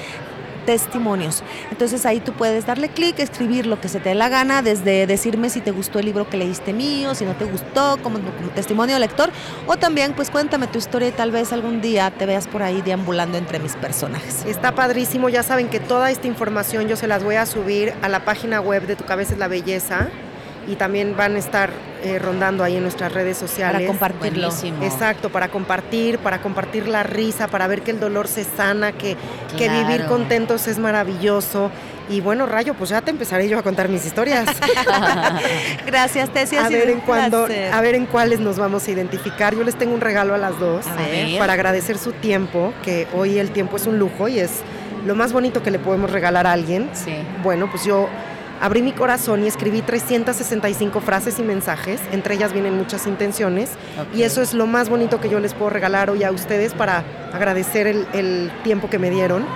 testimonios. 0.68 1.42
Entonces 1.70 2.04
ahí 2.04 2.20
tú 2.20 2.34
puedes 2.34 2.66
darle 2.66 2.90
clic, 2.90 3.18
escribir 3.20 3.64
lo 3.64 3.80
que 3.80 3.88
se 3.88 4.00
te 4.00 4.10
dé 4.10 4.14
la 4.14 4.28
gana, 4.28 4.60
desde 4.60 5.06
decirme 5.06 5.48
si 5.48 5.62
te 5.62 5.70
gustó 5.70 5.98
el 5.98 6.04
libro 6.04 6.28
que 6.28 6.36
leíste 6.36 6.74
mío, 6.74 7.14
si 7.14 7.24
no 7.24 7.34
te 7.34 7.46
gustó, 7.46 7.96
como, 8.02 8.18
testimonio 8.54 8.98
lector, 8.98 9.30
o 9.66 9.78
también 9.78 10.12
pues 10.12 10.28
cuéntame 10.28 10.66
tu 10.66 10.76
historia 10.76 11.08
y 11.08 11.12
tal 11.12 11.30
vez 11.30 11.54
algún 11.54 11.80
día 11.80 12.10
te 12.10 12.26
veas 12.26 12.46
por 12.46 12.62
ahí 12.62 12.82
deambulando 12.82 13.38
entre 13.38 13.60
mis 13.60 13.76
personajes. 13.76 14.44
Está 14.44 14.74
padrísimo, 14.74 15.30
ya 15.30 15.42
saben 15.42 15.68
que 15.68 15.80
toda 15.80 16.10
esta 16.10 16.26
información 16.26 16.86
yo 16.86 16.96
se 16.96 17.06
las 17.06 17.24
voy 17.24 17.36
a 17.36 17.46
subir 17.46 17.94
a 18.02 18.10
la 18.10 18.26
página 18.26 18.60
web 18.60 18.86
de 18.86 18.94
Tu 18.94 19.06
Cabeza 19.06 19.32
es 19.32 19.38
la 19.38 19.48
Belleza 19.48 20.10
y 20.68 20.76
también 20.76 21.16
van 21.16 21.34
a 21.34 21.38
estar 21.38 21.70
eh, 22.04 22.18
rondando 22.18 22.62
ahí 22.62 22.76
en 22.76 22.82
nuestras 22.82 23.12
redes 23.12 23.38
sociales. 23.38 23.80
Para 23.80 23.86
compartirlo. 23.86 24.48
Buenísimo. 24.48 24.84
Exacto, 24.84 25.30
para 25.30 25.48
compartir, 25.48 26.18
para 26.18 26.40
compartir 26.40 26.86
la 26.86 27.02
risa, 27.02 27.48
para 27.48 27.66
ver 27.66 27.82
que 27.82 27.90
el 27.90 28.00
dolor 28.00 28.28
se 28.28 28.44
sana, 28.44 28.92
que, 28.92 29.16
Claro. 29.16 29.58
que 29.58 29.68
vivir 29.70 30.06
contentos 30.06 30.68
es 30.68 30.78
maravilloso. 30.78 31.70
Y 32.10 32.20
bueno, 32.20 32.46
Rayo, 32.46 32.74
pues 32.74 32.90
ya 32.90 33.00
te 33.00 33.10
empezaré 33.10 33.48
yo 33.48 33.58
a 33.58 33.62
contar 33.62 33.88
mis 33.88 34.04
historias. 34.04 34.46
Gracias, 35.86 36.30
Tessia. 36.30 36.66
A 36.66 36.68
ver, 36.68 36.90
en 36.90 37.00
cuándo, 37.00 37.46
a 37.72 37.80
ver 37.80 37.94
en 37.94 38.06
cuáles 38.06 38.40
nos 38.40 38.58
vamos 38.58 38.86
a 38.86 38.90
identificar. 38.90 39.54
Yo 39.54 39.64
les 39.64 39.74
tengo 39.76 39.94
un 39.94 40.00
regalo 40.00 40.34
a 40.34 40.38
las 40.38 40.58
dos 40.58 40.84
para 41.38 41.54
agradecer 41.54 41.98
su 41.98 42.12
tiempo, 42.12 42.72
que 42.82 43.06
hoy 43.14 43.38
el 43.38 43.50
tiempo 43.50 43.76
es 43.76 43.86
un 43.86 43.98
lujo 43.98 44.28
y 44.28 44.38
es 44.38 44.60
lo 45.06 45.14
más 45.14 45.32
bonito 45.32 45.62
que 45.62 45.70
le 45.70 45.78
podemos 45.78 46.10
regalar 46.10 46.46
a 46.46 46.52
alguien. 46.52 46.90
Sí. 46.92 47.14
Bueno, 47.42 47.70
pues 47.70 47.84
yo 47.84 48.08
abrí 48.60 48.82
mi 48.82 48.92
corazón 48.92 49.44
y 49.44 49.48
escribí 49.48 49.82
365 49.82 51.00
frases 51.00 51.38
y 51.38 51.42
mensajes, 51.42 52.00
entre 52.12 52.34
ellas 52.34 52.52
vienen 52.52 52.76
muchas 52.76 53.06
intenciones, 53.06 53.70
y 54.14 54.22
eso 54.22 54.42
es 54.42 54.54
lo 54.54 54.66
más 54.66 54.88
bonito 54.88 55.20
que 55.20 55.28
yo 55.28 55.40
les 55.40 55.54
puedo 55.54 55.70
regalar 55.70 56.10
hoy 56.10 56.24
a 56.24 56.32
ustedes 56.32 56.74
para 56.74 57.04
agradecer 57.32 57.86
el, 57.86 58.50
tiempo 58.64 58.90
que 58.90 58.98
me 58.98 59.10
dieron. 59.10 59.46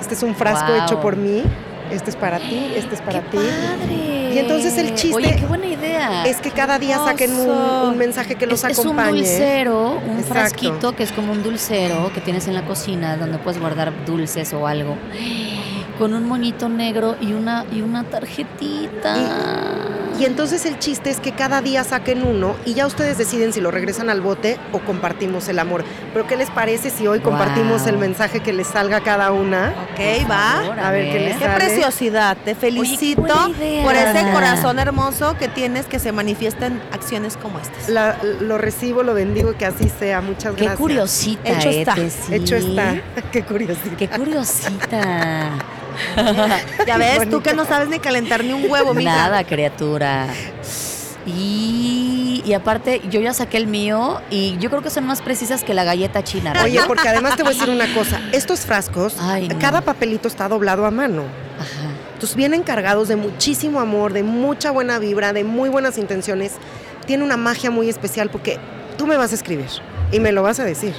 Este 0.00 0.14
es 0.14 0.22
un 0.22 0.34
frasco 0.34 0.72
hecho 0.74 1.00
por 1.00 1.16
mí, 1.16 1.42
este 1.90 2.10
es 2.10 2.16
para 2.16 2.38
ti, 2.38 2.72
este 2.74 2.94
es 2.94 3.00
para 3.00 3.20
ti. 3.22 3.36
Padre. 3.36 4.10
Y 4.32 4.38
entonces 4.38 4.78
el 4.78 4.94
chiste 4.94 5.16
Oye, 5.16 5.36
qué 5.36 5.44
buena 5.44 5.66
idea. 5.66 6.24
es 6.24 6.36
que 6.36 6.50
cada 6.50 6.78
día 6.78 6.98
saquen 6.98 7.32
un, 7.34 7.98
mensaje 7.98 8.36
que 8.36 8.46
los 8.46 8.64
acompañe. 8.64 9.20
Es 9.20 9.28
un 9.28 9.36
dulcero, 9.36 10.00
un 10.06 10.24
frasquito 10.24 10.94
que 10.94 11.02
es 11.02 11.12
como 11.12 11.32
un 11.32 11.42
dulcero 11.42 12.12
que 12.14 12.20
tienes 12.20 12.46
en 12.46 12.54
la 12.54 12.64
cocina 12.64 13.16
donde 13.16 13.38
puedes 13.38 13.60
guardar 13.60 13.92
dulces 14.06 14.52
o 14.52 14.66
algo 14.66 14.96
con 16.00 16.14
un 16.14 16.26
moñito 16.26 16.70
negro 16.70 17.14
y 17.20 17.34
una, 17.34 17.66
y 17.70 17.82
una 17.82 18.04
tarjetita. 18.04 19.16
Y, 20.18 20.24
entonces 20.24 20.64
el 20.66 20.78
chiste 20.78 21.10
es 21.10 21.20
que 21.20 21.32
cada 21.32 21.60
día 21.60 21.84
saquen 21.84 22.22
uno 22.22 22.56
y 22.66 22.74
ya 22.74 22.86
ustedes 22.86 23.16
deciden 23.18 23.52
si 23.52 23.60
lo 23.60 23.70
regresan 23.70 24.10
al 24.10 24.20
bote 24.20 24.58
o 24.72 24.78
compartimos 24.78 25.48
el 25.48 25.58
amor. 25.58 25.84
Pero 26.12 26.26
¿qué 26.26 26.36
les 26.36 26.50
parece 26.50 26.88
si 26.90 27.06
hoy 27.06 27.20
compartimos 27.20 27.86
el 27.86 27.98
mensaje 27.98 28.40
que 28.40 28.52
les 28.54 28.66
salga 28.66 28.98
a 28.98 29.00
cada 29.02 29.30
una? 29.32 29.74
Ok, 29.92 30.30
va. 30.30 30.86
a, 30.86 30.90
ver, 30.90 31.12
qué 31.12 31.20
les 31.20 31.36
Qué 31.36 31.46
preciosidad. 31.46 32.36
Te 32.44 32.54
felicito 32.54 33.22
por 33.82 33.94
ese 33.94 34.30
corazón 34.32 34.78
hermoso 34.78 35.36
que 35.38 35.48
tienes 35.48 35.84
que 35.84 35.98
se 35.98 36.12
manifiesta 36.12 36.66
en 36.66 36.80
acciones 36.92 37.36
como 37.36 37.58
estas. 37.58 37.88
lo 38.40 38.56
recibo, 38.56 39.02
lo 39.02 39.12
bendigo, 39.12 39.54
que 39.56 39.66
así 39.66 39.90
sea. 39.90 40.22
Muchas 40.22 40.54
gracias. 40.56 40.72
Qué 40.72 40.82
curiosita. 40.82 41.50
Hecho 41.50 41.68
eh, 41.68 41.80
está. 41.80 41.96
Hecho 42.34 42.56
está. 42.56 43.02
Qué 43.32 43.42
curiosita. 43.42 43.96
Qué 43.96 44.08
curiosita. 44.08 45.50
ya 46.86 46.96
ves, 46.96 47.28
tú 47.28 47.42
que 47.42 47.54
no 47.54 47.64
sabes 47.64 47.88
ni 47.88 47.98
calentar 47.98 48.44
ni 48.44 48.52
un 48.52 48.70
huevo, 48.70 48.94
mija. 48.94 49.10
Nada, 49.10 49.44
criatura. 49.44 50.28
Y, 51.26 52.42
y, 52.46 52.54
aparte, 52.54 53.02
yo 53.10 53.20
ya 53.20 53.34
saqué 53.34 53.58
el 53.58 53.66
mío 53.66 54.20
y 54.30 54.56
yo 54.58 54.70
creo 54.70 54.82
que 54.82 54.90
son 54.90 55.06
más 55.06 55.20
precisas 55.20 55.62
que 55.62 55.74
la 55.74 55.84
galleta 55.84 56.24
china. 56.24 56.54
Oye, 56.64 56.80
porque 56.86 57.08
además 57.08 57.36
te 57.36 57.42
voy 57.42 57.52
a 57.52 57.54
decir 57.54 57.70
una 57.70 57.92
cosa. 57.94 58.20
Estos 58.32 58.60
frascos, 58.60 59.16
cada 59.60 59.82
papelito 59.82 60.28
está 60.28 60.48
doblado 60.48 60.86
a 60.86 60.90
mano. 60.90 61.24
Ajá. 61.58 61.90
Entonces 62.14 62.36
vienen 62.36 62.62
cargados 62.62 63.08
de 63.08 63.16
muchísimo 63.16 63.80
amor, 63.80 64.12
de 64.12 64.22
mucha 64.22 64.70
buena 64.70 64.98
vibra, 64.98 65.32
de 65.32 65.44
muy 65.44 65.68
buenas 65.68 65.98
intenciones. 65.98 66.52
Tiene 67.06 67.24
una 67.24 67.36
magia 67.36 67.70
muy 67.70 67.88
especial 67.88 68.30
porque 68.30 68.58
tú 68.96 69.06
me 69.06 69.16
vas 69.16 69.32
a 69.32 69.34
escribir 69.34 69.68
y 70.12 70.20
me 70.20 70.32
lo 70.32 70.42
vas 70.42 70.60
a 70.60 70.64
decir. 70.64 70.94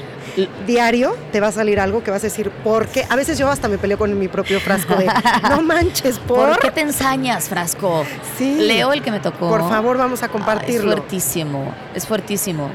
Diario 0.66 1.18
te 1.32 1.42
va 1.42 1.48
a 1.48 1.52
salir 1.52 1.80
algo 1.80 2.04
que 2.04 2.12
vas 2.12 2.22
a 2.24 2.28
decir, 2.28 2.52
porque 2.64 3.06
a 3.10 3.16
veces 3.16 3.38
yo 3.38 3.50
hasta 3.50 3.68
me 3.68 3.78
peleo 3.78 3.98
con 3.98 4.18
mi 4.18 4.30
propio 4.30 4.62
frasco 4.62 4.96
de, 4.96 5.10
no 5.50 5.62
manches, 5.64 6.20
¿por? 6.20 6.58
qué 6.60 6.72
te 6.72 6.82
ensañas, 6.82 7.50
frasco? 7.50 8.06
Sí. 8.38 8.56
Leo 8.56 8.94
el 8.94 9.02
que 9.02 9.12
me 9.12 9.20
tocó. 9.20 9.50
Por 9.50 9.68
favor, 9.68 9.98
vamos 9.98 10.24
a 10.24 10.30
compartirlo. 10.30 10.92
es 10.92 10.98
fuertísimo, 10.98 11.74
es 11.94 12.08
fuertísimo. 12.08 12.70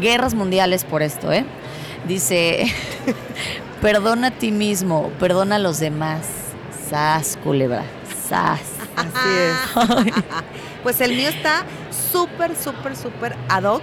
Guerras 0.00 0.32
mundiales 0.32 0.84
por 0.84 1.02
esto, 1.02 1.30
¿eh? 1.30 1.44
Dice, 2.08 2.64
perdona 3.82 4.28
a 4.28 4.30
ti 4.30 4.50
mismo, 4.50 5.10
perdona 5.20 5.56
a 5.56 5.58
los 5.58 5.78
demás. 5.78 6.26
Sas, 6.88 7.38
culebra, 7.44 7.84
sas. 8.28 8.60
Así 8.96 9.28
es. 9.38 10.24
pues 10.82 11.00
el 11.02 11.14
mío 11.14 11.28
está 11.28 11.64
súper, 12.10 12.56
súper, 12.56 12.96
súper 12.96 13.36
ad 13.48 13.64
hoc 13.64 13.82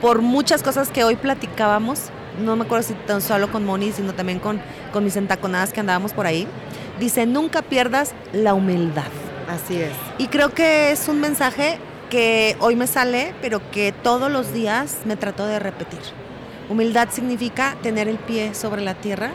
por 0.00 0.22
muchas 0.22 0.62
cosas 0.62 0.90
que 0.90 1.04
hoy 1.04 1.16
platicábamos, 1.16 2.10
no 2.44 2.56
me 2.56 2.64
acuerdo 2.64 2.86
si 2.86 2.94
tan 2.94 3.20
solo 3.20 3.50
con 3.50 3.64
Moni, 3.64 3.92
sino 3.92 4.14
también 4.14 4.38
con, 4.38 4.60
con 4.92 5.04
mis 5.04 5.16
entaconadas 5.16 5.72
que 5.72 5.80
andábamos 5.80 6.12
por 6.12 6.26
ahí, 6.26 6.46
dice, 7.00 7.26
nunca 7.26 7.62
pierdas 7.62 8.12
la 8.32 8.54
humildad. 8.54 9.04
Así 9.48 9.80
es. 9.80 9.92
Y 10.18 10.28
creo 10.28 10.50
que 10.50 10.92
es 10.92 11.08
un 11.08 11.20
mensaje 11.20 11.78
que 12.10 12.56
hoy 12.60 12.76
me 12.76 12.86
sale, 12.86 13.34
pero 13.40 13.60
que 13.70 13.92
todos 13.92 14.30
los 14.30 14.52
días 14.52 14.98
me 15.04 15.16
trato 15.16 15.46
de 15.46 15.58
repetir. 15.58 16.00
Humildad 16.68 17.08
significa 17.10 17.76
tener 17.82 18.08
el 18.08 18.18
pie 18.18 18.54
sobre 18.54 18.82
la 18.82 18.94
tierra. 18.94 19.30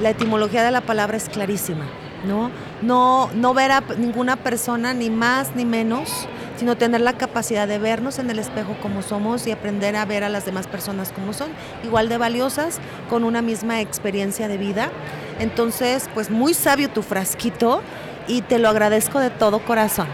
La 0.00 0.10
etimología 0.10 0.62
de 0.62 0.70
la 0.70 0.82
palabra 0.82 1.16
es 1.16 1.28
clarísima, 1.28 1.84
¿no? 2.26 2.50
No, 2.82 3.30
no 3.34 3.54
ver 3.54 3.72
a 3.72 3.82
ninguna 3.98 4.36
persona 4.36 4.94
ni 4.94 5.10
más 5.10 5.54
ni 5.54 5.64
menos, 5.64 6.28
sino 6.62 6.76
tener 6.76 7.00
la 7.00 7.14
capacidad 7.14 7.66
de 7.66 7.80
vernos 7.80 8.20
en 8.20 8.30
el 8.30 8.38
espejo 8.38 8.76
como 8.80 9.02
somos 9.02 9.48
y 9.48 9.50
aprender 9.50 9.96
a 9.96 10.04
ver 10.04 10.22
a 10.22 10.28
las 10.28 10.44
demás 10.44 10.68
personas 10.68 11.10
como 11.10 11.32
son, 11.32 11.48
igual 11.82 12.08
de 12.08 12.18
valiosas, 12.18 12.78
con 13.10 13.24
una 13.24 13.42
misma 13.42 13.80
experiencia 13.80 14.46
de 14.46 14.58
vida. 14.58 14.92
Entonces, 15.40 16.08
pues 16.14 16.30
muy 16.30 16.54
sabio 16.54 16.88
tu 16.88 17.02
frasquito 17.02 17.82
y 18.28 18.42
te 18.42 18.60
lo 18.60 18.68
agradezco 18.68 19.18
de 19.18 19.30
todo 19.30 19.58
corazón. 19.58 20.06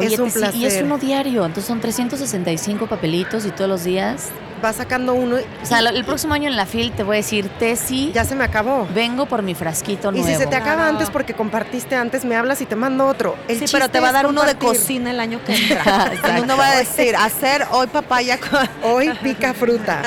es 0.00 0.18
un 0.18 0.30
placer. 0.30 0.58
Y 0.58 0.64
es 0.64 0.80
uno 0.80 0.96
diario, 0.96 1.44
entonces 1.44 1.66
son 1.66 1.80
365 1.80 2.86
papelitos 2.86 3.44
y 3.44 3.50
todos 3.50 3.68
los 3.68 3.84
días 3.84 4.30
va 4.62 4.72
sacando 4.72 5.14
uno. 5.14 5.36
O 5.36 5.66
sea, 5.66 5.80
el 5.80 6.04
próximo 6.04 6.34
año 6.34 6.48
en 6.48 6.56
la 6.56 6.66
FIL 6.66 6.92
te 6.92 7.02
voy 7.02 7.16
a 7.16 7.18
decir, 7.18 7.48
Tessy. 7.58 8.12
Ya 8.12 8.24
se 8.24 8.34
me 8.34 8.44
acabó. 8.44 8.86
Vengo 8.94 9.26
por 9.26 9.42
mi 9.42 9.54
frasquito 9.54 10.10
nuevo. 10.10 10.26
Y 10.26 10.30
si 10.30 10.38
se 10.38 10.46
te 10.46 10.56
acaba 10.56 10.88
antes 10.88 11.10
porque 11.10 11.34
compartiste 11.34 11.96
antes, 11.96 12.24
me 12.24 12.36
hablas 12.36 12.60
y 12.60 12.66
te 12.66 12.76
mando 12.76 13.06
otro. 13.06 13.36
El 13.48 13.58
sí, 13.58 13.66
pero 13.70 13.88
te 13.88 14.00
va 14.00 14.10
a 14.10 14.12
dar 14.12 14.26
uno 14.26 14.42
de 14.44 14.54
cocina 14.56 15.10
el 15.10 15.20
año 15.20 15.40
que 15.44 15.54
entra. 15.56 16.12
y 16.36 16.40
uno 16.40 16.56
va 16.56 16.72
a 16.72 16.76
decir, 16.76 17.16
hacer 17.16 17.66
hoy 17.70 17.86
papaya 17.86 18.38
con... 18.38 18.68
Hoy 18.82 19.10
pica 19.22 19.54
fruta. 19.54 20.02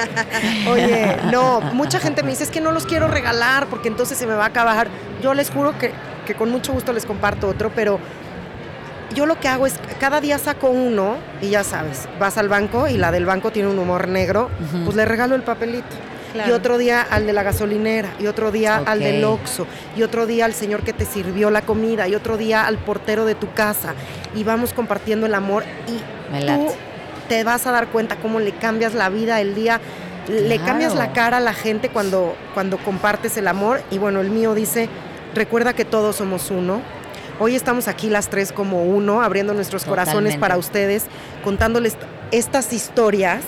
Oye, 0.70 1.18
no, 1.32 1.62
mucha 1.74 2.00
gente 2.00 2.24
me 2.24 2.30
dice, 2.32 2.44
es 2.44 2.50
que 2.50 2.62
no 2.62 2.72
los 2.72 2.86
quiero 2.86 3.08
regalar 3.08 3.68
porque 3.68 3.88
entonces 3.88 4.18
se 4.18 4.28
me 4.28 4.36
va 4.36 4.46
a 4.46 4.48
acabar. 4.48 4.88
Yo 5.22 5.34
les 5.34 5.50
juro 5.50 5.78
que, 5.78 5.92
que 6.26 6.36
con 6.36 6.50
mucho 6.50 6.74
gusto 6.74 6.94
les 6.94 7.06
comparto 7.06 7.48
otro, 7.48 7.72
pero 7.74 8.00
yo 9.14 9.26
lo 9.26 9.40
que 9.40 9.48
hago 9.48 9.66
es, 9.66 9.76
cada 10.00 10.22
día 10.22 10.38
saco 10.38 10.70
uno 10.70 11.18
y 11.42 11.50
ya 11.50 11.64
sabes, 11.64 12.08
vas 12.20 12.38
al 12.38 12.50
banco 12.50 12.88
y 12.88 12.98
la 12.98 13.12
del 13.12 13.26
banco 13.26 13.52
tiene 13.52 13.70
un 13.70 13.80
humor 13.80 14.08
negro, 14.08 14.50
pues 14.84 14.96
le 14.96 15.06
regalo 15.06 15.36
el 15.36 15.44
papelito. 15.44 15.96
Y 16.48 16.52
otro 16.52 16.80
día 16.80 17.02
al 17.02 17.28
de 17.28 17.34
la 17.34 17.44
gasolinera, 17.44 18.10
y 18.20 18.26
otro 18.26 18.52
día 18.52 18.82
al 18.86 19.00
del 19.00 19.24
Oxxo, 19.24 19.68
y 19.96 20.02
otro 20.02 20.26
día 20.26 20.46
al 20.46 20.54
señor 20.54 20.82
que 20.82 20.92
te 20.92 21.06
sirvió 21.06 21.52
la 21.52 21.62
comida, 21.62 22.08
y 22.08 22.16
otro 22.16 22.38
día 22.38 22.66
al 22.66 22.80
portero 22.80 23.26
de 23.26 23.36
tu 23.36 23.54
casa. 23.54 23.94
Y 24.34 24.44
vamos 24.44 24.74
compartiendo 24.74 25.28
el 25.28 25.36
amor 25.36 25.64
y 25.88 26.40
tú 26.40 26.68
te 27.30 27.44
vas 27.44 27.68
a 27.68 27.72
dar 27.72 27.88
cuenta 27.88 28.16
cómo 28.16 28.40
le 28.40 28.52
cambias 28.52 28.96
la 28.96 29.10
vida 29.10 29.42
el 29.42 29.54
día, 29.54 29.80
le 30.28 30.58
cambias 30.60 30.96
la 30.96 31.14
cara 31.14 31.38
a 31.38 31.40
la 31.40 31.54
gente 31.54 31.90
cuando, 31.90 32.36
cuando 32.56 32.78
compartes 32.80 33.38
el 33.38 33.48
amor. 33.48 33.84
Y 33.92 34.00
bueno, 34.00 34.20
el 34.20 34.32
mío 34.32 34.56
dice, 34.56 34.90
recuerda 35.36 35.74
que 35.74 35.86
todos 35.86 36.16
somos 36.16 36.50
uno, 36.50 36.82
Hoy 37.40 37.56
estamos 37.56 37.88
aquí 37.88 38.10
las 38.10 38.30
tres 38.30 38.52
como 38.52 38.84
uno, 38.84 39.22
abriendo 39.22 39.54
nuestros 39.54 39.86
corazones 39.86 40.38
para 40.38 40.58
ustedes, 40.58 41.06
contándoles 41.44 41.98
estas 42.32 42.74
historias. 42.74 43.44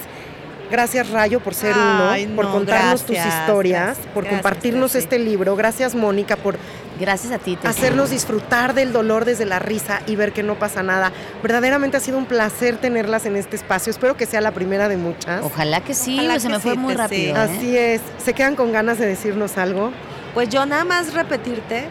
Gracias 0.71 1.11
Rayo 1.11 1.39
por 1.41 1.53
ser 1.53 1.75
uno, 1.75 2.35
por 2.35 2.49
contarnos 2.49 3.03
tus 3.03 3.17
historias, 3.17 3.97
por 4.13 4.27
compartirnos 4.27 4.95
este 4.95 5.19
libro. 5.19 5.55
Gracias 5.55 5.93
Mónica 5.93 6.35
por 6.35 6.57
Gracias 6.99 7.33
a 7.33 7.39
ti. 7.39 7.57
Hacernos 7.63 8.09
disfrutar 8.09 8.73
del 8.73 8.93
dolor 8.93 9.25
desde 9.25 9.45
la 9.45 9.59
risa 9.59 10.01
y 10.07 10.15
ver 10.15 10.31
que 10.31 10.43
no 10.43 10.55
pasa 10.55 10.81
nada. 10.81 11.11
Verdaderamente 11.43 11.97
ha 11.97 11.99
sido 11.99 12.17
un 12.17 12.25
placer 12.25 12.77
tenerlas 12.77 13.25
en 13.25 13.35
este 13.35 13.55
espacio. 13.55 13.91
Espero 13.91 14.15
que 14.15 14.25
sea 14.25 14.41
la 14.41 14.51
primera 14.51 14.87
de 14.87 14.97
muchas. 14.97 15.43
Ojalá 15.43 15.81
que 15.81 15.93
sí, 15.93 16.19
se 16.39 16.49
me 16.49 16.59
fue 16.59 16.75
muy 16.75 16.93
rápido. 16.93 17.35
¿eh? 17.35 17.39
Así 17.39 17.77
es. 17.77 18.01
¿Se 18.23 18.33
quedan 18.33 18.55
con 18.55 18.71
ganas 18.71 18.97
de 18.97 19.05
decirnos 19.05 19.57
algo? 19.57 19.91
Pues 20.33 20.49
yo 20.49 20.65
nada 20.65 20.85
más 20.85 21.13
repetirte 21.13 21.85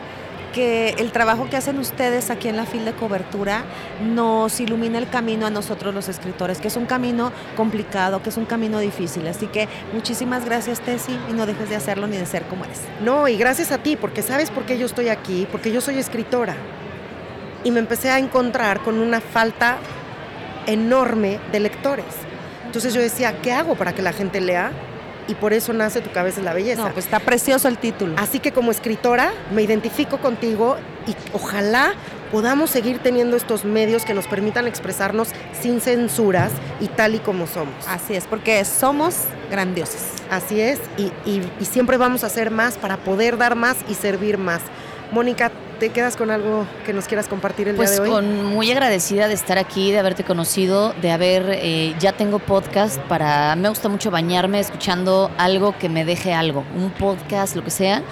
que 0.54 0.90
el 0.98 1.10
trabajo 1.10 1.50
que 1.50 1.56
hacen 1.56 1.78
ustedes 1.78 2.30
aquí 2.30 2.48
en 2.48 2.56
la 2.56 2.64
fila 2.64 2.92
de 2.92 2.92
cobertura 2.92 3.64
nos 4.02 4.60
ilumina 4.60 4.98
el 4.98 5.08
camino 5.08 5.46
a 5.46 5.50
nosotros 5.50 5.92
los 5.92 6.08
escritores, 6.08 6.60
que 6.60 6.68
es 6.68 6.76
un 6.76 6.86
camino 6.86 7.32
complicado, 7.56 8.22
que 8.22 8.28
es 8.28 8.36
un 8.36 8.44
camino 8.44 8.78
difícil. 8.78 9.26
Así 9.26 9.48
que 9.48 9.68
muchísimas 9.92 10.44
gracias, 10.44 10.80
Tessy, 10.80 11.18
y 11.28 11.32
no 11.32 11.44
dejes 11.44 11.68
de 11.68 11.76
hacerlo 11.76 12.06
ni 12.06 12.16
de 12.16 12.24
ser 12.24 12.44
como 12.44 12.64
eres. 12.64 12.82
No, 13.02 13.26
y 13.26 13.36
gracias 13.36 13.72
a 13.72 13.78
ti, 13.78 13.96
porque 13.96 14.22
sabes 14.22 14.50
por 14.50 14.64
qué 14.64 14.78
yo 14.78 14.86
estoy 14.86 15.08
aquí, 15.08 15.48
porque 15.50 15.72
yo 15.72 15.80
soy 15.80 15.98
escritora. 15.98 16.54
Y 17.64 17.72
me 17.72 17.80
empecé 17.80 18.10
a 18.10 18.18
encontrar 18.18 18.80
con 18.80 19.00
una 19.00 19.20
falta 19.20 19.78
enorme 20.66 21.40
de 21.50 21.60
lectores. 21.60 22.06
Entonces 22.64 22.94
yo 22.94 23.00
decía, 23.00 23.40
¿qué 23.42 23.52
hago 23.52 23.74
para 23.74 23.92
que 23.92 24.02
la 24.02 24.12
gente 24.12 24.40
lea? 24.40 24.70
Y 25.28 25.34
por 25.34 25.52
eso 25.52 25.72
nace 25.72 26.00
Tu 26.00 26.10
cabeza 26.10 26.40
es 26.40 26.44
la 26.44 26.54
belleza. 26.54 26.82
No, 26.82 26.92
pues 26.92 27.06
está 27.06 27.20
precioso 27.20 27.68
el 27.68 27.78
título. 27.78 28.14
Así 28.18 28.38
que 28.38 28.52
como 28.52 28.70
escritora 28.70 29.32
me 29.52 29.62
identifico 29.62 30.18
contigo 30.18 30.76
y 31.06 31.14
ojalá 31.32 31.94
podamos 32.32 32.70
seguir 32.70 32.98
teniendo 32.98 33.36
estos 33.36 33.64
medios 33.64 34.04
que 34.04 34.14
nos 34.14 34.26
permitan 34.26 34.66
expresarnos 34.66 35.28
sin 35.52 35.80
censuras 35.80 36.52
y 36.80 36.88
tal 36.88 37.14
y 37.14 37.18
como 37.18 37.46
somos. 37.46 37.74
Así 37.86 38.14
es, 38.14 38.26
porque 38.26 38.64
somos 38.64 39.16
grandiosos. 39.50 40.02
Así 40.30 40.60
es, 40.60 40.80
y, 40.96 41.12
y 41.26 41.64
siempre 41.64 41.96
vamos 41.96 42.24
a 42.24 42.26
hacer 42.26 42.50
más 42.50 42.76
para 42.76 42.96
poder 42.96 43.36
dar 43.36 43.54
más 43.54 43.76
y 43.88 43.94
servir 43.94 44.38
más. 44.38 44.62
Mónica, 45.14 45.52
¿te 45.78 45.90
quedas 45.90 46.16
con 46.16 46.32
algo 46.32 46.66
que 46.84 46.92
nos 46.92 47.06
quieras 47.06 47.28
compartir 47.28 47.68
el 47.68 47.76
día 47.76 47.88
de 47.88 48.00
hoy? 48.00 48.08
Pues 48.08 48.10
con 48.10 48.46
muy 48.46 48.68
agradecida 48.72 49.28
de 49.28 49.34
estar 49.34 49.58
aquí, 49.58 49.92
de 49.92 50.00
haberte 50.00 50.24
conocido, 50.24 50.92
de 51.00 51.12
haber, 51.12 51.50
eh, 51.50 51.94
ya 52.00 52.10
tengo 52.10 52.40
podcast 52.40 52.98
para, 53.02 53.54
me 53.54 53.68
gusta 53.68 53.88
mucho 53.88 54.10
bañarme 54.10 54.58
escuchando 54.58 55.30
algo 55.38 55.78
que 55.78 55.88
me 55.88 56.04
deje 56.04 56.34
algo, 56.34 56.64
un 56.74 56.90
podcast, 56.90 57.54
lo 57.54 57.62
que 57.62 57.70
sea. 57.70 58.02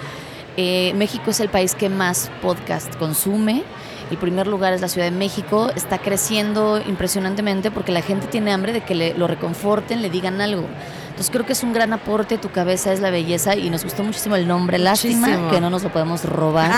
Eh, 0.55 0.93
México 0.95 1.31
es 1.31 1.41
el 1.41 1.49
país 1.49 1.75
que 1.75 1.89
más 1.89 2.31
podcast 2.41 2.95
consume. 2.95 3.65
El 4.09 4.17
primer 4.17 4.47
lugar 4.47 4.71
es 4.71 4.79
la 4.79 4.87
Ciudad 4.87 5.07
de 5.07 5.17
México. 5.17 5.71
Está 5.75 5.97
creciendo 5.97 6.81
impresionantemente 6.87 7.69
porque 7.69 7.91
la 7.91 8.01
gente 8.01 8.27
tiene 8.27 8.53
hambre 8.53 8.71
de 8.71 8.79
que 8.79 8.95
le, 8.95 9.13
lo 9.13 9.27
reconforten, 9.27 10.01
le 10.01 10.09
digan 10.09 10.39
algo. 10.39 10.67
Entonces 11.13 11.29
creo 11.29 11.45
que 11.45 11.53
es 11.53 11.61
un 11.61 11.73
gran 11.73 11.93
aporte, 11.93 12.39
tu 12.39 12.49
cabeza 12.49 12.91
es 12.91 12.99
la 12.99 13.11
belleza 13.11 13.55
y 13.55 13.69
nos 13.69 13.83
gustó 13.83 14.03
muchísimo 14.03 14.35
el 14.35 14.47
nombre, 14.47 14.79
lástima 14.79 15.51
que 15.51 15.61
no 15.61 15.69
nos 15.69 15.83
lo 15.83 15.91
podemos 15.91 16.25
robar, 16.25 16.73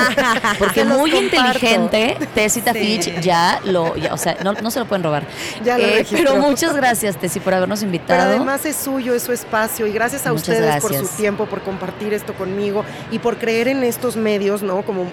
porque 0.59 0.83
muy 0.83 1.15
inteligente, 1.15 2.17
Tessita 2.35 2.73
Fitch 2.73 3.21
ya 3.21 3.61
lo, 3.63 3.93
o 4.11 4.17
sea, 4.17 4.35
no, 4.43 4.71
se 4.71 4.79
lo 4.79 4.87
pueden 4.87 5.03
robar. 5.03 5.23
Ya 5.63 5.77
lo 5.77 5.85
eh, 5.85 6.05
pero 6.11 6.35
muchas 6.35 6.75
gracias 6.75 7.15
Tessi 7.15 7.39
por 7.39 7.53
habernos 7.53 7.81
invitado. 7.81 8.19
Pero 8.19 8.35
además 8.35 8.65
es 8.65 8.75
suyo, 8.75 9.13
es 9.13 9.23
su 9.23 9.31
espacio 9.31 9.87
y 9.87 9.93
gracias 9.93 10.27
a 10.27 10.33
ustedes 10.33 10.81
por 10.81 10.93
su 10.93 11.07
tiempo, 11.15 11.45
por 11.45 11.61
compartir 11.61 12.13
esto 12.13 12.33
conmigo 12.33 12.83
y 13.11 13.19
por 13.19 13.37
creer 13.37 13.69
en 13.69 13.85
estos 13.85 14.17
medios, 14.17 14.61
¿no? 14.63 14.81
Como 14.81 15.05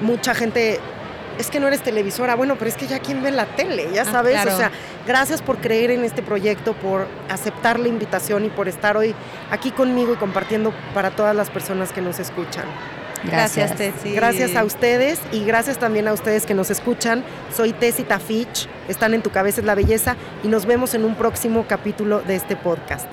mucha 0.00 0.34
gente 0.34 0.80
es 1.38 1.50
que 1.50 1.60
no 1.60 1.68
eres 1.68 1.82
televisora, 1.82 2.34
bueno, 2.34 2.56
pero 2.56 2.68
es 2.68 2.76
que 2.76 2.86
ya 2.86 2.98
quién 2.98 3.22
ve 3.22 3.30
la 3.30 3.46
tele, 3.46 3.88
ya 3.92 4.02
ah, 4.02 4.04
sabes, 4.04 4.46
o 4.46 4.56
sea, 4.56 4.70
gracias 5.06 5.42
por 5.42 5.58
creer 5.58 5.90
en 5.90 6.04
este 6.04 6.22
proyecto, 6.22 6.74
por 6.74 7.06
aceptar 7.28 7.78
la 7.78 7.88
invitación 7.88 8.44
y 8.44 8.48
por 8.48 8.68
estar 8.68 8.96
hoy 8.96 9.14
aquí 9.50 9.70
conmigo 9.70 10.12
y 10.12 10.16
compartiendo 10.16 10.72
para 10.94 11.10
todas 11.10 11.34
las 11.34 11.50
personas 11.50 11.92
que 11.92 12.00
nos 12.00 12.18
escuchan. 12.18 12.64
Gracias, 13.24 13.74
Tessie. 13.76 14.12
Gracias 14.12 14.54
a 14.54 14.64
ustedes 14.64 15.18
y 15.32 15.44
gracias 15.44 15.78
también 15.78 16.08
a 16.08 16.12
ustedes 16.12 16.44
que 16.44 16.54
nos 16.54 16.70
escuchan. 16.70 17.24
Soy 17.56 17.72
Tessie 17.72 18.04
Tafich, 18.04 18.68
están 18.88 19.14
en 19.14 19.22
Tu 19.22 19.30
Cabeza 19.30 19.60
es 19.60 19.66
la 19.66 19.74
Belleza 19.74 20.16
y 20.42 20.48
nos 20.48 20.66
vemos 20.66 20.94
en 20.94 21.04
un 21.04 21.14
próximo 21.14 21.64
capítulo 21.66 22.20
de 22.20 22.36
este 22.36 22.54
podcast. 22.54 23.06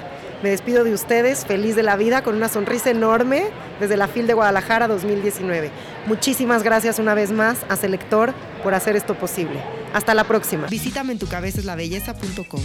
Me 0.44 0.50
despido 0.50 0.84
de 0.84 0.94
ustedes, 0.94 1.46
feliz 1.46 1.76
de 1.76 1.84
la 1.84 1.96
vida, 1.98 2.24
con 2.24 2.36
una 2.36 2.50
sonrisa 2.50 2.90
enorme 2.90 3.46
desde 3.80 3.96
la 3.96 4.08
FIL 4.08 4.26
de 4.28 4.34
Guadalajara 4.34 4.88
2019. 4.88 5.70
Muchísimas 6.08 6.64
gracias 6.64 6.98
una 6.98 7.14
vez 7.14 7.32
más 7.32 7.60
a 7.70 7.76
Selector 7.76 8.34
por 8.64 8.74
hacer 8.74 8.96
esto 8.96 9.16
posible. 9.16 9.62
Hasta 9.94 10.14
la 10.14 10.24
próxima. 10.24 10.68
Visítame 10.68 11.14
en 11.14 11.20
tucabeceslabelleza.com. 11.20 12.62